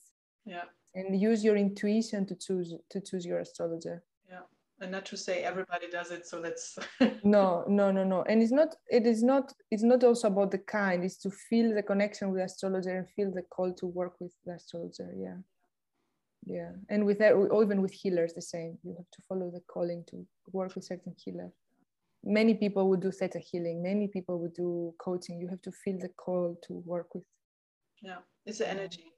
Yeah. 0.46 0.64
And 0.94 1.20
use 1.20 1.44
your 1.44 1.56
intuition 1.56 2.24
to 2.26 2.36
choose 2.36 2.74
to 2.90 3.00
choose 3.00 3.26
your 3.26 3.40
astrologer. 3.40 4.02
Yeah. 4.28 4.40
And 4.80 4.92
not 4.92 5.04
to 5.06 5.16
say 5.16 5.42
everybody 5.42 5.88
does 5.90 6.10
it 6.10 6.26
so 6.26 6.40
let's 6.40 6.78
no 7.22 7.64
no 7.68 7.90
no 7.90 8.04
no. 8.04 8.22
And 8.22 8.42
it's 8.42 8.52
not 8.52 8.76
it 8.88 9.06
is 9.06 9.22
not 9.22 9.52
it's 9.70 9.82
not 9.82 10.04
also 10.04 10.28
about 10.28 10.52
the 10.52 10.58
kind. 10.58 11.04
It's 11.04 11.18
to 11.18 11.30
feel 11.30 11.74
the 11.74 11.82
connection 11.82 12.30
with 12.30 12.38
the 12.38 12.44
astrologer 12.44 12.96
and 12.96 13.06
feel 13.10 13.30
the 13.30 13.42
call 13.42 13.74
to 13.74 13.86
work 13.86 14.14
with 14.20 14.32
the 14.46 14.52
astrologer. 14.52 15.12
Yeah 15.14 15.36
yeah 16.46 16.70
and 16.88 17.04
with 17.04 17.18
that 17.18 17.32
or 17.32 17.62
even 17.62 17.80
with 17.82 17.92
healers 17.92 18.34
the 18.34 18.42
same. 18.42 18.78
You 18.82 18.94
have 18.96 19.10
to 19.12 19.22
follow 19.28 19.50
the 19.50 19.60
calling 19.66 20.04
to 20.08 20.26
work 20.52 20.74
with 20.74 20.84
certain 20.84 21.14
healer. 21.16 21.50
Many 22.22 22.54
people 22.54 22.88
would 22.88 23.00
do 23.00 23.10
theta 23.10 23.38
healing. 23.38 23.82
Many 23.82 24.08
people 24.08 24.38
would 24.38 24.54
do 24.54 24.94
coaching. 24.98 25.38
You 25.38 25.48
have 25.48 25.60
to 25.62 25.72
feel 25.72 25.98
the 25.98 26.08
call 26.08 26.56
to 26.66 26.82
work 26.86 27.14
with. 27.14 27.24
Yeah 28.02 28.18
it's 28.46 28.58
the 28.58 28.68
energy. 28.68 29.12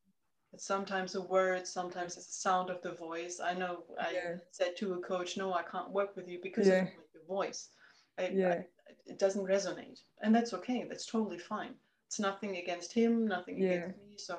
It's 0.53 0.67
sometimes 0.67 1.15
a 1.15 1.23
word 1.23 1.67
sometimes 1.67 2.17
it's 2.17 2.27
the 2.27 2.33
sound 2.33 2.71
of 2.71 2.81
the 2.83 2.93
voice. 2.93 3.41
I 3.41 3.55
know 3.55 3.85
i 4.01 4.13
yeah. 4.13 4.37
said 4.53 4.77
to 4.79 4.95
a 4.95 5.01
coach 5.01 5.37
no 5.37 5.53
i 5.53 5.63
can't 5.63 5.91
work 5.91 6.17
with 6.17 6.29
you 6.29 6.39
because 6.43 6.69
yeah. 6.69 6.83
of 6.83 6.89
your 7.15 7.25
voice. 7.29 7.71
I, 8.19 8.29
yeah. 8.29 8.49
I, 8.49 8.65
it 9.05 9.19
doesn't 9.19 9.45
resonate 9.45 10.01
and 10.23 10.35
that's 10.35 10.55
okay. 10.55 10.87
That's 10.89 11.07
totally 11.07 11.39
fine. 11.39 11.75
It's 12.07 12.21
nothing 12.21 12.57
against 12.57 12.93
him, 12.93 13.27
nothing 13.27 13.59
Yeah. 13.59 13.71
against 13.71 13.99
me. 13.99 14.15
So 14.17 14.39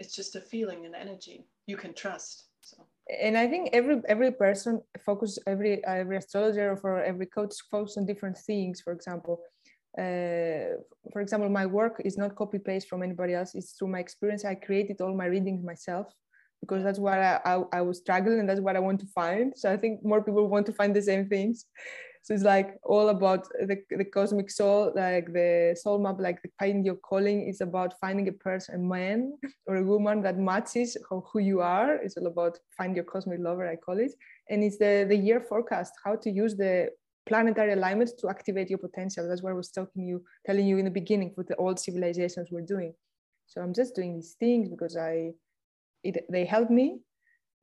it's 0.00 0.14
just 0.16 0.36
a 0.36 0.40
feeling 0.40 0.84
and 0.84 0.94
energy 0.94 1.46
you 1.66 1.76
can 1.76 1.94
trust. 1.94 2.48
So 2.60 2.86
and 3.08 3.36
I 3.36 3.46
think 3.46 3.70
every 3.72 4.00
every 4.08 4.32
person 4.32 4.80
focus 5.04 5.38
every 5.46 5.84
every 5.84 6.16
astrologer 6.16 6.78
or 6.82 7.02
every 7.02 7.26
coach 7.26 7.54
focus 7.70 7.96
on 7.96 8.06
different 8.06 8.38
things. 8.38 8.80
For 8.80 8.92
example, 8.92 9.40
uh, 9.98 10.80
for 11.12 11.20
example, 11.20 11.48
my 11.48 11.66
work 11.66 12.00
is 12.04 12.16
not 12.16 12.34
copy 12.34 12.58
paste 12.58 12.88
from 12.88 13.02
anybody 13.02 13.34
else. 13.34 13.54
It's 13.54 13.72
through 13.72 13.88
my 13.88 14.00
experience. 14.00 14.44
I 14.44 14.54
created 14.54 15.00
all 15.00 15.14
my 15.14 15.26
readings 15.26 15.62
myself 15.62 16.06
because 16.60 16.82
that's 16.82 16.98
what 16.98 17.18
I, 17.18 17.40
I, 17.44 17.62
I 17.74 17.80
was 17.82 17.98
struggling 17.98 18.40
and 18.40 18.48
that's 18.48 18.60
what 18.60 18.76
I 18.76 18.80
want 18.80 19.00
to 19.00 19.06
find. 19.06 19.52
So 19.54 19.70
I 19.70 19.76
think 19.76 20.02
more 20.02 20.22
people 20.22 20.48
want 20.48 20.66
to 20.66 20.72
find 20.72 20.96
the 20.96 21.02
same 21.02 21.28
things. 21.28 21.66
So 22.24 22.32
it's 22.32 22.42
like 22.42 22.78
all 22.82 23.10
about 23.10 23.46
the, 23.50 23.76
the 23.90 24.04
cosmic 24.06 24.50
soul, 24.50 24.92
like 24.96 25.30
the 25.34 25.76
soul 25.78 25.98
map, 25.98 26.16
like 26.18 26.40
the 26.40 26.48
finding 26.58 26.82
your 26.82 26.94
calling 26.94 27.46
is 27.46 27.60
about 27.60 28.00
finding 28.00 28.28
a 28.28 28.32
person, 28.32 28.76
a 28.76 28.78
man 28.78 29.34
or 29.66 29.76
a 29.76 29.84
woman 29.84 30.22
that 30.22 30.38
matches 30.38 30.96
who, 31.10 31.38
you 31.38 31.60
are. 31.60 31.96
It's 31.96 32.16
all 32.16 32.26
about 32.26 32.58
find 32.78 32.96
your 32.96 33.04
cosmic 33.04 33.40
lover, 33.40 33.68
I 33.68 33.76
call 33.76 33.98
it. 33.98 34.12
And 34.48 34.64
it's 34.64 34.78
the, 34.78 35.04
the 35.06 35.14
year 35.14 35.38
forecast, 35.38 35.92
how 36.02 36.16
to 36.16 36.30
use 36.30 36.56
the 36.56 36.88
planetary 37.26 37.74
alignments 37.74 38.14
to 38.14 38.30
activate 38.30 38.70
your 38.70 38.78
potential. 38.78 39.28
That's 39.28 39.42
what 39.42 39.50
I 39.50 39.56
was 39.56 39.68
talking 39.68 40.06
you, 40.06 40.24
telling 40.46 40.66
you 40.66 40.78
in 40.78 40.86
the 40.86 40.90
beginning 40.90 41.34
with 41.36 41.48
the 41.48 41.56
old 41.56 41.78
civilizations 41.78 42.48
we're 42.50 42.62
doing. 42.62 42.94
So 43.48 43.60
I'm 43.60 43.74
just 43.74 43.94
doing 43.94 44.14
these 44.14 44.34
things 44.40 44.70
because 44.70 44.96
I, 44.96 45.32
it, 46.02 46.24
they 46.30 46.46
help 46.46 46.70
me, 46.70 47.00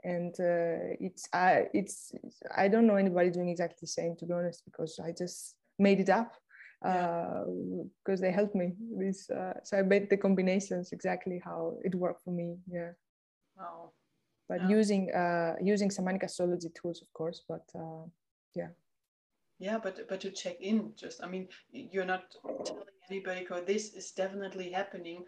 and 0.04 0.34
uh, 0.40 0.96
it's 1.00 1.28
I, 1.34 1.66
it's 1.74 2.14
I 2.56 2.68
don't 2.68 2.88
know 2.88 2.96
anybody 2.96 3.30
doing 3.30 3.50
exactly 3.50 3.78
the 3.82 3.88
same 3.88 4.16
to 4.18 4.26
be 4.26 4.34
honest 4.34 4.64
because 4.66 5.00
I 5.04 5.12
just 5.12 5.56
made 5.80 6.00
it 6.00 6.10
up 6.10 6.34
because 6.82 8.20
uh, 8.20 8.22
they 8.22 8.32
helped 8.32 8.56
me. 8.56 8.74
This 8.98 9.30
uh, 9.30 9.54
so 9.64 9.78
I 9.78 9.84
made 9.84 10.10
the 10.10 10.18
combinations 10.18 10.92
exactly 10.92 11.42
how 11.44 11.78
it 11.84 11.94
worked 11.96 12.24
for 12.24 12.32
me. 12.32 12.58
Yeah. 12.68 12.92
wow. 13.58 13.92
But 14.50 14.62
Yeah. 14.62 14.70
using 14.78 15.12
uh, 15.14 15.56
using 15.62 15.90
shamanic 15.90 16.24
astrology 16.24 16.70
tools, 16.70 17.02
of 17.02 17.12
course. 17.14 17.44
But 17.48 17.66
uh, 17.76 18.06
yeah. 18.56 18.70
Yeah, 19.60 19.78
but 19.78 20.08
but 20.10 20.22
to 20.22 20.32
check 20.32 20.58
in, 20.60 20.94
just 20.96 21.24
I 21.24 21.28
mean, 21.28 21.48
you're 21.72 22.06
not 22.06 22.36
telling 22.66 22.84
anybody, 23.12 23.46
"Oh, 23.52 23.62
this 23.62 23.94
is 23.94 24.12
definitely 24.12 24.72
happening," 24.72 25.26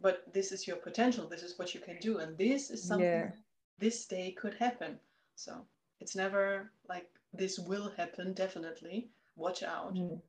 but 0.00 0.24
this 0.34 0.50
is 0.52 0.66
your 0.66 0.76
potential. 0.78 1.28
This 1.28 1.42
is 1.42 1.56
what 1.58 1.72
you 1.74 1.80
can 1.80 1.98
do, 2.00 2.18
and 2.18 2.36
this 2.36 2.70
is 2.70 2.86
something 2.86 3.06
Yeah. 3.06 3.30
This 3.78 4.06
day 4.06 4.32
could 4.32 4.54
happen. 4.54 4.98
So 5.34 5.66
it's 6.00 6.16
never 6.16 6.72
like 6.88 7.08
this 7.32 7.58
will 7.58 7.90
happen. 7.96 8.32
Definitely, 8.34 9.08
watch 9.36 9.62
out. 9.62 9.94
Mm. 9.94 10.20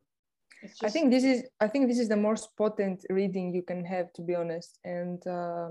It's 0.61 0.83
I 0.83 0.89
think 0.89 1.11
this 1.11 1.23
is 1.23 1.43
I 1.59 1.67
think 1.67 1.87
this 1.87 1.99
is 1.99 2.09
the 2.09 2.17
most 2.17 2.55
potent 2.57 3.05
reading 3.09 3.53
you 3.53 3.61
can 3.61 3.85
have, 3.85 4.11
to 4.13 4.21
be 4.21 4.35
honest. 4.35 4.79
And 4.83 5.25
uh, 5.27 5.69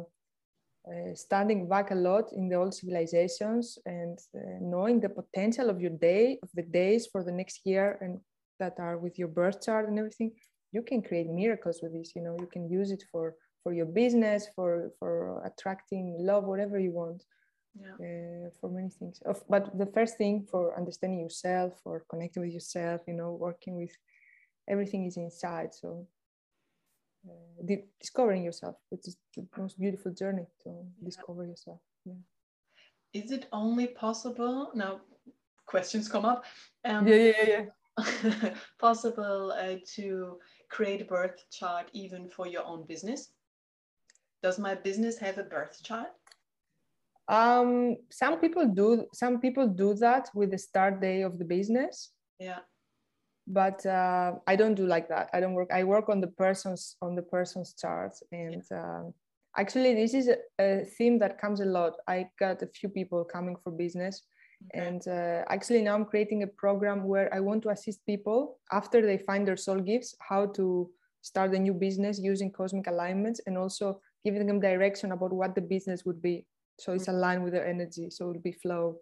uh, 0.88 1.14
standing 1.14 1.68
back 1.68 1.90
a 1.90 1.94
lot 1.94 2.32
in 2.32 2.48
the 2.48 2.54
old 2.54 2.72
civilizations 2.72 3.78
and 3.86 4.18
uh, 4.36 4.38
knowing 4.60 5.00
the 5.00 5.08
potential 5.08 5.68
of 5.68 5.80
your 5.80 5.90
day, 5.90 6.38
of 6.42 6.48
the 6.54 6.62
days 6.62 7.08
for 7.10 7.24
the 7.24 7.32
next 7.32 7.60
year, 7.64 7.98
and 8.00 8.20
that 8.60 8.74
are 8.78 8.96
with 8.96 9.18
your 9.18 9.28
birth 9.28 9.64
chart 9.64 9.88
and 9.88 9.98
everything, 9.98 10.30
you 10.72 10.82
can 10.82 11.02
create 11.02 11.28
miracles 11.28 11.80
with 11.82 11.92
this. 11.92 12.14
You 12.14 12.22
know, 12.22 12.36
you 12.38 12.46
can 12.46 12.70
use 12.70 12.90
it 12.90 13.02
for 13.10 13.34
for 13.62 13.72
your 13.72 13.86
business, 13.86 14.46
for 14.54 14.92
for 15.00 15.42
attracting 15.44 16.16
love, 16.20 16.44
whatever 16.44 16.78
you 16.78 16.92
want 16.92 17.24
yeah, 17.80 18.46
uh, 18.46 18.50
for 18.60 18.70
many 18.70 18.90
things. 18.90 19.20
Of, 19.24 19.42
but 19.48 19.76
the 19.78 19.86
first 19.86 20.16
thing 20.16 20.46
for 20.50 20.76
understanding 20.76 21.20
yourself, 21.20 21.80
for 21.82 22.04
connecting 22.08 22.42
with 22.42 22.52
yourself, 22.52 23.02
you 23.06 23.14
know, 23.14 23.32
working 23.32 23.76
with 23.76 23.96
everything 24.68 25.06
is 25.06 25.16
inside. 25.16 25.74
So 25.74 26.06
uh, 27.28 27.62
di- 27.64 27.84
discovering 28.00 28.44
yourself, 28.44 28.76
which 28.90 29.08
is 29.08 29.16
the 29.34 29.46
most 29.56 29.78
beautiful 29.78 30.12
journey 30.12 30.46
to 30.62 30.84
discover 31.02 31.44
yourself. 31.46 31.80
Yeah. 32.04 32.14
is 33.12 33.30
it 33.30 33.46
only 33.52 33.86
possible 33.88 34.70
now? 34.74 35.00
Questions 35.66 36.08
come 36.08 36.24
up. 36.24 36.44
Um, 36.84 37.06
yeah, 37.08 37.16
yeah, 37.16 37.48
yeah. 37.48 37.64
possible 38.78 39.52
uh, 39.52 39.76
to 39.94 40.38
create 40.68 41.00
a 41.00 41.04
birth 41.04 41.44
chart 41.50 41.90
even 41.92 42.28
for 42.28 42.46
your 42.46 42.64
own 42.64 42.84
business? 42.86 43.30
Does 44.42 44.58
my 44.58 44.74
business 44.74 45.18
have 45.18 45.38
a 45.38 45.42
birth 45.42 45.82
chart? 45.82 46.08
Um, 47.28 47.96
some 48.10 48.38
people 48.40 48.66
do. 48.68 49.06
Some 49.12 49.40
people 49.40 49.66
do 49.68 49.94
that 49.94 50.30
with 50.34 50.50
the 50.50 50.58
start 50.58 51.00
day 51.00 51.22
of 51.22 51.38
the 51.38 51.44
business. 51.44 52.12
Yeah. 52.38 52.60
but 53.46 53.84
uh, 53.86 54.32
I 54.46 54.56
don't 54.56 54.74
do 54.74 54.86
like 54.86 55.08
that. 55.08 55.30
I 55.32 55.40
don't 55.40 55.54
work. 55.54 55.70
I 55.72 55.84
work 55.84 56.08
on 56.08 56.20
the 56.20 56.26
person's 56.26 56.96
on 57.00 57.14
the 57.14 57.22
person's 57.22 57.74
charts, 57.74 58.22
and 58.32 58.62
um, 58.72 59.14
actually, 59.56 59.94
this 59.94 60.14
is 60.14 60.28
a, 60.28 60.36
a 60.60 60.84
theme 60.84 61.18
that 61.20 61.40
comes 61.40 61.60
a 61.60 61.64
lot. 61.64 61.92
I 62.08 62.28
got 62.40 62.62
a 62.62 62.66
few 62.66 62.88
people 62.88 63.24
coming 63.24 63.56
for 63.62 63.70
business, 63.70 64.22
Okay. 64.74 64.86
and 64.86 65.02
uh, 65.06 65.44
actually 65.48 65.82
now 65.82 65.94
I'm 65.94 66.04
creating 66.06 66.42
a 66.42 66.46
program 66.46 67.04
where 67.04 67.28
I 67.32 67.40
want 67.40 67.62
to 67.64 67.70
assist 67.70 68.04
people 68.06 68.58
after 68.72 69.00
they 69.06 69.18
find 69.18 69.46
their 69.46 69.56
soul 69.56 69.80
gifts 69.80 70.14
how 70.28 70.46
to 70.58 70.90
start 71.22 71.54
a 71.54 71.58
new 71.58 71.74
business 71.74 72.18
using 72.18 72.50
cosmic 72.50 72.86
alignments, 72.88 73.40
and 73.46 73.56
also 73.56 74.00
giving 74.24 74.46
them 74.46 74.60
direction 74.60 75.12
about 75.12 75.32
what 75.32 75.54
the 75.54 75.60
business 75.60 76.04
would 76.04 76.20
be. 76.20 76.44
So 76.78 76.92
it's 76.92 77.08
aligned 77.08 77.42
with 77.42 77.52
their 77.52 77.66
energy, 77.66 78.10
so 78.10 78.26
it 78.26 78.28
will 78.34 78.40
be 78.40 78.52
flow 78.52 78.98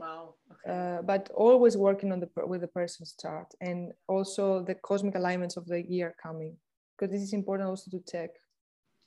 Wow. 0.00 0.34
Okay. 0.50 0.98
uh, 0.98 1.02
but 1.02 1.30
always 1.34 1.76
working 1.76 2.10
on 2.12 2.20
the 2.20 2.28
with 2.46 2.62
the 2.62 2.68
person's 2.68 3.14
chart 3.20 3.48
and 3.60 3.92
also 4.08 4.62
the 4.64 4.74
cosmic 4.74 5.14
alignments 5.14 5.56
of 5.56 5.66
the 5.66 5.82
year 5.82 6.14
coming 6.22 6.56
because 6.96 7.12
this 7.12 7.22
is 7.22 7.32
important 7.32 7.68
also 7.68 7.90
to 7.90 8.00
check 8.10 8.30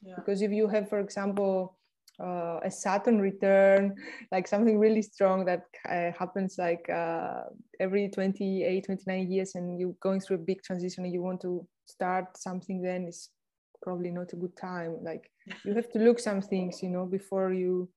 yeah. 0.03 0.15
because 0.17 0.41
if 0.41 0.51
you 0.51 0.67
have 0.67 0.89
for 0.89 0.99
example 0.99 1.77
uh, 2.21 2.59
a 2.63 2.69
saturn 2.69 3.19
return 3.19 3.95
like 4.31 4.47
something 4.47 4.77
really 4.77 5.01
strong 5.01 5.45
that 5.45 5.63
uh, 5.89 6.11
happens 6.17 6.57
like 6.59 6.87
uh, 6.89 7.41
every 7.79 8.09
28 8.09 8.85
29 8.85 9.31
years 9.31 9.55
and 9.55 9.79
you're 9.79 9.95
going 9.99 10.19
through 10.19 10.35
a 10.35 10.45
big 10.45 10.61
transition 10.61 11.05
and 11.05 11.13
you 11.13 11.23
want 11.23 11.41
to 11.41 11.65
start 11.87 12.37
something 12.37 12.81
then 12.81 13.05
it's 13.07 13.29
probably 13.81 14.11
not 14.11 14.31
a 14.33 14.35
good 14.35 14.55
time 14.55 14.97
like 15.01 15.29
you 15.63 15.73
have 15.73 15.89
to 15.91 15.99
look 15.99 16.19
some 16.19 16.41
things 16.41 16.81
you 16.83 16.89
know 16.89 17.05
before 17.05 17.53
you 17.53 17.89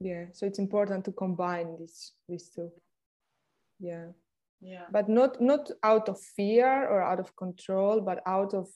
yeah 0.00 0.24
so 0.32 0.46
it's 0.46 0.58
important 0.58 1.04
to 1.04 1.12
combine 1.12 1.76
these 1.78 2.12
these 2.28 2.50
two 2.54 2.70
yeah 3.80 4.06
Yeah. 4.60 4.86
but 4.90 5.08
not 5.08 5.40
not 5.40 5.70
out 5.82 6.08
of 6.08 6.18
fear 6.36 6.88
or 6.88 7.02
out 7.02 7.20
of 7.20 7.30
control 7.36 8.00
but 8.00 8.18
out 8.26 8.54
of 8.54 8.66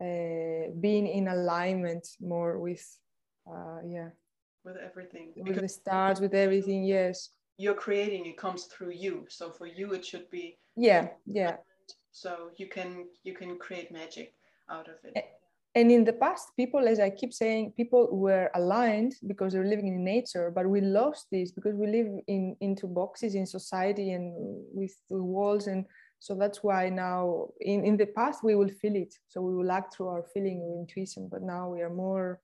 uh, 0.00 0.70
being 0.80 1.06
in 1.06 1.28
alignment 1.28 2.06
more 2.20 2.58
with 2.58 2.84
uh, 3.52 3.80
yeah 3.96 4.10
With 4.64 4.76
everything. 4.76 5.32
with 5.36 5.46
Because 5.46 5.62
the 5.62 5.68
stars 5.80 6.20
with 6.20 6.34
everything 6.34 6.84
yes 6.84 7.30
you're 7.58 7.80
creating 7.86 8.26
it 8.26 8.36
comes 8.36 8.64
through 8.70 8.92
you. 9.04 9.24
So 9.28 9.50
for 9.50 9.66
you 9.66 9.94
it 9.94 10.04
should 10.04 10.28
be 10.30 10.58
yeah 10.76 11.08
yeah 11.24 11.56
so 12.12 12.30
you 12.60 12.68
can 12.68 13.06
you 13.24 13.34
can 13.34 13.58
create 13.58 13.90
magic 13.90 14.28
out 14.68 14.88
of 14.88 14.96
it. 15.04 15.14
And 15.76 15.92
in 15.92 16.04
the 16.04 16.12
past 16.24 16.46
people 16.56 16.88
as 16.88 16.98
i 16.98 17.10
keep 17.10 17.32
saying 17.32 17.72
people 17.76 18.02
were 18.10 18.50
aligned 18.54 19.12
because 19.26 19.52
they're 19.52 19.72
living 19.74 19.88
in 19.88 20.02
nature 20.02 20.50
but 20.56 20.66
we 20.74 20.80
lost 20.80 21.26
this 21.30 21.52
because 21.52 21.74
we 21.82 21.86
live 21.86 22.08
in 22.26 22.56
into 22.60 22.86
boxes 22.86 23.34
in 23.34 23.46
society 23.46 24.12
and 24.16 24.24
with 24.72 24.94
the 25.10 25.22
walls 25.34 25.66
and 25.72 25.84
so 26.18 26.34
that's 26.34 26.60
why 26.62 26.88
now 26.88 27.46
in, 27.60 27.84
in 27.84 27.96
the 27.96 28.06
past 28.18 28.42
we 28.42 28.54
will 28.54 28.72
feel 28.80 28.96
it 28.96 29.12
so 29.28 29.40
we 29.40 29.54
will 29.54 29.70
act 29.70 29.94
through 29.94 30.08
our 30.08 30.24
feeling 30.32 30.58
or 30.64 30.80
intuition 30.80 31.28
but 31.30 31.42
now 31.42 31.68
we 31.68 31.82
are 31.82 31.94
more 32.04 32.40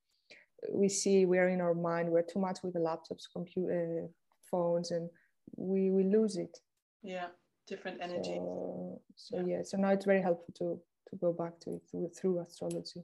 we 0.70 0.88
see 0.88 1.24
we 1.26 1.38
are 1.38 1.48
in 1.48 1.60
our 1.60 1.74
mind 1.74 2.08
we're 2.08 2.30
too 2.32 2.38
much 2.38 2.58
with 2.62 2.74
the 2.74 2.78
laptops 2.88 3.24
computer 3.32 4.04
uh, 4.04 4.08
phones 4.50 4.90
and 4.90 5.08
we 5.56 5.90
we 5.90 6.04
lose 6.04 6.36
it 6.36 6.54
Yeah. 7.02 7.28
Different 7.72 7.98
energy. 8.06 8.36
so, 8.36 9.00
so 9.16 9.36
Yeah. 9.36 9.46
yeah. 9.50 9.62
so 9.62 9.76
now 9.78 9.90
it's 9.96 10.04
very 10.12 10.22
helpful 10.28 10.52
to 10.60 10.66
to 11.12 11.16
go 11.16 11.32
back 11.32 11.58
to 11.60 11.70
it 11.76 11.82
through, 11.90 12.08
through 12.16 12.40
astrology, 12.40 13.02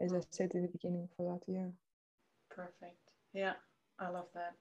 as 0.00 0.12
I 0.14 0.20
said 0.30 0.52
in 0.54 0.62
the 0.62 0.68
beginning 0.68 1.08
for 1.16 1.32
that. 1.32 1.52
year. 1.52 1.72
Perfect. 2.50 3.12
Yeah. 3.32 3.54
I 3.98 4.08
love 4.08 4.28
that. 4.34 4.54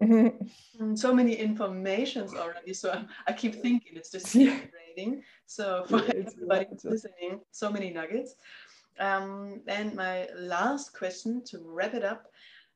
Mm, 0.80 0.98
So 0.98 1.14
many 1.14 1.34
informations 1.34 2.34
already. 2.34 2.74
So 2.74 2.90
I'm, 2.90 3.08
I 3.26 3.32
keep 3.32 3.54
thinking 3.62 3.96
it's 3.96 4.10
just 4.10 4.34
Yeah. 4.34 4.60
So 5.46 5.84
for 5.88 6.00
Yeah, 6.06 6.12
everybody 6.26 6.66
lot, 6.66 6.66
who's 6.70 6.84
it's 6.84 6.84
listening, 6.84 7.40
so 7.50 7.70
many 7.70 7.90
nuggets. 7.90 8.36
Um, 8.98 9.62
and 9.66 9.94
my 9.94 10.28
last 10.36 10.96
question 10.96 11.42
to 11.46 11.58
wrap 11.64 11.94
it 11.94 12.04
up 12.04 12.26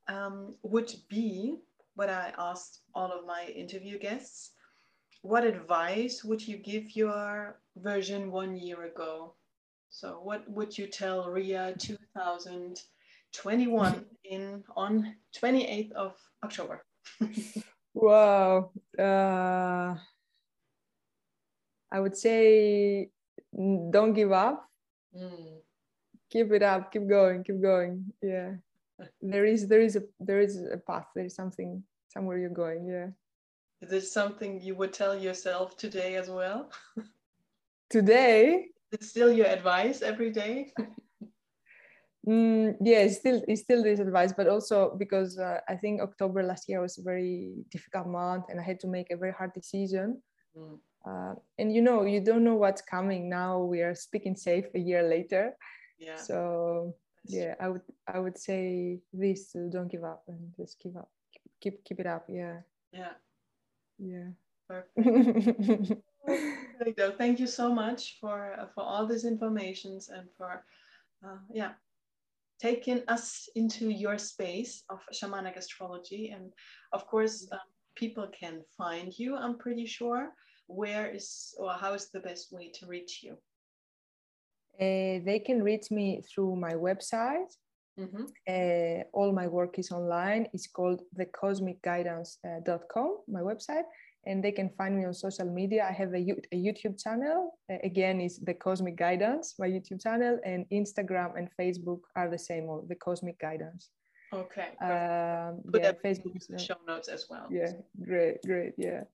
um, 0.09 0.57
would 0.63 0.93
be 1.09 1.57
what 1.95 2.09
I 2.09 2.33
asked 2.39 2.81
all 2.95 3.13
of 3.13 3.27
my 3.27 3.47
interview 3.55 3.99
guests. 3.99 4.53
What 5.23 5.45
advice 5.45 6.25
would 6.25 6.47
you 6.47 6.57
give 6.57 6.97
your 6.97 7.61
version 7.77 8.31
one 8.31 8.57
year 8.57 8.85
ago? 8.85 9.35
So 9.91 10.21
what 10.23 10.49
would 10.51 10.77
you 10.77 10.87
tell 10.87 11.29
Ria 11.29 11.75
2021 11.79 14.05
in 14.25 14.65
on 14.77 15.15
28th 15.37 15.93
of 15.93 16.15
October? 16.45 16.85
wow. 17.95 18.71
Uh, 18.99 19.95
I 21.91 22.01
would 22.01 22.17
say 22.17 23.09
don't 23.91 24.13
give 24.13 24.33
up. 24.33 24.69
Mm, 25.17 25.61
keep 26.31 26.53
it 26.53 26.63
up 26.63 26.93
keep 26.93 27.09
going 27.09 27.43
keep 27.43 27.61
going 27.61 28.05
yeah 28.23 28.53
there 29.23 29.45
is 29.45 29.67
there 29.67 29.81
is 29.81 29.97
a 29.97 30.03
there 30.21 30.41
is 30.41 30.63
a 30.73 30.77
path 30.77 31.07
there 31.15 31.25
is 31.25 31.35
something 31.35 31.83
somewhere 32.09 32.39
you're 32.39 32.51
going 32.51 32.87
yeah 32.87 33.09
is 33.81 33.91
this 33.91 34.13
something 34.13 34.61
you 34.61 34.75
would 34.75 34.93
tell 34.93 35.19
yourself 35.19 35.77
today 35.77 36.17
as 36.17 36.29
well 36.29 36.71
today 37.91 38.67
it's 38.93 39.09
still 39.09 39.33
your 39.33 39.47
advice 39.47 40.03
every 40.03 40.31
day? 40.31 40.73
Mm, 42.29 42.77
yeah 42.83 42.99
it's 42.99 43.17
still 43.17 43.41
it's 43.49 43.63
still 43.63 43.83
this 43.83 44.01
advice 44.01 44.35
but 44.37 44.49
also 44.49 44.95
because 44.99 45.39
uh, 45.39 45.61
i 45.67 45.75
think 45.75 46.03
october 46.03 46.43
last 46.43 46.69
year 46.69 46.83
was 46.83 46.99
a 46.99 47.03
very 47.03 47.55
difficult 47.71 48.07
month 48.07 48.45
and 48.51 48.61
i 48.61 48.63
had 48.63 48.79
to 48.81 48.87
make 48.87 49.11
a 49.11 49.17
very 49.17 49.33
hard 49.33 49.53
decision. 49.55 50.21
Mm. 50.55 50.79
uh, 51.07 51.35
and 51.59 51.73
you 51.75 51.81
know 51.81 52.05
you 52.05 52.21
don't 52.21 52.45
know 52.45 52.57
what's 52.57 52.83
coming 52.83 53.31
now. 53.31 53.61
We 53.63 53.81
are 53.81 53.95
speaking 53.95 54.37
safe 54.37 54.67
a 54.75 54.79
year 54.79 55.03
later. 55.09 55.57
Yeah. 55.99 56.17
So 56.17 56.95
yeah 57.25 57.55
i 57.61 57.69
would 57.69 57.83
i 58.13 58.19
would 58.19 58.37
say 58.37 59.01
this 59.13 59.57
don't 59.71 59.91
give 59.91 60.05
up 60.05 60.23
and 60.29 60.53
just 60.57 60.79
keep 60.81 60.97
up 60.97 61.09
keep 61.63 61.83
keep 61.85 61.99
it 62.01 62.07
up. 62.07 62.27
Yeah. 62.29 62.61
Yeah. 62.93 63.15
Yeah. 63.99 64.29
Perfect 64.69 66.03
thank 67.19 67.39
you 67.39 67.47
so 67.47 67.73
much 67.73 68.19
for 68.21 68.55
uh, 68.59 68.67
for 68.75 68.85
all 68.85 69.07
these 69.07 69.25
informations 69.25 70.09
and 70.09 70.29
for 70.37 70.65
uh, 71.25 71.39
yeah 71.53 71.73
taking 72.61 73.03
us 73.09 73.49
into 73.55 73.89
your 73.89 74.19
space 74.19 74.83
of 74.91 75.01
shamanic 75.13 75.57
astrology 75.57 76.31
and 76.31 76.53
of 76.93 77.07
course 77.07 77.47
um, 77.53 77.59
people 77.95 78.29
can 78.39 78.61
find 78.77 79.19
you 79.19 79.37
i'm 79.37 79.59
pretty 79.59 79.87
sure 79.87 80.31
where 80.67 81.07
is 81.07 81.55
or 81.59 81.73
how 81.73 81.95
is 81.95 82.11
the 82.11 82.21
best 82.21 82.53
way 82.53 82.71
to 82.71 82.87
reach 82.87 83.23
you 83.23 83.37
uh, 84.81 85.19
they 85.25 85.43
can 85.45 85.61
reach 85.63 85.91
me 85.91 86.23
through 86.23 86.55
my 86.55 86.75
website. 86.75 87.53
Mm-hmm. 87.99 88.27
Uh, 88.49 89.03
all 89.13 89.33
my 89.33 89.49
work 89.49 89.77
is 89.79 89.91
online. 89.91 90.47
It's 90.53 90.69
called 90.69 91.03
thecosmicguidance.com, 91.19 93.17
my 93.27 93.41
website. 93.41 93.83
And 94.29 94.45
they 94.45 94.53
can 94.53 94.69
find 94.79 94.97
me 94.99 95.05
on 95.07 95.15
social 95.15 95.47
media. 95.61 95.87
I 95.89 95.93
have 95.93 96.13
a, 96.13 96.23
a 96.53 96.59
YouTube 96.67 97.03
channel. 97.03 97.59
Again, 97.83 98.21
is 98.21 98.39
the 98.39 98.55
Cosmic 98.55 98.97
Guidance, 98.97 99.55
my 99.59 99.69
YouTube 99.69 100.01
channel, 100.03 100.39
and 100.45 100.67
Instagram 100.71 101.31
and 101.39 101.49
Facebook 101.61 102.01
are 102.15 102.29
the 102.29 102.39
same, 102.39 102.65
or 102.65 102.85
the 102.87 102.95
Cosmic 102.95 103.39
Guidance. 103.41 103.89
Okay. 104.33 104.69
Um, 104.83 105.63
Put 105.73 105.83
yeah, 105.83 105.93
Facebook 106.05 106.37
is 106.37 106.47
show 106.63 106.77
notes 106.87 107.09
as 107.09 107.27
well. 107.31 107.47
Yeah, 107.51 107.73
great, 108.05 108.37
great. 108.45 108.75
Yeah 108.77 109.05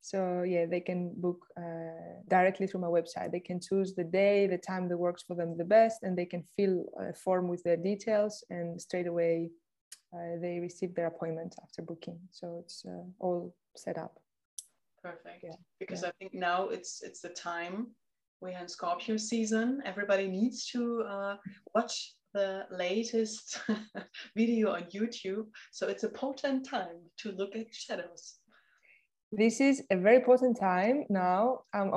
so 0.00 0.42
yeah 0.42 0.64
they 0.66 0.80
can 0.80 1.12
book 1.16 1.44
uh, 1.56 2.22
directly 2.28 2.66
through 2.66 2.80
my 2.80 2.86
website 2.86 3.32
they 3.32 3.40
can 3.40 3.60
choose 3.60 3.94
the 3.94 4.04
day 4.04 4.46
the 4.46 4.58
time 4.58 4.88
that 4.88 4.96
works 4.96 5.22
for 5.22 5.34
them 5.34 5.56
the 5.56 5.64
best 5.64 6.02
and 6.02 6.16
they 6.16 6.24
can 6.24 6.44
fill 6.56 6.84
a 7.00 7.12
form 7.12 7.48
with 7.48 7.62
their 7.64 7.76
details 7.76 8.44
and 8.50 8.80
straight 8.80 9.06
away 9.06 9.50
uh, 10.14 10.38
they 10.40 10.58
receive 10.60 10.94
their 10.94 11.06
appointment 11.06 11.54
after 11.62 11.82
booking 11.82 12.18
so 12.30 12.58
it's 12.62 12.84
uh, 12.86 13.02
all 13.18 13.54
set 13.76 13.98
up 13.98 14.18
perfect 15.02 15.42
yeah. 15.42 15.54
because 15.80 16.02
yeah. 16.02 16.08
i 16.08 16.12
think 16.18 16.34
now 16.34 16.68
it's 16.68 17.02
it's 17.02 17.20
the 17.20 17.28
time 17.30 17.86
we're 18.40 18.58
in 18.58 18.68
scorpio 18.68 19.16
season 19.16 19.80
everybody 19.84 20.26
needs 20.28 20.66
to 20.66 21.02
uh, 21.02 21.36
watch 21.74 22.14
the 22.34 22.66
latest 22.70 23.60
video 24.36 24.72
on 24.72 24.82
youtube 24.84 25.46
so 25.72 25.88
it's 25.88 26.04
a 26.04 26.08
potent 26.10 26.68
time 26.68 27.00
to 27.16 27.32
look 27.32 27.56
at 27.56 27.66
shadows 27.72 28.38
this 29.30 29.60
is 29.60 29.82
a 29.90 29.96
very 29.96 30.16
important 30.16 30.58
time 30.58 31.04
now. 31.10 31.60
Um, 31.74 31.92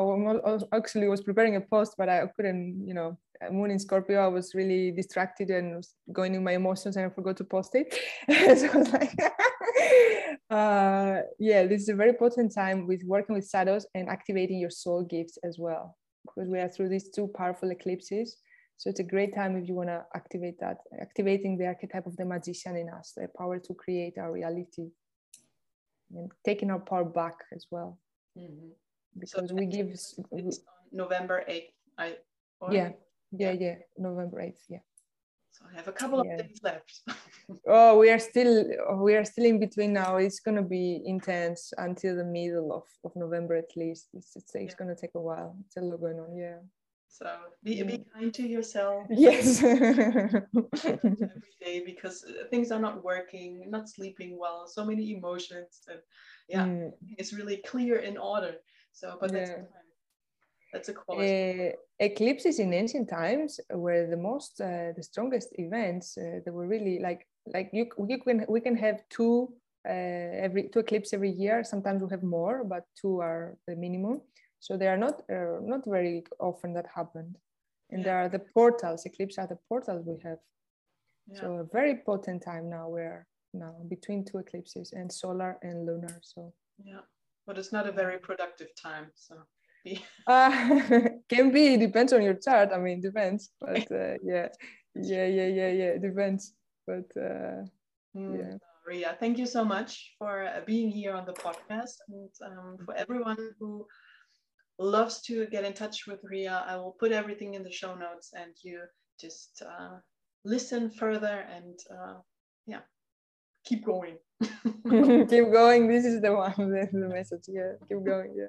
I 0.46 0.58
actually 0.76 1.08
was 1.08 1.22
preparing 1.22 1.56
a 1.56 1.62
post, 1.62 1.96
but 1.98 2.10
I 2.10 2.28
couldn't, 2.36 2.86
you 2.86 2.94
know, 2.94 3.18
Moon 3.50 3.72
in 3.72 3.80
Scorpio, 3.80 4.24
I 4.24 4.28
was 4.28 4.54
really 4.54 4.92
distracted 4.92 5.50
and 5.50 5.78
was 5.78 5.96
going 6.12 6.36
in 6.36 6.44
my 6.44 6.52
emotions 6.52 6.98
and 6.98 7.06
I 7.06 7.10
forgot 7.10 7.38
to 7.38 7.44
post 7.44 7.74
it. 7.74 7.98
so 8.30 8.68
I 8.68 8.78
was 8.78 8.92
like, 8.92 9.14
uh, 10.50 11.22
yeah, 11.40 11.66
this 11.66 11.82
is 11.82 11.90
a 11.90 11.96
very 11.96 12.14
potent 12.14 12.54
time 12.54 12.88
with 12.88 13.02
working 13.06 13.36
with 13.36 13.50
shadows 13.50 13.86
and 13.96 14.10
activating 14.10 14.60
your 14.60 14.70
soul 14.70 15.04
gifts 15.04 15.38
as 15.44 15.58
well, 15.60 15.98
because 16.26 16.50
we 16.50 16.60
are 16.60 16.70
through 16.70 16.90
these 16.90 17.10
two 17.10 17.30
powerful 17.36 17.72
eclipses. 17.72 18.38
So 18.78 18.90
it's 18.90 19.00
a 19.00 19.04
great 19.04 19.36
time 19.36 19.56
if 19.58 19.68
you 19.68 19.76
want 19.76 19.90
to 19.90 20.04
activate 20.16 20.60
that, 20.60 20.78
activating 21.00 21.58
the 21.58 21.68
archetype 21.68 22.08
of 22.08 22.16
the 22.18 22.26
magician 22.26 22.76
in 22.76 22.90
us, 22.90 23.14
the 23.16 23.28
power 23.38 23.60
to 23.60 23.74
create 23.76 24.18
our 24.18 24.32
reality 24.32 24.90
and 26.16 26.32
taking 26.44 26.72
our 26.72 26.80
power 26.80 27.06
back 27.06 27.36
as 27.54 27.68
well. 27.70 28.00
Mm-hmm. 28.38 28.70
because 29.20 29.50
so 29.50 29.56
we 29.56 29.66
give 29.66 29.94
november 30.94 31.44
8th 31.50 31.68
I, 31.98 32.16
yeah. 32.72 32.92
Yeah 33.32 33.52
yeah. 33.52 33.76
november 33.98 34.40
8th 34.40 34.64
yeah 34.70 34.80
so 35.52 35.66
i 35.72 35.76
have 35.76 35.88
a 35.88 35.92
couple 35.92 36.24
yeah. 36.26 36.34
of 36.34 36.48
days 36.48 36.60
left 36.64 37.02
oh 37.68 37.98
we 37.98 38.10
are 38.10 38.20
still 38.20 38.66
we 38.98 39.16
are 39.16 39.26
still 39.26 39.46
in 39.46 39.60
between 39.60 39.94
now 39.94 40.18
it's 40.18 40.40
going 40.40 40.58
to 40.58 40.64
be 40.64 41.02
intense 41.06 41.74
until 41.78 42.16
the 42.16 42.24
middle 42.24 42.72
of, 42.74 42.84
of 43.04 43.16
november 43.16 43.56
at 43.56 43.76
least 43.76 44.08
it's, 44.14 44.36
it's, 44.36 44.56
it's 44.56 44.74
yeah. 44.74 44.78
going 44.78 44.94
to 44.94 45.00
take 45.00 45.16
a 45.16 45.20
while 45.20 45.56
it's 45.66 45.78
a 45.78 45.82
lot 45.82 46.00
going 46.00 46.20
on 46.20 46.36
yeah 46.36 46.58
so 47.12 47.30
be, 47.64 47.84
be 47.84 48.06
kind 48.14 48.34
to 48.34 48.48
yourself. 48.48 49.06
Yes. 49.10 49.62
every 49.64 50.44
day 51.60 51.84
because 51.86 52.24
uh, 52.24 52.48
things 52.50 52.72
are 52.72 52.80
not 52.80 53.04
working, 53.04 53.70
not 53.70 53.90
sleeping 53.90 54.40
well, 54.40 54.66
so 54.66 54.86
many 54.86 55.14
emotions. 55.14 55.82
And 55.90 56.00
yeah, 56.48 56.66
mm. 56.66 56.92
it's 57.18 57.34
really 57.34 57.58
clear 57.58 57.98
in 57.98 58.18
order. 58.18 58.56
So, 58.94 59.18
but 59.20 59.32
that's, 59.32 59.50
yeah. 59.50 59.58
That's 60.74 60.90
a 60.90 60.94
quality. 60.94 61.70
Uh, 61.70 61.72
eclipses 62.00 62.60
in 62.60 62.74
ancient 62.74 63.10
times 63.10 63.60
were 63.72 64.08
the 64.08 64.18
most, 64.18 64.62
uh, 64.62 64.92
the 64.96 65.04
strongest 65.04 65.50
events. 65.60 66.18
Uh, 66.18 66.40
they 66.44 66.52
were 66.52 66.68
really 66.68 67.00
like, 67.00 67.28
like 67.46 67.70
you, 67.74 67.88
you 68.08 68.20
can, 68.20 68.46
we 68.48 68.62
can 68.62 68.76
have 68.76 69.02
two 69.10 69.54
uh, 69.88 69.92
every 69.92 70.70
two 70.70 70.80
eclipses 70.80 71.14
every 71.14 71.32
year. 71.32 71.64
Sometimes 71.64 72.04
we 72.04 72.10
have 72.10 72.24
more, 72.24 72.64
but 72.64 72.86
two 73.00 73.20
are 73.20 73.58
the 73.68 73.76
minimum. 73.76 74.22
So 74.60 74.78
they 74.78 74.88
are 74.88 74.98
not 74.98 75.24
uh, 75.30 75.60
not 75.62 75.86
very 75.86 76.24
often 76.40 76.74
that 76.74 76.86
happened. 76.94 77.38
And 77.90 78.02
yeah. 78.02 78.06
there 78.06 78.18
are 78.20 78.30
the 78.30 78.40
portals, 78.40 79.06
Eclipses 79.06 79.38
are 79.40 79.48
the 79.48 79.58
portals 79.68 80.06
we 80.06 80.20
have. 80.24 80.38
Yeah. 81.28 81.40
So 81.40 81.54
a 81.56 81.64
very 81.64 82.02
potent 82.06 82.44
time 82.44 82.70
now 82.70 82.90
we're 82.90 83.26
now 83.54 83.76
between 83.90 84.24
two 84.24 84.38
eclipses 84.38 84.94
and 84.94 85.12
solar 85.12 85.58
and 85.64 85.86
lunar. 85.86 86.20
So 86.22 86.54
yeah, 86.84 87.02
but 87.48 87.58
it's 87.58 87.72
not 87.72 87.88
a 87.88 87.92
very 87.92 88.20
productive 88.20 88.70
time. 88.76 89.08
So 89.16 89.36
uh, 90.28 91.10
can 91.30 91.52
be 91.52 91.78
depends 91.78 92.14
on 92.14 92.22
your 92.22 92.36
chart. 92.36 92.70
I 92.74 92.78
mean, 92.78 93.02
depends. 93.02 93.52
But 93.60 93.92
uh, 93.92 94.16
yeah, 94.24 94.48
yeah, 94.96 95.28
yeah, 95.28 95.48
yeah, 95.48 95.72
yeah, 95.72 95.98
depends. 95.98 96.54
But 96.86 97.10
uh, 97.18 97.66
mm. 98.16 98.38
yeah. 98.38 98.58
Ria, 98.86 99.16
thank 99.20 99.38
you 99.38 99.46
so 99.46 99.64
much 99.64 100.16
for 100.18 100.44
uh, 100.44 100.62
being 100.66 100.90
here 100.90 101.14
on 101.14 101.26
the 101.26 101.34
podcast 101.34 101.98
and 102.10 102.30
um, 102.44 102.78
for 102.84 102.96
everyone 102.96 103.38
who 103.60 103.86
loves 104.80 105.22
to 105.22 105.46
get 105.48 105.64
in 105.64 105.74
touch 105.74 106.08
with 106.08 106.20
Ria, 106.24 106.66
I 106.68 106.76
will 106.78 106.96
put 107.00 107.12
everything 107.12 107.54
in 107.54 107.64
the 107.64 107.72
show 107.72 107.94
notes 107.94 108.32
and 108.34 108.54
you 108.64 108.82
just 109.20 109.62
uh, 109.62 109.98
listen 110.44 110.90
further 110.90 111.46
and 111.56 111.80
uh, 111.92 112.16
yeah, 112.66 112.80
keep 113.66 113.86
going. 113.86 114.18
keep 114.42 115.52
going. 115.52 115.88
This 115.88 116.06
is 116.06 116.20
the 116.22 116.34
one, 116.34 116.54
the 116.58 117.08
message. 117.08 117.46
Yeah, 117.48 117.74
keep 117.88 118.04
going. 118.04 118.34
Yeah. 118.36 118.48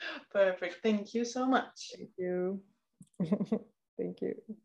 Perfect. 0.32 0.78
Thank 0.82 1.14
you 1.14 1.24
so 1.24 1.46
much. 1.46 1.92
Thank 1.96 2.10
you. 2.18 2.62
Thank 3.98 4.22
you. 4.22 4.58